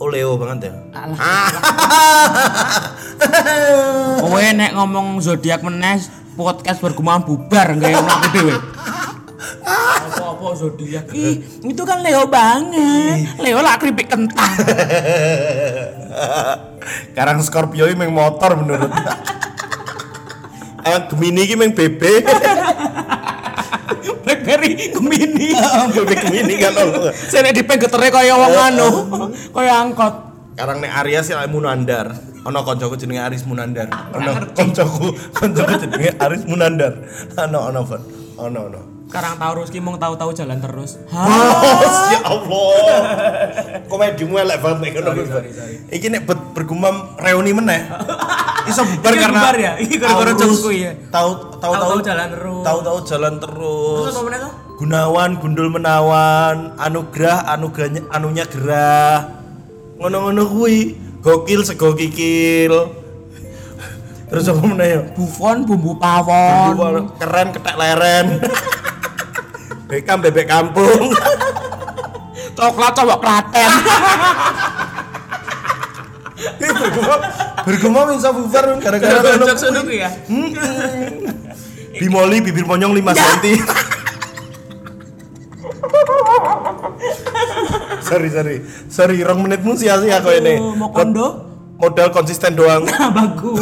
Oh 0.00 0.08
Leo 0.08 0.40
banget 0.40 0.72
ya. 0.72 0.74
Alah. 0.96 1.18
Kowe 4.24 4.46
nek 4.56 4.72
ngomong 4.72 5.20
zodiak 5.20 5.60
meneh 5.60 6.00
podcast 6.32 6.80
bergumam 6.80 7.20
bubar 7.20 7.76
nggak 7.76 8.00
mlaku 8.00 8.28
dhewe. 8.32 8.56
Apa-apa 9.62 10.46
zodiak. 10.58 11.06
Ih, 11.14 11.38
itu 11.62 11.82
kan 11.82 12.02
Leo 12.02 12.26
banget. 12.26 13.38
Leo 13.38 13.62
lah 13.62 13.78
keripik 13.78 14.10
kentang. 14.10 14.52
Karang 17.16 17.42
Scorpio 17.42 17.86
ini 17.86 17.96
meng 17.96 18.14
motor 18.14 18.56
menurut. 18.58 18.90
Eh 20.82 20.98
Gemini 21.06 21.46
ini 21.46 21.54
meng 21.54 21.78
bebek. 21.78 22.26
Blackberry 24.26 24.90
Gemini. 24.90 25.54
bebek 25.94 26.26
Gemini 26.26 26.58
kan. 26.58 26.74
Saya 27.30 27.46
nek 27.46 27.54
dipegetere 27.54 28.10
kaya 28.10 28.34
wong 28.34 28.50
anu, 28.50 28.88
kaya 29.54 29.78
angkot. 29.78 30.34
Karang 30.58 30.82
nek 30.82 30.90
Aries 31.06 31.30
ya 31.30 31.46
Munandar. 31.46 32.10
Ono 32.42 32.66
koncoku 32.66 32.98
jenenge 32.98 33.22
Aris 33.22 33.46
Munandar. 33.46 33.94
Ono 34.10 34.42
koncoku 34.58 35.14
koncoku 35.30 35.86
jenenge 35.86 36.18
Aris 36.18 36.42
Munandar. 36.50 36.98
Ono 37.38 37.58
ono. 37.70 37.80
Ono 38.42 38.60
ono. 38.66 38.91
Sekarang 39.12 39.36
Taurus 39.36 39.68
ki 39.68 39.76
mung 39.76 40.00
tahu-tahu 40.00 40.32
jalan 40.32 40.56
terus. 40.56 40.96
Oh, 41.12 42.08
ya 42.08 42.20
Allah. 42.24 42.72
Komedimu 43.84 44.40
elek 44.40 44.56
banget 44.64 45.04
ngono. 45.04 45.20
Iki 45.92 46.06
nek 46.08 46.24
ber- 46.24 46.48
bergumam 46.56 47.12
reuni 47.20 47.52
meneh. 47.52 47.92
Iso 48.64 48.88
bubar 48.88 49.12
karena 49.12 49.36
bubar 49.36 49.56
ya? 49.60 49.72
Iki 49.76 50.00
gara-gara 50.00 50.32
jokesku 50.32 50.72
ya? 50.72 50.96
Tahu 51.12 51.60
tahu 51.60 51.60
tahu 51.60 51.72
Tahu-tahu 51.76 52.00
jalan 52.00 52.28
terus. 52.32 52.64
Tahu-tahu 52.64 52.98
jalan 53.04 53.34
terus. 53.36 54.00
Terus 54.00 54.14
apa 54.16 54.22
meneh? 54.24 54.40
Gunawan 54.80 55.30
gundul 55.36 55.68
menawan, 55.68 56.56
anugerah 56.80 57.52
anugerahnya 57.52 58.00
anunya 58.08 58.48
gerah. 58.48 59.28
Ngono-ngono 60.00 60.42
kuwi 60.48 60.96
gokil 61.20 61.60
sego 61.68 61.92
kikil. 61.92 62.96
Terus 64.32 64.48
apa 64.48 64.60
meneh 64.64 64.88
ya? 64.88 65.00
Buffon 65.12 65.68
bumbu 65.68 66.00
pawon. 66.00 66.80
Bumbu 66.80 67.12
keren 67.20 67.52
ketek 67.52 67.76
leren. 67.76 68.40
Bekam 69.92 70.24
bebek 70.24 70.48
kampung. 70.48 71.12
Coklat 72.56 72.92
cowok 72.96 73.18
klaten. 73.20 73.70
Bergumam, 76.56 77.20
bergumam 77.68 78.06
bisa 78.16 78.32
bubar 78.32 78.64
gara-gara 78.80 79.36
ya. 79.92 80.08
Bimoli 82.00 82.40
bibir 82.40 82.64
monyong 82.64 82.96
5 82.96 83.20
cm. 83.20 83.60
sorry 88.02 88.28
sorry 88.32 88.56
sorry 88.88 89.16
rong 89.24 89.40
menitmu 89.44 89.72
sia-sia 89.72 90.20
kok 90.20 90.32
ini 90.36 90.60
mau 90.76 90.92
kondo? 90.92 91.51
Modal 91.82 92.14
konsisten 92.14 92.54
doang 92.54 92.86
Bagus. 93.18 93.58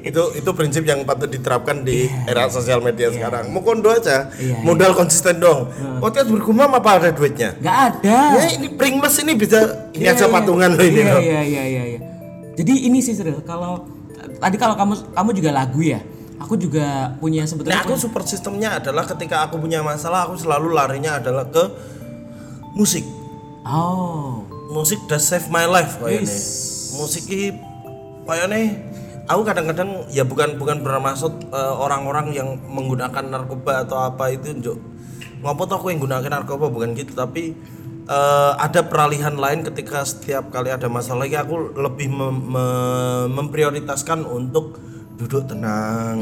itu 0.00 0.22
itu 0.34 0.50
prinsip 0.56 0.82
yang 0.82 1.04
patut 1.04 1.28
diterapkan 1.28 1.84
di 1.84 2.08
era 2.24 2.48
sosial 2.48 2.80
media 2.80 3.12
sekarang 3.12 3.52
mau 3.52 3.60
kondo 3.60 3.92
aja 3.92 4.32
Iya, 4.34 4.64
modal 4.64 4.96
konsisten 4.96 5.38
dong 5.38 5.68
podcast 6.00 6.32
bergumam 6.32 6.72
apa 6.72 6.90
ada 6.96 7.08
duitnya 7.12 7.52
Gak 7.60 8.00
ada. 8.00 8.18
ya 8.40 8.44
ini 8.56 8.72
pringles 8.72 9.20
ini 9.20 9.36
bisa 9.36 9.92
ini 9.92 10.08
Iya, 10.08 10.16
aja 10.16 10.24
iya. 10.24 10.32
patungan 10.32 10.70
loh 10.72 10.84
ini 10.84 11.00
Iya 11.04 11.16
iya 11.20 11.40
iya 11.44 11.64
iya 11.64 11.84
iya. 11.94 12.00
Jadi 12.54 12.86
ini 12.86 13.02
sih 13.02 13.12
Sril, 13.12 13.42
kalau 13.42 13.82
tadi 14.38 14.54
kalau 14.54 14.78
kamu 14.78 14.94
kamu 15.10 15.30
juga 15.34 15.50
lagu 15.50 15.82
ya. 15.82 15.98
Aku 16.38 16.54
juga 16.54 17.10
punya 17.18 17.42
Nah 17.42 17.50
sebetulnya 17.50 17.82
aku 17.82 17.98
support 17.98 18.30
sistemnya 18.30 18.78
adalah 18.78 19.02
ketika 19.02 19.42
aku 19.42 19.58
punya 19.58 19.82
masalah 19.82 20.30
aku 20.30 20.38
selalu 20.38 20.70
larinya 20.70 21.18
adalah 21.18 21.50
ke 21.50 21.66
musik. 22.78 23.02
Oh. 23.66 24.46
Musik 24.74 24.98
does 25.06 25.22
save 25.22 25.46
my 25.54 25.70
life 25.70 26.02
kayaknya. 26.02 26.34
Musik 26.98 27.30
ini 27.30 27.54
kayaknya 28.26 28.82
aku 29.30 29.46
kadang-kadang 29.46 30.02
ya 30.10 30.26
bukan 30.26 30.58
bukan 30.58 30.82
bermaksud 30.82 31.54
eh, 31.54 31.74
orang-orang 31.78 32.34
yang 32.34 32.58
menggunakan 32.58 33.22
narkoba 33.30 33.86
atau 33.86 34.02
apa 34.02 34.34
itu 34.34 34.50
njuk. 34.50 34.78
Ngopo 35.46 35.62
toh 35.70 35.78
aku 35.78 35.94
yang 35.94 36.02
gunakan 36.02 36.42
narkoba 36.42 36.66
bukan 36.66 36.98
gitu 36.98 37.14
tapi 37.14 37.54
eh, 38.10 38.52
ada 38.58 38.82
peralihan 38.82 39.38
lain 39.38 39.62
ketika 39.62 40.02
setiap 40.02 40.50
kali 40.50 40.74
ada 40.74 40.90
masalah 40.90 41.22
lagi 41.22 41.38
aku 41.38 41.78
lebih 41.78 42.10
mem- 42.10 42.44
mem- 42.50 43.30
memprioritaskan 43.30 44.26
untuk 44.26 44.82
duduk 45.14 45.46
tenang, 45.46 46.18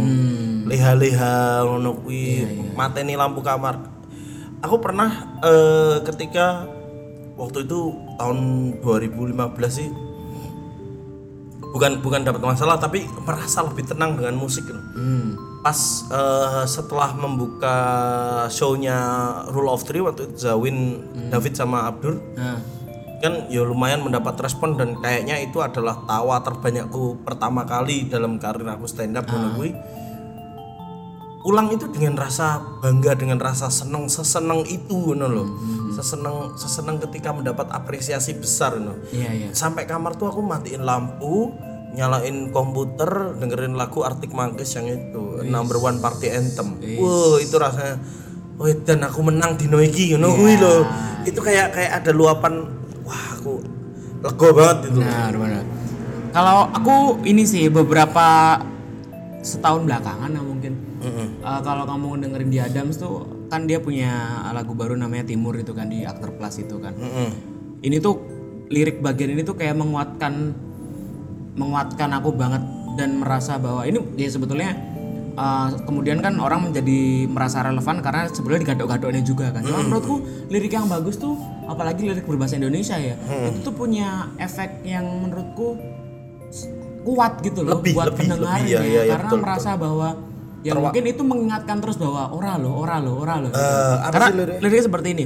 leha-leha 0.68 1.64
ngono 1.64 2.04
kuwi, 2.04 2.44
mateni 2.76 3.16
lampu 3.16 3.40
kamar. 3.40 3.88
Aku 4.60 4.84
pernah 4.84 5.40
eh, 5.40 6.04
ketika 6.04 6.68
waktu 7.40 7.64
itu 7.64 7.96
tahun 8.22 8.38
2015 8.78 9.34
sih 9.66 9.90
bukan 11.72 12.04
bukan 12.04 12.20
dapat 12.20 12.42
masalah 12.44 12.76
tapi 12.76 13.02
merasa 13.24 13.64
lebih 13.64 13.88
tenang 13.88 14.14
dengan 14.14 14.36
musik 14.36 14.68
loh. 14.68 14.84
Pas 15.64 15.78
eh, 16.06 16.62
setelah 16.68 17.16
membuka 17.16 17.76
shownya 18.46 18.98
Rule 19.48 19.72
of 19.72 19.82
Three 19.82 20.04
waktu 20.04 20.36
Zawin, 20.36 21.00
David 21.32 21.56
sama 21.56 21.88
Abdur 21.88 22.20
Nah. 22.36 22.60
kan 23.22 23.46
ya 23.46 23.62
lumayan 23.62 24.02
mendapat 24.02 24.34
respon 24.42 24.74
dan 24.74 24.98
kayaknya 24.98 25.38
itu 25.38 25.62
adalah 25.62 26.02
tawa 26.04 26.42
terbanyakku 26.42 27.22
pertama 27.22 27.62
kali 27.62 28.10
dalam 28.10 28.34
karir 28.36 28.66
aku 28.66 28.84
stand 28.84 29.14
up 29.14 29.24
ngono 29.26 29.54
kuwi. 29.56 29.70
Ulang 31.42 31.74
itu 31.74 31.90
dengan 31.90 32.14
rasa 32.14 32.62
bangga 32.78 33.18
dengan 33.18 33.42
rasa 33.42 33.66
seneng 33.66 34.06
seseneng 34.06 34.62
itu 34.66 34.94
ngono 34.94 35.26
loh. 35.26 35.48
Seseneng 35.90 36.54
seseneng 36.54 37.02
ketika 37.02 37.34
mendapat 37.34 37.66
apresiasi 37.74 38.38
besar 38.38 38.78
ngono. 38.78 38.94
Iya 39.10 39.30
iya. 39.34 39.48
Sampai 39.50 39.84
kamar 39.84 40.14
tuh 40.14 40.30
aku 40.30 40.38
matiin 40.38 40.86
lampu, 40.86 41.50
nyalain 41.98 42.54
komputer, 42.54 43.34
dengerin 43.42 43.74
lagu 43.74 44.06
Arctic 44.06 44.30
Monkeys 44.30 44.78
yang 44.78 44.86
itu 44.86 45.42
number 45.42 45.82
one 45.82 45.98
party 45.98 46.30
anthem. 46.30 46.78
Wow, 46.78 47.42
itu 47.42 47.58
rasanya 47.58 47.98
Oh, 48.62 48.70
dan 48.84 49.02
aku 49.02 49.24
menang 49.24 49.58
di 49.58 49.66
iki 49.66 50.14
ngono 50.14 50.38
kuwi 50.38 50.54
lho. 50.60 50.86
Itu 51.24 51.42
kayak 51.42 51.74
kayak 51.74 51.92
ada 51.98 52.10
luapan 52.14 52.62
wah 53.02 53.24
aku 53.34 53.58
lega 54.22 54.48
banget 54.54 54.78
itu. 54.86 55.00
Benar 55.02 55.32
benar. 55.34 55.64
Kalau 56.30 56.70
aku 56.70 57.18
ini 57.26 57.42
sih 57.42 57.66
beberapa 57.66 58.60
setahun 59.42 59.82
belakangan 59.82 60.30
Eh, 61.42 61.60
kalau 61.66 61.82
kamu 61.82 62.22
dengerin 62.22 62.50
di 62.54 62.58
Adams 62.62 63.02
tuh 63.02 63.26
kan 63.50 63.66
dia 63.66 63.82
punya 63.82 64.46
lagu 64.54 64.78
baru 64.78 64.94
namanya 64.94 65.26
Timur 65.26 65.58
itu 65.58 65.74
kan 65.74 65.90
di 65.90 66.06
Actor 66.06 66.38
Plus 66.38 66.62
itu 66.62 66.78
kan. 66.78 66.94
Ini 67.82 67.98
tuh 67.98 68.14
lirik 68.70 69.02
bagian 69.02 69.34
ini 69.34 69.42
tuh 69.42 69.58
kayak 69.58 69.74
menguatkan 69.74 70.54
menguatkan 71.58 72.08
aku 72.16 72.32
banget 72.32 72.62
dan 72.96 73.20
merasa 73.20 73.58
bahwa 73.58 73.84
ini 73.84 73.98
ya 74.14 74.30
sebetulnya 74.30 74.70
eh, 75.34 75.68
kemudian 75.82 76.22
kan 76.22 76.38
orang 76.38 76.70
menjadi 76.70 77.26
merasa 77.26 77.66
relevan 77.66 77.98
karena 78.06 78.30
sebenarnya 78.30 78.60
digadok-gadoknya 78.70 79.22
juga 79.26 79.50
kan. 79.50 79.66
Cuma 79.66 79.82
menurutku 79.82 80.22
lirik 80.46 80.78
yang 80.78 80.86
bagus 80.86 81.18
tuh 81.18 81.34
apalagi 81.66 82.06
lirik 82.06 82.22
berbahasa 82.22 82.54
Indonesia 82.54 82.94
ya. 83.02 83.18
Itu 83.50 83.66
tuh 83.66 83.74
punya 83.74 84.30
efek 84.38 84.86
yang 84.86 85.10
menurutku 85.26 85.74
kuat 87.02 87.42
gitu 87.42 87.66
loh 87.66 87.82
Lebih, 87.82 87.98
buat 87.98 88.14
lebih, 88.14 88.18
pendengarnya 88.30 88.62
lebih, 88.62 88.78
ya, 88.78 88.80
ya, 88.86 89.02
ya, 89.02 89.12
karena 89.18 89.30
betul, 89.34 89.40
merasa 89.42 89.70
bahwa 89.74 90.08
ya 90.62 90.78
mungkin 90.78 91.04
itu 91.10 91.22
mengingatkan 91.26 91.82
terus 91.82 91.98
bahwa 91.98 92.30
ora 92.30 92.54
lo, 92.54 92.70
ora 92.78 92.96
lo, 93.02 93.18
ora 93.18 93.42
lo. 93.42 93.50
Eh, 93.50 93.96
apa 93.98 94.14
Karena 94.14 94.28
liriknya? 94.30 94.60
liriknya 94.62 94.84
seperti 94.86 95.08
ini. 95.14 95.24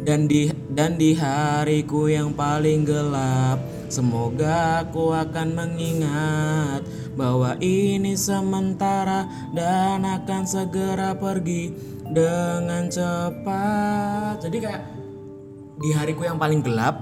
Dan 0.00 0.24
di 0.24 0.48
dan 0.72 0.96
di 0.96 1.12
hariku 1.12 2.08
yang 2.08 2.32
paling 2.32 2.88
gelap, 2.88 3.60
semoga 3.92 4.80
aku 4.80 5.12
akan 5.12 5.52
mengingat 5.52 6.80
bahwa 7.12 7.52
ini 7.60 8.16
sementara 8.16 9.28
dan 9.52 10.00
akan 10.00 10.48
segera 10.48 11.12
pergi 11.12 11.76
dengan 12.08 12.88
cepat. 12.88 14.40
Jadi 14.40 14.56
kayak 14.56 14.82
di 15.84 15.92
hariku 15.92 16.24
yang 16.24 16.40
paling 16.40 16.64
gelap, 16.64 16.96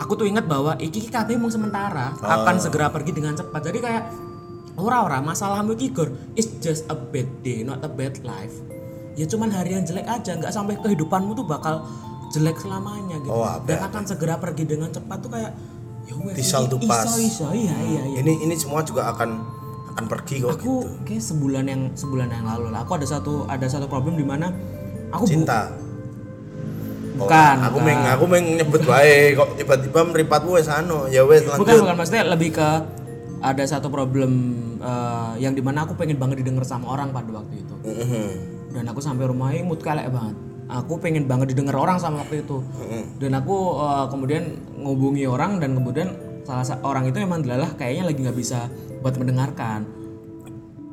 aku 0.00 0.16
tuh 0.16 0.24
ingat 0.24 0.48
bahwa 0.48 0.72
iki 0.80 1.04
kabeh 1.12 1.36
mung 1.36 1.52
sementara, 1.52 2.16
akan 2.16 2.56
segera 2.56 2.88
pergi 2.88 3.12
dengan 3.12 3.36
cepat. 3.36 3.60
Jadi 3.60 3.78
kayak 3.84 4.27
ora-ora 4.78 5.18
masalahmu 5.18 5.74
iki 5.74 5.90
Gor, 5.90 6.08
it's 6.32 6.48
just 6.58 6.86
a 6.86 6.94
bad 6.94 7.26
day, 7.42 7.60
not 7.60 7.82
a 7.82 7.90
bad 7.90 8.14
life. 8.22 8.54
Ya 9.12 9.26
cuman 9.26 9.50
hari 9.50 9.74
yang 9.74 9.82
jelek 9.82 10.06
aja, 10.06 10.32
nggak 10.32 10.48
sampai 10.48 10.78
kehidupanmu 10.78 11.34
tuh 11.34 11.42
bakal 11.42 11.82
jelek 12.30 12.54
selamanya 12.56 13.18
gitu. 13.18 13.34
Oh, 13.34 13.42
apa, 13.42 13.66
Dan 13.66 13.82
akan 13.82 14.02
segera 14.06 14.38
pergi 14.38 14.64
dengan 14.64 14.88
cepat 14.88 15.18
tuh 15.18 15.30
kayak 15.32 15.52
ya 16.06 16.14
wes 16.16 16.40
iso 16.40 16.64
iso 17.18 17.46
iya 17.52 17.74
iya 17.76 18.02
iya. 18.06 18.18
Ini 18.22 18.46
ini 18.46 18.54
semua 18.54 18.80
juga 18.80 19.10
akan 19.10 19.28
akan 19.92 20.04
pergi 20.06 20.40
kok 20.40 20.56
Aku 20.56 20.86
gitu. 20.86 20.88
kayak 21.04 21.20
sebulan 21.20 21.64
yang 21.66 21.82
sebulan 21.92 22.28
yang 22.30 22.46
lalu 22.46 22.70
lah. 22.70 22.86
Aku 22.86 22.94
ada 22.94 23.04
satu 23.04 23.44
ada 23.44 23.66
satu 23.66 23.90
problem 23.90 24.14
di 24.14 24.22
mana 24.22 24.54
aku 25.10 25.26
bu- 25.26 25.32
Cinta. 25.34 25.74
Bukan, 27.18 27.56
aku 27.66 27.82
bukan. 27.82 27.86
meng 27.90 28.00
aku 28.06 28.24
meng 28.30 28.46
nyebut 28.62 28.82
wae 28.86 29.34
kok 29.34 29.58
tiba-tiba 29.58 30.00
meripatmu 30.06 30.54
wis 30.54 30.70
anu 30.70 31.10
ya 31.10 31.26
bukan 31.26 31.50
lanjut 31.50 31.82
bukan 31.82 31.96
maksudnya 31.98 32.22
lebih 32.30 32.54
ke 32.54 32.68
ada 33.38 33.62
satu 33.62 33.86
problem 33.86 34.30
eh, 34.82 35.32
yang 35.38 35.54
di 35.54 35.62
mana 35.62 35.86
aku 35.86 35.94
pengen 35.94 36.18
banget 36.18 36.42
didengar 36.42 36.66
sama 36.66 36.90
orang 36.90 37.14
pada 37.14 37.30
waktu 37.42 37.62
itu. 37.62 37.74
Mhm. 37.82 38.26
dan 38.68 38.84
aku 38.84 39.00
sampai 39.00 39.24
rumahnya 39.24 39.64
mood 39.64 39.80
kelek 39.80 40.12
banget. 40.12 40.36
Aku 40.68 41.00
pengen 41.00 41.24
banget 41.24 41.56
didengar 41.56 41.72
orang 41.80 41.96
sama 41.96 42.20
waktu 42.20 42.44
itu. 42.44 42.60
Dan 43.16 43.32
aku 43.38 43.56
eh, 43.80 44.06
kemudian 44.12 44.44
ngubungi 44.76 45.24
orang 45.24 45.56
dan 45.62 45.72
kemudian 45.78 46.12
salah 46.44 46.64
sa- 46.64 46.80
orang 46.84 47.08
itu 47.08 47.16
emang 47.20 47.40
dilalah 47.44 47.72
kayaknya 47.76 48.12
lagi 48.12 48.20
nggak 48.24 48.36
bisa 48.36 48.68
buat 49.00 49.16
mendengarkan. 49.16 49.88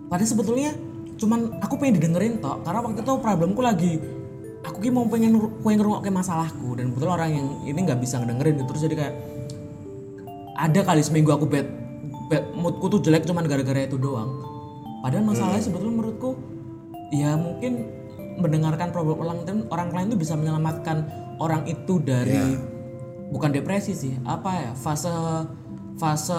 Padahal 0.07 0.29
sebetulnya 0.29 0.71
cuman 1.15 1.59
aku 1.63 1.79
pengen 1.79 1.99
didengerin 1.99 2.43
toh 2.43 2.59
karena 2.63 2.79
waktu 2.83 2.99
itu 2.99 3.13
problemku 3.23 3.63
lagi 3.63 3.95
aku 4.67 4.83
ki 4.83 4.89
mau 4.91 5.07
pengen 5.07 5.35
pengen 5.59 5.77
ngerungok 5.83 6.07
masalahku. 6.11 6.79
Dan 6.79 6.95
betul 6.95 7.11
orang 7.11 7.35
yang 7.35 7.47
ini 7.67 7.79
nggak 7.83 7.99
bisa 7.99 8.23
ngedengerin 8.23 8.63
terus 8.63 8.81
jadi 8.83 8.95
kayak 8.95 9.15
ada 10.55 10.79
kali 10.87 11.03
seminggu 11.03 11.35
aku 11.35 11.45
bad 11.51 11.67
moodku 12.53 12.89
tuh 12.89 12.99
jelek 13.01 13.25
cuman 13.25 13.45
gara-gara 13.45 13.85
itu 13.85 13.97
doang 13.97 14.41
padahal 15.01 15.25
masalahnya 15.25 15.61
sebetulnya 15.61 15.93
menurutku 16.01 16.33
ya 17.13 17.37
mungkin 17.37 17.85
mendengarkan 18.35 18.89
problem 18.89 19.21
orang 19.21 19.37
lain 19.45 19.59
orang 19.69 19.89
lain 19.93 20.05
tuh 20.11 20.19
bisa 20.19 20.33
menyelamatkan 20.35 21.05
orang 21.37 21.63
itu 21.69 22.01
dari 22.01 22.57
bukan 23.29 23.53
depresi 23.53 23.93
sih 23.93 24.13
apa 24.25 24.51
ya 24.51 24.71
fase 24.73 25.11
fase 25.95 26.35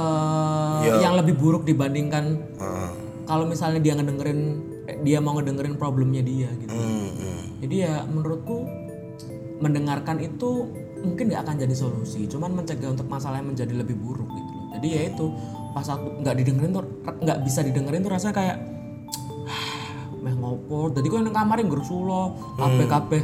yang 1.01 1.17
lebih 1.17 1.39
buruk 1.39 1.65
dibandingkan 1.65 2.43
Ah. 2.61 2.91
kalau 3.25 3.49
misalnya 3.49 3.81
dia 3.81 3.95
ngedengerin 3.97 4.41
eh, 4.87 4.99
dia 5.01 5.19
mau 5.23 5.39
ngedengerin 5.39 5.79
problemnya 5.79 6.21
dia 6.21 6.51
gitu 6.61 6.75
Hmm, 6.75 7.11
hmm. 7.17 7.41
jadi 7.65 7.75
ya 7.89 7.95
menurutku 8.05 8.67
mendengarkan 9.57 10.21
itu 10.21 10.69
mungkin 11.01 11.31
nggak 11.31 11.43
akan 11.47 11.57
jadi 11.61 11.75
solusi, 11.77 12.27
cuman 12.27 12.51
mencegah 12.57 12.93
untuk 12.93 13.07
masalah 13.07 13.39
yang 13.39 13.55
menjadi 13.55 13.73
lebih 13.79 13.95
buruk 13.95 14.27
gitu 14.27 14.53
loh. 14.53 14.67
Jadi 14.75 14.89
ya 14.91 15.01
itu 15.07 15.27
pas 15.77 15.85
aku 15.93 16.25
nggak 16.25 16.41
didengerin 16.41 16.73
tuh 16.73 16.89
nggak 17.05 17.39
bisa 17.45 17.61
didengerin 17.61 18.01
tuh 18.01 18.09
rasanya 18.17 18.33
kayak 18.33 18.57
meh 20.25 20.33
ngopo. 20.33 20.89
Jadi 20.97 21.05
kok 21.13 21.21
nang 21.21 21.37
kamar 21.37 21.61
yang 21.61 21.69
lo 21.69 22.33
kabeh 22.57 22.87
kabeh. 22.89 23.23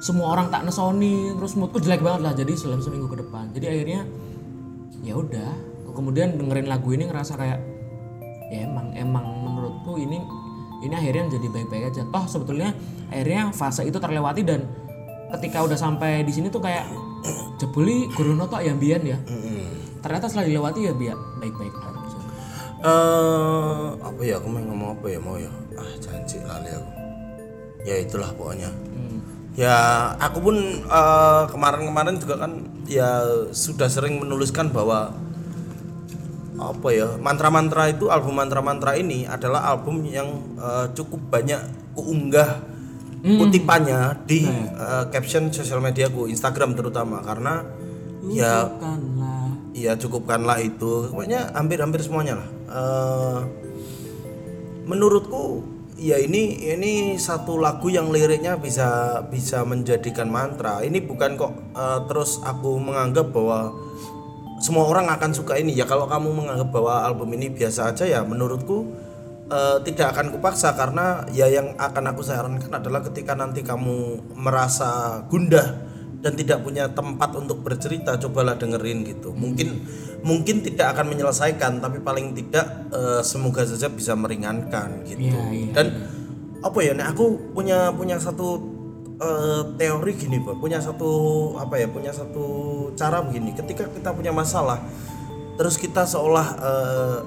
Semua 0.00 0.32
orang 0.32 0.48
tak 0.48 0.64
nesoni 0.64 1.36
terus 1.36 1.52
moodku 1.60 1.76
jelek 1.76 2.00
banget 2.00 2.20
lah 2.24 2.32
jadi 2.32 2.56
selama 2.56 2.80
seminggu 2.80 3.12
ke 3.12 3.20
depan. 3.20 3.52
Jadi 3.52 3.66
akhirnya 3.68 4.00
ya 5.04 5.20
udah. 5.20 5.76
Kemudian 5.92 6.36
dengerin 6.36 6.68
lagu 6.68 6.92
ini 6.92 7.08
ngerasa 7.08 7.40
kayak 7.40 7.60
ya 8.52 8.68
emang 8.68 8.92
emang 8.96 9.24
menurutku 9.44 9.96
ini 9.96 10.20
ini 10.84 10.92
akhirnya 10.96 11.36
jadi 11.36 11.48
baik-baik 11.52 11.92
aja. 11.92 12.08
Toh 12.08 12.24
sebetulnya 12.24 12.72
akhirnya 13.12 13.52
fase 13.52 13.84
itu 13.84 14.00
terlewati 14.00 14.44
dan 14.44 14.64
ketika 15.36 15.60
udah 15.60 15.76
sampai 15.76 16.24
di 16.24 16.32
sini 16.32 16.48
tuh 16.48 16.60
kayak 16.64 16.88
jebuli 17.60 18.08
guruno 18.12 18.44
tok 18.48 18.64
yang 18.64 18.76
bian 18.76 19.02
ya 19.04 19.18
ternyata 20.06 20.30
setelah 20.30 20.46
dilewati 20.46 20.80
ya 20.86 20.94
biar 20.94 21.18
baik-baik 21.42 21.74
aja 21.74 21.96
Eh, 22.86 23.86
apa 23.98 24.20
ya 24.20 24.36
aku 24.36 24.46
mau 24.52 24.60
ngomong 24.60 25.00
apa 25.00 25.06
ya 25.08 25.18
mau 25.18 25.34
ya? 25.40 25.48
Ah 25.74 25.90
janji 25.96 26.38
lali 26.44 26.68
aku. 26.70 26.90
Ya 27.88 27.94
itulah 28.04 28.30
pokoknya. 28.36 28.70
Ya 29.56 29.76
aku 30.20 30.38
pun 30.44 30.56
eh, 30.84 31.42
kemarin-kemarin 31.48 32.20
juga 32.20 32.46
kan 32.46 32.52
ya 32.84 33.24
sudah 33.50 33.88
sering 33.88 34.20
menuliskan 34.20 34.68
bahwa 34.68 35.16
apa 36.56 36.88
ya 36.88 37.16
mantra-mantra 37.20 37.92
itu 37.92 38.08
album 38.08 38.40
mantra-mantra 38.40 38.96
ini 38.96 39.24
adalah 39.24 39.72
album 39.72 40.04
yang 40.04 40.28
eh, 40.60 40.86
cukup 40.92 41.32
banyak 41.32 41.58
kuunggah 41.96 42.60
kutipannya 43.24 44.20
di 44.28 44.44
eh, 44.52 45.04
caption 45.10 45.48
sosial 45.48 45.80
mediaku 45.80 46.28
Instagram 46.28 46.76
terutama. 46.76 47.24
Karena 47.24 47.64
ya 48.28 48.68
Iya 49.76 49.92
cukupkanlah 50.00 50.64
itu. 50.64 51.12
Pokoknya 51.12 51.52
hampir-hampir 51.52 52.00
semuanya 52.00 52.40
lah. 52.40 52.48
Eh, 52.72 53.38
menurutku 54.88 55.60
ya 56.00 56.16
ini 56.16 56.64
ini 56.64 57.16
satu 57.20 57.60
lagu 57.60 57.92
yang 57.92 58.08
liriknya 58.08 58.56
bisa 58.56 59.20
bisa 59.28 59.68
menjadikan 59.68 60.32
mantra. 60.32 60.80
Ini 60.80 61.04
bukan 61.04 61.36
kok 61.36 61.52
eh, 61.76 62.00
terus 62.08 62.40
aku 62.40 62.80
menganggap 62.80 63.28
bahwa 63.36 63.76
semua 64.64 64.88
orang 64.88 65.12
akan 65.12 65.36
suka 65.36 65.60
ini. 65.60 65.76
Ya 65.76 65.84
kalau 65.84 66.08
kamu 66.08 66.32
menganggap 66.32 66.72
bahwa 66.72 67.04
album 67.04 67.36
ini 67.36 67.52
biasa 67.52 67.92
aja 67.92 68.08
ya 68.08 68.24
menurutku 68.24 68.96
eh, 69.52 69.76
tidak 69.84 70.16
akan 70.16 70.32
kupaksa. 70.32 70.72
Karena 70.72 71.28
ya 71.36 71.52
yang 71.52 71.76
akan 71.76 72.16
aku 72.16 72.24
sarankan 72.24 72.72
adalah 72.80 73.04
ketika 73.04 73.36
nanti 73.36 73.60
kamu 73.60 74.24
merasa 74.40 75.20
gundah 75.28 75.95
dan 76.20 76.32
tidak 76.34 76.64
punya 76.64 76.88
tempat 76.90 77.36
untuk 77.36 77.60
bercerita 77.60 78.16
cobalah 78.16 78.56
dengerin 78.56 79.04
gitu. 79.04 79.30
Mungkin 79.36 79.84
mungkin 80.26 80.64
tidak 80.64 80.96
akan 80.96 81.12
menyelesaikan 81.12 81.78
tapi 81.78 82.02
paling 82.02 82.34
tidak 82.34 82.90
eh, 82.90 83.22
semoga 83.22 83.62
saja 83.62 83.86
bisa 83.92 84.16
meringankan 84.18 85.04
gitu. 85.06 85.30
Iya, 85.30 85.42
iya, 85.52 85.70
dan 85.70 85.86
apa 86.64 86.78
ya 86.82 86.96
nek 86.96 87.14
aku 87.14 87.54
punya 87.54 87.94
punya 87.94 88.18
satu 88.18 88.58
eh, 89.20 89.62
teori 89.78 90.12
gini 90.18 90.42
Bang. 90.42 90.58
punya 90.58 90.82
satu 90.82 91.10
apa 91.60 91.78
ya 91.78 91.86
punya 91.86 92.10
satu 92.10 92.44
cara 92.98 93.22
begini. 93.22 93.54
Ketika 93.54 93.86
kita 93.86 94.10
punya 94.16 94.34
masalah 94.34 94.82
terus 95.56 95.78
kita 95.78 96.04
seolah 96.08 96.46
eh, 96.58 97.18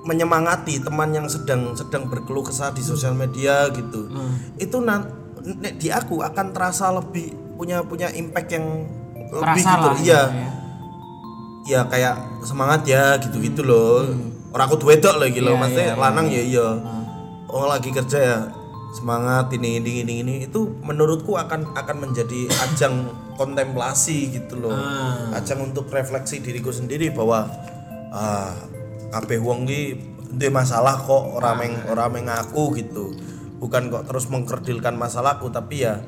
menyemangati 0.00 0.80
teman 0.80 1.12
yang 1.12 1.28
sedang 1.28 1.76
sedang 1.76 2.08
berkeluh 2.08 2.40
kesah 2.40 2.72
di 2.72 2.80
sosial 2.80 3.12
media 3.12 3.68
gitu. 3.68 4.08
Itu 4.56 4.80
nan 4.80 5.19
nek 5.44 5.74
di 5.76 5.88
aku 5.88 6.20
akan 6.20 6.46
terasa 6.52 6.92
lebih 6.92 7.32
punya 7.56 7.84
punya 7.84 8.08
impact 8.12 8.48
yang 8.52 8.66
lebih 9.30 9.62
Terasa 9.62 9.70
gitu 9.70 9.86
lah 9.86 9.96
iya 10.00 10.20
gitu 10.26 10.36
ya. 10.36 10.48
ya 11.68 11.80
kayak 11.86 12.14
semangat 12.42 12.80
ya 12.88 13.04
gitu-gitu 13.20 13.62
loh. 13.62 14.02
Orang 14.50 14.66
aku 14.66 14.90
lagi 14.90 15.38
loh, 15.38 15.54
Hmm. 15.54 15.62
Iya, 15.62 15.62
maksudnya 15.62 15.86
iya, 15.94 15.94
lanang 15.94 16.26
ya 16.26 16.42
iya. 16.42 16.68
Oh 17.46 17.66
lagi 17.70 17.90
kerja 17.94 18.18
ya 18.18 18.38
semangat 18.90 19.54
ini 19.54 19.78
ini 19.78 20.02
ini 20.02 20.14
ini 20.26 20.34
itu 20.50 20.66
menurutku 20.82 21.38
akan 21.38 21.78
akan 21.78 21.96
menjadi 22.10 22.50
ajang 22.66 23.06
kontemplasi 23.38 24.34
gitu 24.34 24.58
loh. 24.58 24.74
Ah. 24.74 25.38
Ajang 25.38 25.62
untuk 25.62 25.86
refleksi 25.94 26.42
diriku 26.42 26.74
sendiri 26.74 27.14
bahwa 27.14 27.46
ah 28.10 28.50
kabeh 29.14 29.38
wong 29.38 29.66
ki 29.70 29.82
duwe 30.34 30.50
masalah 30.50 30.98
kok 30.98 31.38
ora 31.38 31.54
meng 31.54 31.74
Ah. 31.86 31.90
ora 31.94 32.06
meng 32.10 32.26
aku 32.26 32.74
gitu. 32.74 33.14
Bukan 33.60 33.92
kok 33.92 34.08
terus 34.08 34.26
mengkerdilkan 34.32 34.96
masalahku 34.96 35.52
tapi 35.52 35.84
ya 35.84 36.00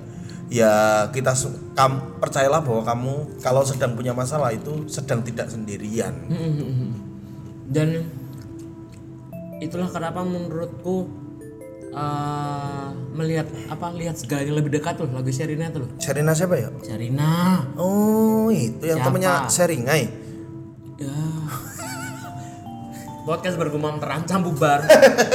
ya 0.52 0.72
kita 1.08 1.32
kam, 1.72 2.20
percayalah 2.20 2.60
bahwa 2.60 2.82
kamu 2.84 3.14
kalau 3.40 3.64
sedang 3.64 3.96
punya 3.96 4.12
masalah 4.12 4.52
itu 4.52 4.84
sedang 4.88 5.24
tidak 5.24 5.48
sendirian. 5.48 6.12
Hmm. 6.28 6.92
dan 7.72 8.04
itulah 9.64 9.88
kenapa 9.88 10.20
menurutku 10.20 11.08
eh, 11.88 12.88
melihat 13.16 13.48
apa 13.72 13.96
lihat 13.96 14.20
segalanya 14.20 14.60
lebih 14.60 14.76
dekat 14.76 15.00
tuh 15.00 15.08
lagu 15.08 15.32
Sherina 15.32 15.72
tuh 15.72 15.88
loh. 15.88 15.90
Sherina 15.96 16.36
siapa 16.36 16.60
ya? 16.60 16.68
Sherina. 16.84 17.64
Oh 17.80 18.52
itu 18.52 18.84
yang 18.84 19.00
Siapa? 19.00 19.08
temennya 19.08 19.32
Seringai 19.48 20.04
ya 21.00 21.16
podcast 23.22 23.54
bergumam 23.54 24.02
terancam 24.02 24.42
bubar. 24.42 24.82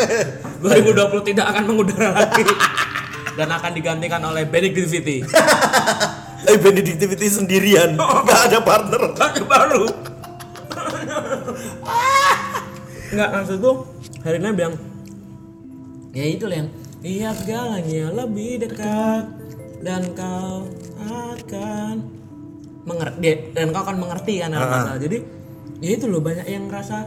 2020 0.64 1.30
tidak 1.34 1.46
akan 1.56 1.64
mengudara 1.72 2.10
lagi. 2.14 2.44
Dan 3.38 3.54
akan 3.54 3.72
digantikan 3.78 4.18
oleh 4.26 4.50
Benedictivity 4.50 5.22
eh 6.50 6.58
Benedictivity 6.58 7.28
sendirian. 7.30 7.94
Nggak 7.94 8.42
ada 8.50 8.60
partner. 8.66 9.02
Lagu 9.14 9.44
baru. 9.46 9.86
Nggak 13.14 13.30
maksud 13.30 13.58
tuh 13.62 13.76
Herina 14.26 14.52
bilang 14.52 14.76
ya 16.18 16.26
itu 16.26 16.50
yang 16.50 16.68
lihat 17.06 17.38
segalanya 17.46 18.10
lebih 18.26 18.66
dekat 18.66 19.30
dan 19.86 20.02
kau 20.18 20.66
akan 21.06 22.10
mengerti 22.90 23.54
dan 23.54 23.70
kau 23.70 23.86
akan 23.86 23.98
mengerti 24.02 24.42
kan 24.42 24.50
apa 24.58 24.66
masalah. 24.66 24.98
Jadi 24.98 25.18
ya 25.78 25.90
itu 25.94 26.10
loh 26.10 26.26
banyak 26.26 26.50
yang 26.50 26.66
ngerasa 26.66 27.06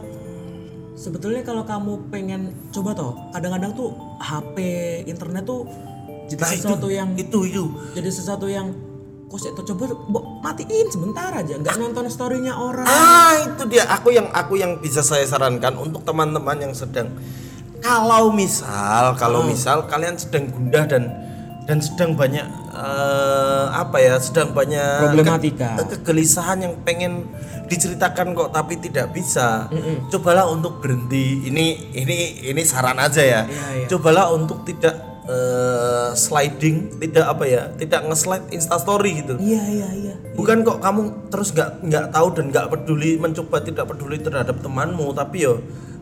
sebetulnya 1.01 1.41
kalau 1.41 1.65
kamu 1.65 2.13
pengen 2.13 2.53
coba 2.69 2.93
toh 2.93 3.17
kadang-kadang 3.33 3.73
tuh 3.73 3.89
HP 4.21 4.57
internet 5.09 5.49
tuh 5.49 5.65
jadi 6.29 6.37
nah 6.37 6.51
itu 6.53 6.61
sesuatu 6.61 6.87
yang 6.93 7.09
itu 7.17 7.39
itu. 7.49 7.65
jadi 7.97 8.09
sesuatu 8.13 8.45
yang 8.45 8.69
kok 9.25 9.39
saya 9.41 9.55
tuh 9.57 9.65
coba 9.73 9.97
Bo, 10.11 10.19
matiin 10.45 10.87
sebentar 10.93 11.33
aja 11.33 11.55
nggak 11.55 11.79
nonton 11.79 12.03
storynya 12.11 12.51
orang. 12.51 12.83
Ah 12.83 13.39
itu 13.39 13.63
dia. 13.71 13.87
Aku 13.87 14.11
yang 14.11 14.27
aku 14.35 14.59
yang 14.59 14.75
bisa 14.83 14.99
saya 14.99 15.23
sarankan 15.23 15.79
untuk 15.79 16.03
teman-teman 16.03 16.59
yang 16.59 16.75
sedang 16.75 17.15
kalau 17.79 18.29
misal 18.29 19.17
kalau 19.17 19.41
misal 19.47 19.87
kalian 19.89 20.19
sedang 20.19 20.51
gundah 20.51 20.83
dan 20.83 21.30
dan 21.61 21.77
sedang 21.77 22.13
banyak 22.13 22.43
eh, 22.71 23.65
apa 23.71 23.97
ya 23.97 24.17
sedang 24.17 24.51
banyak 24.51 25.07
Problematika. 25.07 25.77
ke- 25.77 25.89
kegelisahan 25.95 26.57
yang 26.59 26.73
pengen 26.81 27.29
diceritakan 27.65 28.33
kok 28.33 28.51
tapi 28.51 28.75
tidak 28.77 29.11
bisa 29.11 29.69
cobalah 30.09 30.43
untuk 30.45 30.79
berhenti 30.79 31.45
ini 31.45 31.65
ini 31.93 32.17
ini 32.43 32.61
saran 32.61 32.97
aja 32.97 33.21
ya 33.21 33.41
Iya, 33.43 33.65
iya. 33.75 33.87
cobalah 33.87 34.27
untuk 34.29 34.63
tidak 34.63 34.91
eh, 35.23 36.11
sliding, 36.13 36.97
tidak 36.99 37.25
apa 37.25 37.43
ya, 37.45 37.61
tidak 37.73 38.03
nge-slide 38.03 38.49
instastory 38.49 39.21
gitu. 39.21 39.37
iya 39.39 39.63
iya 39.63 39.89
iya 39.93 40.13
Bukan 40.33 40.61
kok 40.61 40.79
kamu 40.79 41.29
terus 41.29 41.53
nggak 41.53 41.79
nggak 41.81 42.05
tahu 42.09 42.27
dan 42.33 42.45
nggak 42.49 42.67
peduli 42.67 43.15
mencoba 43.15 43.61
tidak 43.61 43.85
peduli 43.85 44.17
terhadap 44.17 44.59
temanmu, 44.59 45.13
tapi 45.13 45.45
yo 45.45 45.61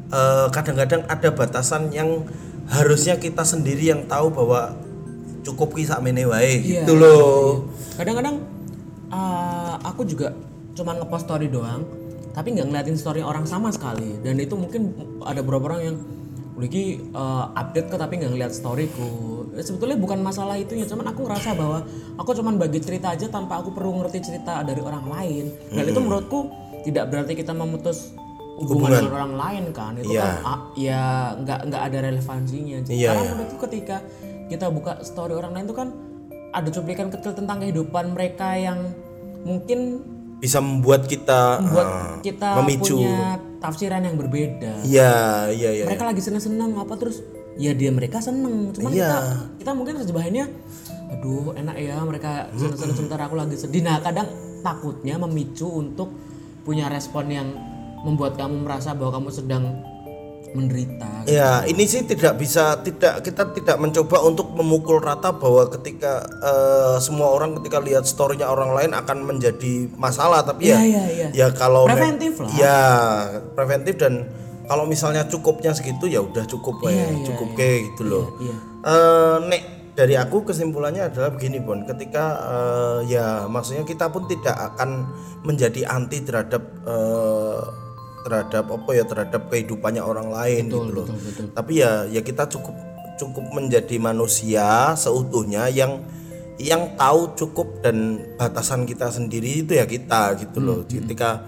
eh, 0.09 0.47
kadang-kadang 0.49 1.03
ada 1.05 1.29
batasan 1.29 1.91
yang 1.91 2.25
harusnya 2.67 3.17
kita 3.17 3.43
sendiri 3.43 3.89
yang 3.89 4.05
tahu 4.05 4.31
bahwa 4.31 4.73
cukup 5.49 5.73
kisah 5.73 5.97
mene 5.99 6.23
wae 6.23 6.61
Iya, 6.61 6.85
gitu 6.85 6.93
loh. 6.95 7.65
kadang-kadang 7.97 8.45
uh, 9.09 9.75
aku 9.81 10.05
juga 10.05 10.31
cuman 10.73 11.01
ngepost 11.01 11.25
story 11.25 11.49
doang 11.49 11.83
tapi 12.29 12.53
nggak 12.53 12.69
ngeliatin 12.69 12.95
story 12.95 13.19
orang 13.19 13.43
sama 13.43 13.73
sekali 13.73 14.21
dan 14.21 14.37
itu 14.37 14.53
mungkin 14.53 14.93
ada 15.25 15.41
beberapa 15.41 15.73
orang 15.73 15.81
yang 15.83 15.97
Lagi 16.59 16.99
uh, 17.15 17.55
update 17.55 17.87
ke 17.87 17.95
tapi 17.95 18.19
nggak 18.19 18.35
ngeliat 18.35 18.51
storyku. 18.51 19.47
Ya, 19.55 19.63
Sebetulnya 19.63 19.95
bukan 19.95 20.19
masalah 20.19 20.59
itu 20.59 20.75
ya, 20.75 20.83
cuman 20.83 21.07
aku 21.07 21.23
ngerasa 21.23 21.55
bahwa 21.55 21.87
aku 22.19 22.35
cuman 22.35 22.59
bagi 22.59 22.83
cerita 22.83 23.15
aja 23.15 23.31
tanpa 23.31 23.63
aku 23.63 23.71
perlu 23.71 24.03
ngerti 24.03 24.19
cerita 24.19 24.59
dari 24.67 24.83
orang 24.83 25.07
lain. 25.07 25.55
Dan 25.71 25.87
itu 25.87 25.99
menurutku 26.03 26.51
tidak 26.83 27.15
berarti 27.15 27.39
kita 27.39 27.55
memutus 27.55 28.11
hubungan, 28.59 28.91
dengan 28.91 29.15
orang 29.23 29.33
lain 29.39 29.63
kan. 29.71 29.95
Itu 30.03 30.11
Iya. 30.11 30.19
kan 30.19 30.35
ah, 30.43 30.59
ya 30.75 31.01
nggak 31.39 31.59
nggak 31.71 31.81
ada 31.87 31.97
relevansinya. 32.11 32.77
Iya, 32.91 33.07
Karena 33.07 33.23
iya. 33.23 33.31
menurutku 33.31 33.57
ketika 33.63 33.97
kita 34.49 34.67
buka 34.67 34.99
story 34.99 35.31
orang 35.31 35.53
lain 35.53 35.65
itu 35.65 35.77
kan 35.77 35.89
ada 36.49 36.67
cuplikan 36.67 37.07
kecil 37.07 37.31
tentang 37.31 37.61
kehidupan 37.61 38.11
mereka 38.11 38.57
yang 38.57 38.89
mungkin 39.45 40.01
Bisa 40.39 40.57
membuat 40.57 41.03
kita 41.05 41.59
buat 41.61 41.87
eh, 41.87 42.11
kita 42.25 42.63
memicu. 42.63 42.95
punya 42.97 43.37
tafsiran 43.59 44.01
yang 44.01 44.15
berbeda. 44.15 44.87
Iya, 44.87 45.13
iya, 45.51 45.69
iya. 45.75 45.83
Mereka 45.83 46.03
lagi 46.05 46.23
seneng-seneng 46.23 46.73
apa 46.73 46.95
terus 46.95 47.19
ya 47.59 47.75
dia 47.75 47.91
mereka 47.91 48.23
seneng. 48.23 48.71
Cuman 48.71 48.87
Iya. 48.89 49.03
kita 49.03 49.17
kita 49.59 49.71
mungkin 49.75 49.93
terjemahinnya 49.99 50.47
aduh 51.09 51.51
enak 51.53 51.75
ya 51.75 51.99
mereka 52.01 52.47
seneng-seneng 52.55 52.95
sementara 52.95 53.27
aku 53.27 53.35
lagi 53.35 53.59
sedih. 53.59 53.83
Nah, 53.83 53.99
kadang 53.99 54.31
takutnya 54.63 55.19
memicu 55.19 55.67
untuk 55.67 56.07
punya 56.63 56.87
respon 56.87 57.27
yang 57.27 57.47
membuat 57.99 58.39
kamu 58.39 58.63
merasa 58.63 58.95
bahwa 58.95 59.19
kamu 59.19 59.29
sedang 59.35 59.63
menderita. 60.53 61.07
Ya, 61.29 61.61
ini 61.69 61.85
sih 61.85 62.05
tidak 62.05 62.41
bisa 62.41 62.81
tidak 62.81 63.21
kita 63.21 63.53
tidak 63.53 63.77
mencoba 63.77 64.17
untuk 64.25 64.49
memukul 64.57 64.97
rata 64.97 65.35
bahwa 65.35 65.69
ketika 65.77 66.25
eh, 66.25 66.97
semua 67.01 67.29
orang 67.33 67.57
ketika 67.61 67.77
lihat 67.77 68.05
storynya 68.09 68.49
orang 68.49 68.73
lain 68.73 68.91
akan 68.97 69.25
menjadi 69.25 69.89
masalah, 69.95 70.41
tapi 70.41 70.73
ya 70.73 70.79
Iya, 70.79 70.85
iya, 70.85 71.03
iya. 71.09 71.27
ya 71.33 71.47
kalau 71.53 71.85
Preventif 71.85 72.41
lah. 72.41 72.51
Ya, 72.57 72.79
preventif 73.53 73.95
dan 74.01 74.25
kalau 74.69 74.85
misalnya 74.85 75.25
cukupnya 75.25 75.73
segitu 75.73 76.05
ya 76.05 76.21
udah 76.21 76.45
cukup 76.45 76.85
Iya, 76.85 76.93
ya, 76.93 77.05
iya, 77.09 77.25
cukup 77.25 77.49
kayak 77.57 77.77
gitu 77.93 78.03
loh. 78.05 78.25
Iya. 78.37 78.55
Eh, 78.85 79.37
nek 79.49 79.63
dari 79.99 80.15
aku 80.15 80.47
kesimpulannya 80.47 81.11
adalah 81.11 81.35
begini 81.35 81.59
Bon, 81.59 81.83
ketika 81.83 82.25
eh, 82.39 82.99
ya 83.11 83.49
maksudnya 83.51 83.83
kita 83.83 84.07
pun 84.07 84.29
tidak 84.31 84.55
akan 84.55 85.09
menjadi 85.43 85.83
anti 85.89 86.23
terhadap 86.23 86.63
eh, 86.87 87.61
terhadap 88.25 88.65
apa 88.67 88.91
ya 88.91 89.03
terhadap 89.07 89.47
kehidupannya 89.47 90.03
orang 90.03 90.27
lain 90.31 90.67
gitu 90.67 90.91
loh. 90.91 91.07
betul, 91.07 91.19
betul. 91.23 91.45
Tapi 91.55 91.71
ya 91.79 91.91
ya 92.09 92.21
kita 92.21 92.47
cukup 92.51 92.75
cukup 93.19 93.45
menjadi 93.51 93.95
manusia 93.99 94.95
seutuhnya 94.95 95.67
yang 95.67 96.03
yang 96.59 96.95
tahu 96.99 97.35
cukup 97.39 97.79
dan 97.79 98.19
batasan 98.35 98.83
kita 98.83 99.07
sendiri 99.07 99.63
itu 99.63 99.79
ya 99.79 99.87
kita 99.87 100.35
gitu 100.39 100.59
loh. 100.59 100.83
Ketika 100.83 101.47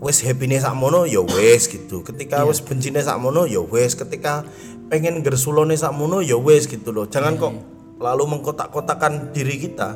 wes 0.00 0.24
happy 0.26 0.50
sakmono 0.58 1.06
ya 1.06 1.22
wes 1.22 1.70
gitu. 1.70 2.02
Ketika 2.02 2.42
wes 2.42 2.58
bencine 2.58 2.98
sakmono 2.98 3.46
ya 3.46 3.62
wes. 3.62 3.94
Ketika 3.94 4.42
pengen 4.90 5.22
gersulone 5.22 5.78
sakmono 5.78 6.18
ya 6.18 6.34
wes 6.34 6.66
gitu 6.66 6.90
loh. 6.90 7.06
Jangan 7.06 7.38
kok 7.38 7.54
lalu 8.02 8.24
mengkotak-kotakan 8.26 9.30
diri 9.30 9.60
kita 9.60 9.94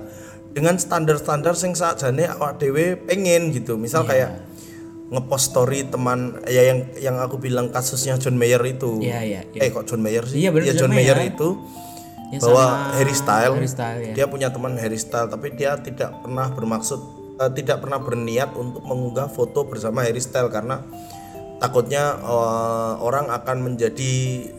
dengan 0.54 0.78
standar-standar 0.78 1.58
sing 1.58 1.74
sakjane 1.74 2.30
awak 2.30 2.62
dhewe 2.62 2.94
pengen 2.94 3.50
gitu. 3.50 3.74
Misal 3.74 4.06
kayak 4.06 4.53
ngepost 5.12 5.52
story 5.52 5.84
teman 5.84 6.40
ya 6.48 6.64
yang 6.64 6.78
yang 6.96 7.16
aku 7.20 7.36
bilang 7.36 7.68
kasusnya 7.68 8.16
John 8.16 8.40
Mayer 8.40 8.60
itu. 8.64 9.04
Iya, 9.04 9.20
iya, 9.20 9.40
iya. 9.52 9.60
Eh 9.60 9.68
kok 9.68 9.84
John 9.84 10.00
Mayer 10.00 10.24
sih? 10.24 10.40
Iya, 10.40 10.50
bener, 10.50 10.64
Ya, 10.68 10.74
John 10.74 10.88
John 10.88 10.96
Mayer 10.96 11.18
Mayer. 11.20 11.32
itu 11.36 11.48
Yang 12.32 12.40
bahwa 12.40 12.64
Harry 12.96 13.14
Style, 13.14 13.54
Harry 13.54 13.70
Style, 13.70 14.00
ya. 14.00 14.14
dia 14.16 14.26
punya 14.26 14.48
teman 14.50 14.74
Harry 14.80 14.96
Style 14.98 15.28
tapi 15.28 15.52
dia 15.54 15.76
tidak 15.78 16.24
pernah 16.24 16.50
bermaksud 16.50 17.00
eh, 17.38 17.50
tidak 17.52 17.84
pernah 17.84 18.00
berniat 18.00 18.56
untuk 18.56 18.82
mengunggah 18.82 19.28
foto 19.28 19.68
bersama 19.68 20.02
Harry 20.02 20.24
Style 20.24 20.48
karena 20.48 20.82
takutnya 21.62 22.18
eh, 22.18 22.92
orang 23.00 23.30
akan 23.30 23.72
menjadi 23.72 24.14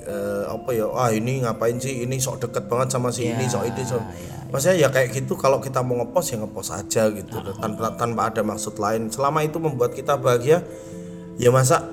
eh, 0.06 0.44
apa 0.48 0.70
ya 0.72 0.88
ah 0.92 1.12
ini 1.12 1.44
ngapain 1.44 1.78
sih? 1.78 2.08
Ini 2.08 2.16
sok 2.18 2.48
deket 2.48 2.66
banget 2.72 2.96
sama 2.96 3.12
si 3.12 3.28
ini 3.30 3.46
sok 3.46 3.64
ini 3.68 3.84
sok. 3.84 4.04
maksudnya 4.46 4.88
ya 4.88 4.90
kayak 4.94 5.12
gitu 5.12 5.36
kalau 5.36 5.60
kita 5.60 5.84
mau 5.84 6.00
ngepost 6.00 6.32
ya 6.32 6.38
ngepost 6.40 6.72
aja 6.72 7.12
gitu 7.12 7.44
loh, 7.44 7.52
tanpa 7.60 7.92
tanpa 8.00 8.32
ada 8.32 8.40
maksud 8.40 8.80
lain. 8.80 9.12
Selama 9.12 9.44
itu 9.44 9.60
membuat 9.60 9.92
kita 9.92 10.16
bahagia 10.16 10.64
ya 11.36 11.52
masa 11.52 11.92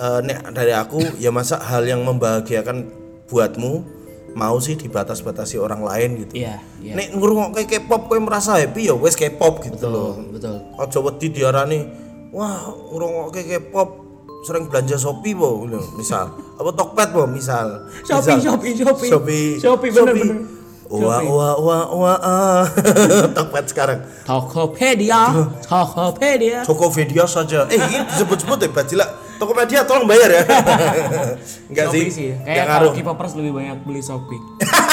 eh, 0.00 0.20
nek 0.24 0.56
dari 0.56 0.72
aku 0.72 1.20
ya 1.20 1.28
masa 1.28 1.60
hal 1.60 1.84
yang 1.84 2.00
membahagiakan 2.06 2.88
buatmu 3.28 3.98
mau 4.32 4.56
sih 4.62 4.78
dibatas-batasi 4.78 5.60
orang 5.60 5.82
lain 5.84 6.24
gitu. 6.24 6.40
Iya, 6.40 6.62
iya. 6.80 6.92
nek 6.96 7.16
ngrungokke 7.16 7.66
K-pop 7.66 8.08
kowe 8.08 8.18
merasa 8.22 8.56
happy 8.56 8.88
ya 8.88 8.94
wes 8.96 9.18
K-pop 9.18 9.60
gitu 9.66 9.86
loh. 9.90 10.16
Betul. 10.32 10.64
aja 10.78 10.98
wedi 11.04 11.26
diarani 11.28 11.78
wah 12.32 12.72
ngrungokke 12.92 13.42
K-pop 13.44 14.07
sering 14.44 14.70
belanja 14.70 14.96
Shopee 14.96 15.34
po 15.34 15.66
misal 15.94 16.30
apa 16.56 16.70
Tokped 16.72 17.08
po 17.10 17.26
misal 17.26 17.90
Shopee, 18.06 18.38
Misal. 18.38 18.54
Shopee, 18.54 18.72
Shopee. 18.78 19.10
Shopee 19.10 19.48
Shopee, 19.58 19.90
bener, 19.90 20.14
bener. 20.14 20.38
wah 20.88 21.20
wah 21.20 21.54
wah 21.60 21.84
wah 21.92 22.16
ah. 22.22 22.64
Tokped 23.36 23.66
sekarang 23.68 23.98
Tokopedia, 24.24 25.20
Tokopedia. 25.66 26.58
Tokopedia 26.64 27.24
saja 27.28 27.66
eh 27.68 27.76
ini 27.76 27.98
disebut-sebut 28.08 28.58
ya 28.62 28.68
Bajila 28.72 29.06
Tokopedia 29.36 29.80
tolong 29.84 30.08
bayar 30.08 30.30
ya 30.32 30.42
enggak 31.70 31.86
sih 31.92 32.02
Shopee 32.08 32.14
sih. 32.14 32.28
Kayak 32.46 32.66
kalau 32.72 32.90
K-popers 32.96 33.32
lebih 33.36 33.52
banyak 33.58 33.76
beli 33.84 34.00
Shopee. 34.00 34.40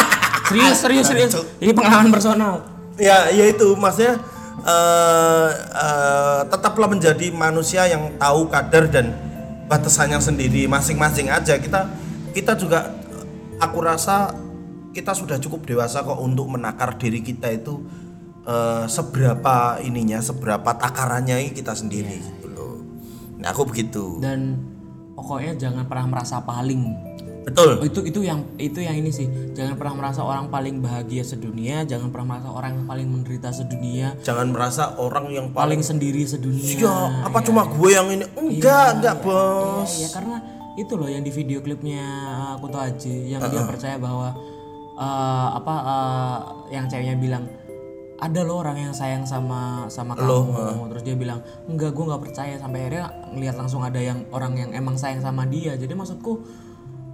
serius, 0.49 0.77
serius, 0.77 1.05
serius. 1.09 1.33
Ini 1.57 1.71
pengalaman 1.73 2.11
personal. 2.13 2.53
ya 2.95 3.27
ya 3.27 3.45
itu 3.51 3.75
maksudnya 3.75 4.15
eh 4.65 5.49
eh, 5.51 6.41
tetaplah 6.47 6.87
menjadi 6.87 7.27
manusia 7.35 7.85
yang 7.91 8.15
tahu 8.15 8.47
kadar 8.47 8.87
dan 8.87 9.34
batasannya 9.65 10.19
sendiri 10.21 10.65
masing-masing 10.69 11.29
aja. 11.29 11.57
Kita 11.57 11.89
kita 12.31 12.53
juga 12.57 12.93
aku 13.59 13.77
rasa 13.81 14.33
kita 14.95 15.11
sudah 15.11 15.37
cukup 15.39 15.67
dewasa 15.67 16.01
kok 16.01 16.19
untuk 16.19 16.47
menakar 16.47 16.95
diri 16.95 17.19
kita 17.19 17.51
itu 17.51 17.83
eh, 18.47 18.85
seberapa 18.87 19.83
ininya 19.83 20.23
seberapa 20.23 20.71
takarannya 20.79 21.51
kita 21.51 21.75
sendiri 21.75 22.15
gitu 22.15 22.47
loh. 22.51 22.79
Nah 23.41 23.51
aku 23.51 23.67
begitu. 23.67 24.23
Dan 24.23 24.55
pokoknya 25.13 25.59
jangan 25.59 25.85
pernah 25.85 26.07
merasa 26.17 26.39
paling. 26.41 27.04
Betul. 27.45 27.69
Oh, 27.77 27.85
itu 27.85 27.99
itu 28.09 28.19
yang 28.25 28.41
itu 28.57 28.81
yang 28.81 28.97
ini 28.97 29.13
sih. 29.13 29.29
Jangan 29.53 29.77
pernah 29.77 29.93
merasa 30.01 30.25
orang 30.25 30.49
paling 30.49 30.81
bahagia 30.81 31.21
sedunia, 31.21 31.85
jangan 31.85 32.09
pernah 32.09 32.35
merasa 32.35 32.49
orang 32.49 32.71
yang 32.81 32.85
paling 32.89 33.07
menderita 33.07 33.49
sedunia, 33.53 34.07
jangan 34.25 34.49
merasa 34.49 34.97
orang 34.97 35.25
yang 35.29 35.47
paling 35.53 35.77
paling 35.77 35.81
sendiri 35.85 36.25
sedunia. 36.25 36.75
ya 36.81 36.97
apa 37.21 37.39
cuma 37.45 37.69
gue 37.69 37.89
yang 37.93 38.07
ini? 38.09 38.25
Enggak 38.33 38.97
enggak 38.97 39.15
bos. 39.21 39.91
Iya, 40.01 40.09
karena 40.09 40.37
itu 40.75 40.93
loh 40.97 41.07
yang 41.07 41.23
di 41.23 41.31
video 41.31 41.63
klipnya 41.63 42.03
Kuto 42.59 42.81
Aji 42.81 43.31
yang 43.31 43.45
dia 43.47 43.63
percaya 43.63 43.95
bahwa 43.95 44.33
eh, 44.97 45.47
apa 45.55 45.75
eh, 45.85 46.39
yang 46.75 46.89
ceweknya 46.89 47.15
bilang 47.15 47.45
ada 48.15 48.41
loh 48.47 48.63
orang 48.63 48.79
yang 48.79 48.93
sayang 48.95 49.27
sama 49.27 49.91
sama 49.91 50.15
kamu. 50.15 50.87
terus 50.87 51.03
dia 51.03 51.15
bilang 51.19 51.43
enggak 51.67 51.91
gue 51.91 52.03
nggak 52.07 52.23
percaya. 52.23 52.55
Sampai 52.55 52.87
akhirnya 52.87 53.11
ngelihat 53.35 53.55
langsung 53.59 53.83
ada 53.83 53.99
yang 53.99 54.23
orang 54.31 54.55
yang 54.55 54.71
emang 54.71 54.95
sayang 54.95 55.19
sama 55.19 55.43
dia. 55.43 55.75
Jadi 55.75 55.91
maksudku 55.91 56.39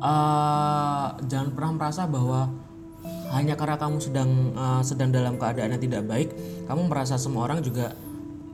eh, 0.02 1.06
jangan 1.26 1.50
pernah 1.54 1.72
merasa 1.78 2.04
bahwa 2.06 2.50
hanya 3.32 3.56
karena 3.56 3.78
kamu 3.78 3.98
sedang 3.98 4.30
eh, 4.52 4.82
sedang 4.82 5.10
dalam 5.10 5.38
keadaan 5.38 5.72
yang 5.72 5.82
tidak 5.82 6.04
baik 6.04 6.30
kamu 6.66 6.90
merasa 6.90 7.16
semua 7.16 7.46
orang 7.46 7.62
juga 7.62 7.94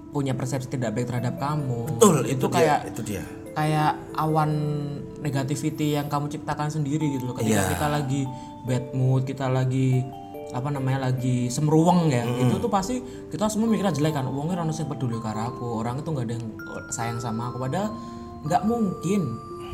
punya 0.08 0.34
persepsi 0.34 0.72
tidak 0.72 0.96
baik 0.96 1.08
terhadap 1.08 1.36
kamu. 1.38 1.94
Betul 1.94 2.26
itu, 2.26 2.42
itu, 2.42 2.46
dia, 2.48 2.56
kayak 2.58 2.80
itu 2.90 3.02
dia. 3.06 3.24
kayak 3.54 3.92
awan 4.16 4.52
negativity 5.20 5.94
yang 5.94 6.08
kamu 6.08 6.30
ciptakan 6.30 6.70
sendiri 6.70 7.06
gitu 7.12 7.28
loh. 7.28 7.36
Ketika 7.36 7.68
Iya. 7.68 7.72
kita 7.76 7.88
lagi 7.92 8.22
bad 8.66 8.86
mood 8.94 9.28
kita 9.28 9.46
lagi 9.52 10.02
apa 10.48 10.72
namanya 10.72 11.12
lagi 11.12 11.52
semeruweng 11.52 12.08
ya 12.08 12.24
itu 12.24 12.56
tuh 12.56 12.72
pasti 12.72 13.04
kita 13.28 13.52
semua 13.52 13.68
mikirnya 13.68 13.92
jelek 13.92 14.16
kan 14.16 14.32
uangnya 14.32 14.64
orang 14.64 14.72
sing 14.72 14.88
peduli 14.88 15.20
karo 15.20 15.52
aku 15.52 15.84
orang 15.84 16.00
itu 16.00 16.08
nggak 16.08 16.24
ada 16.24 16.34
yang 16.40 16.46
sayang 16.90 17.20
sama 17.20 17.52
aku. 17.52 17.60
Padahal 17.60 17.92
nggak 18.48 18.62
mungkin 18.64 19.22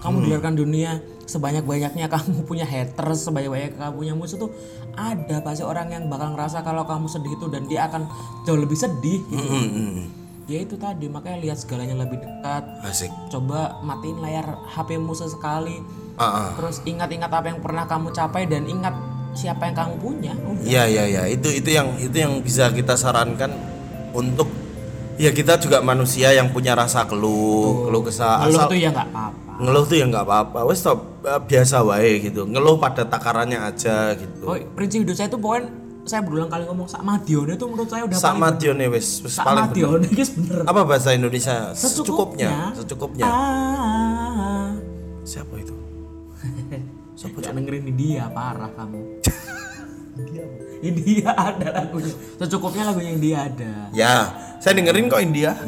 kamu 0.04 0.16
di 0.20 0.28
luar 0.28 0.52
dunia 0.52 0.92
sebanyak 1.24 1.64
banyaknya 1.64 2.06
kamu 2.14 2.44
punya 2.44 2.68
haters 2.68 3.32
sebanyak 3.32 3.50
banyaknya 3.50 3.80
kamu 3.80 3.94
punya 3.96 4.14
musuh 4.14 4.38
tuh 4.38 4.52
ada 4.94 5.42
pasti 5.42 5.64
orang 5.64 5.90
yang 5.90 6.04
bakal 6.12 6.36
ngerasa 6.36 6.62
kalau 6.62 6.84
kamu 6.86 7.08
sedih 7.10 7.34
itu 7.34 7.48
dan 7.50 7.66
dia 7.66 7.90
akan 7.90 8.06
jauh 8.46 8.60
lebih 8.60 8.78
sedih 8.78 9.26
gitu. 9.26 9.42
Hmm, 9.42 10.06
ya 10.46 10.62
itu 10.62 10.78
tadi 10.78 11.10
makanya 11.10 11.42
lihat 11.42 11.58
segalanya 11.58 12.06
lebih 12.06 12.22
dekat. 12.22 12.62
Asik. 12.86 13.10
Coba 13.34 13.82
matiin 13.82 14.22
layar 14.22 14.46
HP-mu 14.70 15.18
sesekali. 15.18 15.82
Ah, 16.14 16.30
ah. 16.30 16.50
terus 16.54 16.86
ingat-ingat 16.86 17.26
apa 17.34 17.50
yang 17.50 17.58
pernah 17.58 17.90
kamu 17.90 18.14
capai 18.14 18.46
dan 18.46 18.70
ingat 18.70 18.94
siapa 19.34 19.66
yang 19.66 19.74
kamu 19.74 19.94
punya. 19.98 20.34
Iya 20.62 20.86
iya 20.86 21.04
iya. 21.10 21.24
Itu 21.26 21.50
itu 21.50 21.74
yang 21.74 21.98
itu 21.98 22.14
yang 22.14 22.38
bisa 22.46 22.70
kita 22.70 22.94
sarankan 22.94 23.50
untuk 24.14 24.46
ya 25.18 25.34
kita 25.34 25.58
juga 25.58 25.82
manusia 25.82 26.30
yang 26.38 26.54
punya 26.54 26.78
rasa 26.78 27.10
keluh 27.10 27.90
keluh 27.90 28.06
kesah. 28.06 28.46
Asal 28.46 28.70
tuh 28.70 28.78
ya 28.78 28.94
nggak 28.94 29.10
apa-apa 29.10 29.43
ngeluh 29.62 29.84
tuh 29.86 29.96
ya 30.00 30.06
nggak 30.10 30.26
apa-apa. 30.26 30.60
Wes 30.66 30.82
stop 30.82 31.22
eh, 31.26 31.42
biasa 31.42 31.86
wae 31.86 32.24
gitu. 32.24 32.48
Ngeluh 32.48 32.78
pada 32.82 33.06
takarannya 33.06 33.60
aja 33.62 34.18
gitu. 34.18 34.48
Oh, 34.48 34.58
prinsip 34.74 35.06
hidup 35.06 35.16
saya 35.18 35.30
tuh 35.30 35.38
pokoknya 35.38 35.84
saya 36.04 36.20
berulang 36.20 36.52
kali 36.52 36.68
ngomong 36.68 36.88
sak 36.92 37.00
madione 37.00 37.56
itu 37.56 37.64
menurut 37.64 37.88
saya 37.88 38.04
udah 38.04 38.18
sama 38.20 38.52
paling 38.52 38.60
dione 38.60 38.86
wes 38.92 39.24
wes 39.24 39.40
sak 39.40 39.48
paling 39.48 39.72
madione 39.72 40.08
guys 40.12 40.32
bener. 40.36 40.60
Apa 40.68 40.82
bahasa 40.84 41.10
Indonesia? 41.16 41.72
Secukupnya. 41.72 42.76
secukupnya. 42.76 42.82
Secukupnya? 42.84 43.28
Ah. 43.28 44.68
Siapa 45.24 45.54
itu? 45.56 45.76
Siapa 47.20 47.38
Gak 47.40 47.56
dengerin 47.56 47.88
India 47.88 48.28
parah 48.36 48.72
kamu. 48.76 49.02
India 50.84 51.32
ada 51.32 51.68
lagunya 51.72 52.14
Secukupnya 52.36 52.84
lagunya 52.92 53.12
India 53.16 53.38
ada. 53.48 53.74
Ya 53.96 54.16
saya 54.60 54.76
dengerin 54.76 55.08
kok 55.08 55.24
India. 55.24 55.56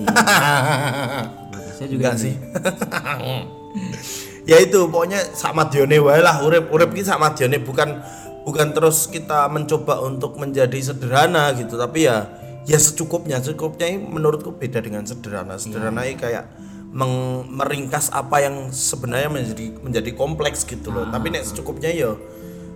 Saya 1.75 1.91
juga 1.91 2.15
enggak 2.15 2.17
sih 2.23 2.33
ya 4.49 4.57
itu 4.61 4.87
pokoknya 4.87 5.33
sama 5.33 5.67
dione 5.67 5.97
wae 5.97 6.21
lah 6.21 6.41
urip 6.45 6.69
urip 6.69 6.93
ki 6.93 7.01
sama 7.01 7.33
dione 7.33 7.57
bukan 7.61 8.01
bukan 8.45 8.77
terus 8.77 9.09
kita 9.09 9.49
mencoba 9.49 10.05
untuk 10.05 10.37
menjadi 10.37 10.77
sederhana 10.77 11.49
gitu 11.57 11.81
tapi 11.81 12.05
ya 12.05 12.29
ya 12.69 12.77
secukupnya 12.77 13.41
secukupnya 13.41 13.89
ini 13.89 14.05
menurutku 14.05 14.53
beda 14.53 14.81
dengan 14.85 15.05
sederhana 15.05 15.57
sederhana 15.57 16.05
ini 16.05 16.17
kayak 16.17 16.45
meng- 16.93 17.49
meringkas 17.49 18.13
apa 18.13 18.45
yang 18.45 18.69
sebenarnya 18.69 19.29
menjadi 19.33 19.65
menjadi 19.81 20.11
kompleks 20.13 20.61
gitu 20.63 20.93
loh 20.93 21.09
tapi 21.09 21.33
nek 21.33 21.43
secukupnya 21.43 21.89
ya 21.89 22.13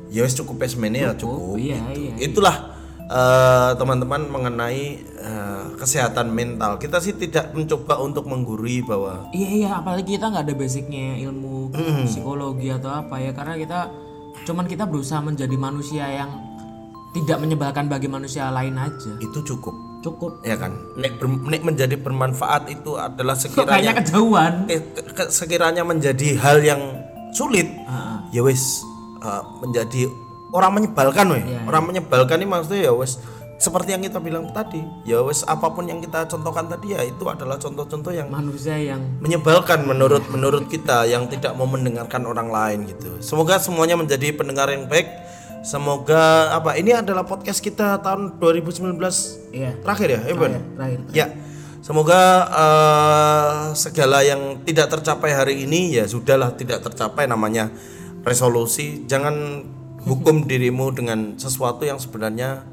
ya 0.10 0.26
wis 0.26 0.34
cukup 0.34 0.58
ya 0.66 1.14
cukup 1.14 1.56
iya, 1.62 1.78
gitu. 1.93 2.02
iya. 2.02 2.14
itulah 2.18 2.56
eh, 3.10 3.72
teman-teman 3.74 4.22
mengenai 4.24 4.84
eh, 5.01 5.64
kesehatan 5.76 6.30
mental. 6.30 6.78
Kita 6.78 6.97
sih 6.97 7.14
tidak 7.14 7.51
mencoba 7.51 7.97
untuk 7.97 8.24
menggurui 8.24 8.82
bahwa 8.82 9.28
Iya 9.32 9.49
iya 9.49 9.70
apalagi 9.76 10.16
kita 10.16 10.30
nggak 10.30 10.45
ada 10.45 10.53
basicnya 10.53 11.18
ilmu 11.20 11.74
psikologi 12.05 12.70
atau 12.70 12.91
apa 12.95 13.18
ya 13.18 13.32
karena 13.32 13.55
kita 13.55 13.80
cuman 14.39 14.66
kita 14.66 14.86
berusaha 14.86 15.20
menjadi 15.20 15.55
manusia 15.55 16.05
yang 16.05 16.32
tidak 17.10 17.41
menyebalkan 17.41 17.89
bagi 17.89 18.05
manusia 18.05 18.47
lain 18.49 18.78
aja. 18.78 19.18
Itu 19.18 19.41
cukup. 19.43 19.74
Cukup. 19.99 20.39
Ya 20.41 20.55
kan? 20.55 20.78
Nek, 20.95 21.18
ber- 21.18 21.43
nek 21.43 21.62
menjadi 21.62 21.97
bermanfaat 21.97 22.70
itu 22.70 22.95
adalah 22.95 23.34
kok 23.34 23.51
sekiranya 23.51 23.91
kejauhan? 23.97 24.53
Eh, 24.70 24.80
ke- 24.80 25.12
ke- 25.12 25.28
sekiranya 25.28 25.84
menjadi 25.84 26.38
hal 26.38 26.62
yang 26.62 26.80
sulit 27.30 27.68
Ah, 27.84 28.24
ya 28.30 28.39
wis 28.39 28.86
eh, 29.20 29.43
menjadi 29.60 30.07
orang 30.54 30.72
menyebalkan 30.82 31.26
weh 31.34 31.43
Iya, 31.45 31.60
orang 31.70 31.84
menyebalkan 31.89 32.41
ini 32.41 32.47
maksudnya 32.50 32.82
ya 32.89 32.93
wis 32.93 33.22
seperti 33.60 33.91
yang 33.91 34.00
kita 34.00 34.24
bilang 34.24 34.56
tadi 34.56 34.80
ya 35.04 35.20
wis 35.20 35.43
apa 35.43 35.68
pun 35.76 35.84
yang 35.84 36.00
kita 36.00 36.24
contohkan 36.32 36.72
tadi 36.72 36.95
ya 36.95 37.04
itu 37.04 37.28
adalah 37.28 37.60
contoh-contoh 37.60 38.16
yang 38.16 38.32
manusia 38.32 38.80
yang 38.80 39.04
menyebalkan 39.20 39.84
menurut 39.84 40.24
menurut 40.32 40.72
kita 40.72 41.04
yang 41.04 41.28
tidak 41.28 41.52
mau 41.60 41.68
mendengarkan 41.68 42.24
orang 42.24 42.47
lain 42.47 42.88
gitu. 42.88 43.20
Semoga 43.20 43.60
semuanya 43.60 44.00
menjadi 44.00 44.32
pendengar 44.32 44.72
yang 44.72 44.88
baik. 44.88 45.12
Semoga 45.60 46.56
apa 46.56 46.80
ini 46.80 46.95
adalah 46.95 47.28
podcast 47.28 47.60
kita 47.60 48.00
tahun 48.00 48.39
2019 48.39 48.95
iya 49.52 49.76
terakhir 49.84 50.08
ya, 50.08 50.22
Evan. 50.32 50.56
terakhir 50.80 51.00
Ya. 51.12 51.28
Semoga 51.84 52.47
eh, 52.47 53.54
segala 53.76 54.24
yang 54.24 54.64
tidak 54.64 54.88
tercapai 54.88 55.36
hari 55.36 55.68
ini 55.68 56.00
ya 56.00 56.08
sudahlah 56.08 56.56
tidak 56.56 56.80
tercapai 56.80 57.28
namanya 57.28 57.68
resolusi. 58.24 59.04
Jangan 59.04 59.36
hukum 60.10 60.43
dirimu 60.43 60.89
dengan 60.89 61.20
sesuatu 61.36 61.86
yang 61.86 61.95
sebenarnya 61.95 62.66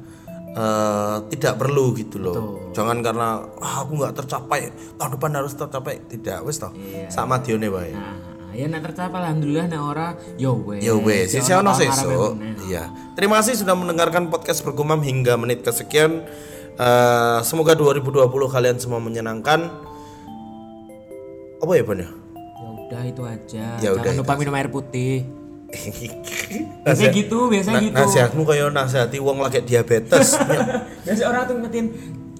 eh, 0.51 1.17
tidak 1.29 1.55
perlu 1.55 1.93
gitu 1.93 2.17
loh. 2.17 2.35
Jangan 2.73 2.99
karena 2.99 3.45
"Ah, 3.57 3.85
aku 3.85 3.93
nggak 3.95 4.17
tercapai 4.17 4.67
tahun 4.97 5.11
depan 5.13 5.31
harus 5.35 5.53
tercapai. 5.53 6.01
Tidak, 6.03 6.41
wes 6.41 6.57
toh. 6.57 6.73
Sama 7.07 7.37
dione 7.39 7.69
wae. 7.69 7.93
nah, 7.93 8.17
ya 8.51 8.65
nek 8.65 8.81
tercapai 8.83 9.21
alhamdulillah 9.21 9.69
nek 9.69 9.77
ora 9.79 10.07
yo 10.33 10.57
wes 10.57 10.81
Ya 10.81 10.97
wes, 10.97 11.29
Yo 11.29 11.37
sisi 11.37 11.53
ono 11.53 11.69
ono 11.69 11.77
sesuk. 11.77 12.09
ngarep 12.09 12.33
meneh. 12.35 12.55
Iya. 12.65 12.83
Terima 13.13 13.37
kasih 13.37 13.53
sudah 13.55 13.75
mendengarkan 13.75 14.27
podcast 14.27 14.65
bergumam 14.65 14.97
hingga 14.99 15.37
menit 15.37 15.61
kesekian. 15.61 16.25
Eh, 16.73 17.39
semoga 17.41 17.73
2020 17.73 18.25
kalian 18.47 18.77
semua 18.77 18.97
menyenangkan. 18.97 19.69
Apa 21.57 21.73
ya, 21.73 21.81
Bang 21.81 21.97
ya? 21.97 22.09
ya 22.57 22.67
udah 22.71 23.01
itu 23.03 23.21
aja 23.25 23.65
Ya 23.77 23.89
udah, 23.91 24.05
jangan 24.05 24.13
itu 24.15 24.21
lupa 24.21 24.33
minum 24.37 24.53
air 24.53 24.69
putih 24.69 25.25
biasanya 26.83 27.11
gitu 27.11 27.51
biasanya 27.51 27.79
gitu 27.83 27.95
Nasihatmu 27.95 28.41
kayak 28.47 28.71
nasihati 28.71 29.19
wong 29.19 29.43
lagi 29.43 29.59
diabetes. 29.61 30.39
biasa 31.05 31.23
orang 31.27 31.43
tuh 31.43 31.55
ngetin 31.59 31.85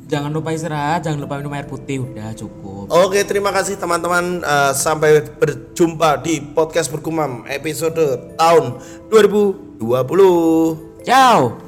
jangan 0.08 0.32
lupa 0.32 0.56
istirahat 0.56 1.04
jangan 1.04 1.20
lupa 1.20 1.36
minum 1.36 1.52
air 1.52 1.68
putih 1.68 2.08
udah 2.08 2.32
cukup 2.32 2.88
Oke, 2.88 3.20
terima 3.28 3.52
kasih 3.52 3.76
teman-teman. 3.76 4.40
Eh, 4.40 4.72
sampai 4.72 5.20
berjumpa 5.20 6.24
di 6.24 6.40
podcast 6.40 6.88
bergumam 6.88 7.44
episode 7.52 8.00
tahun 8.40 8.80
2020. 9.12 9.84
ciao 11.04 11.67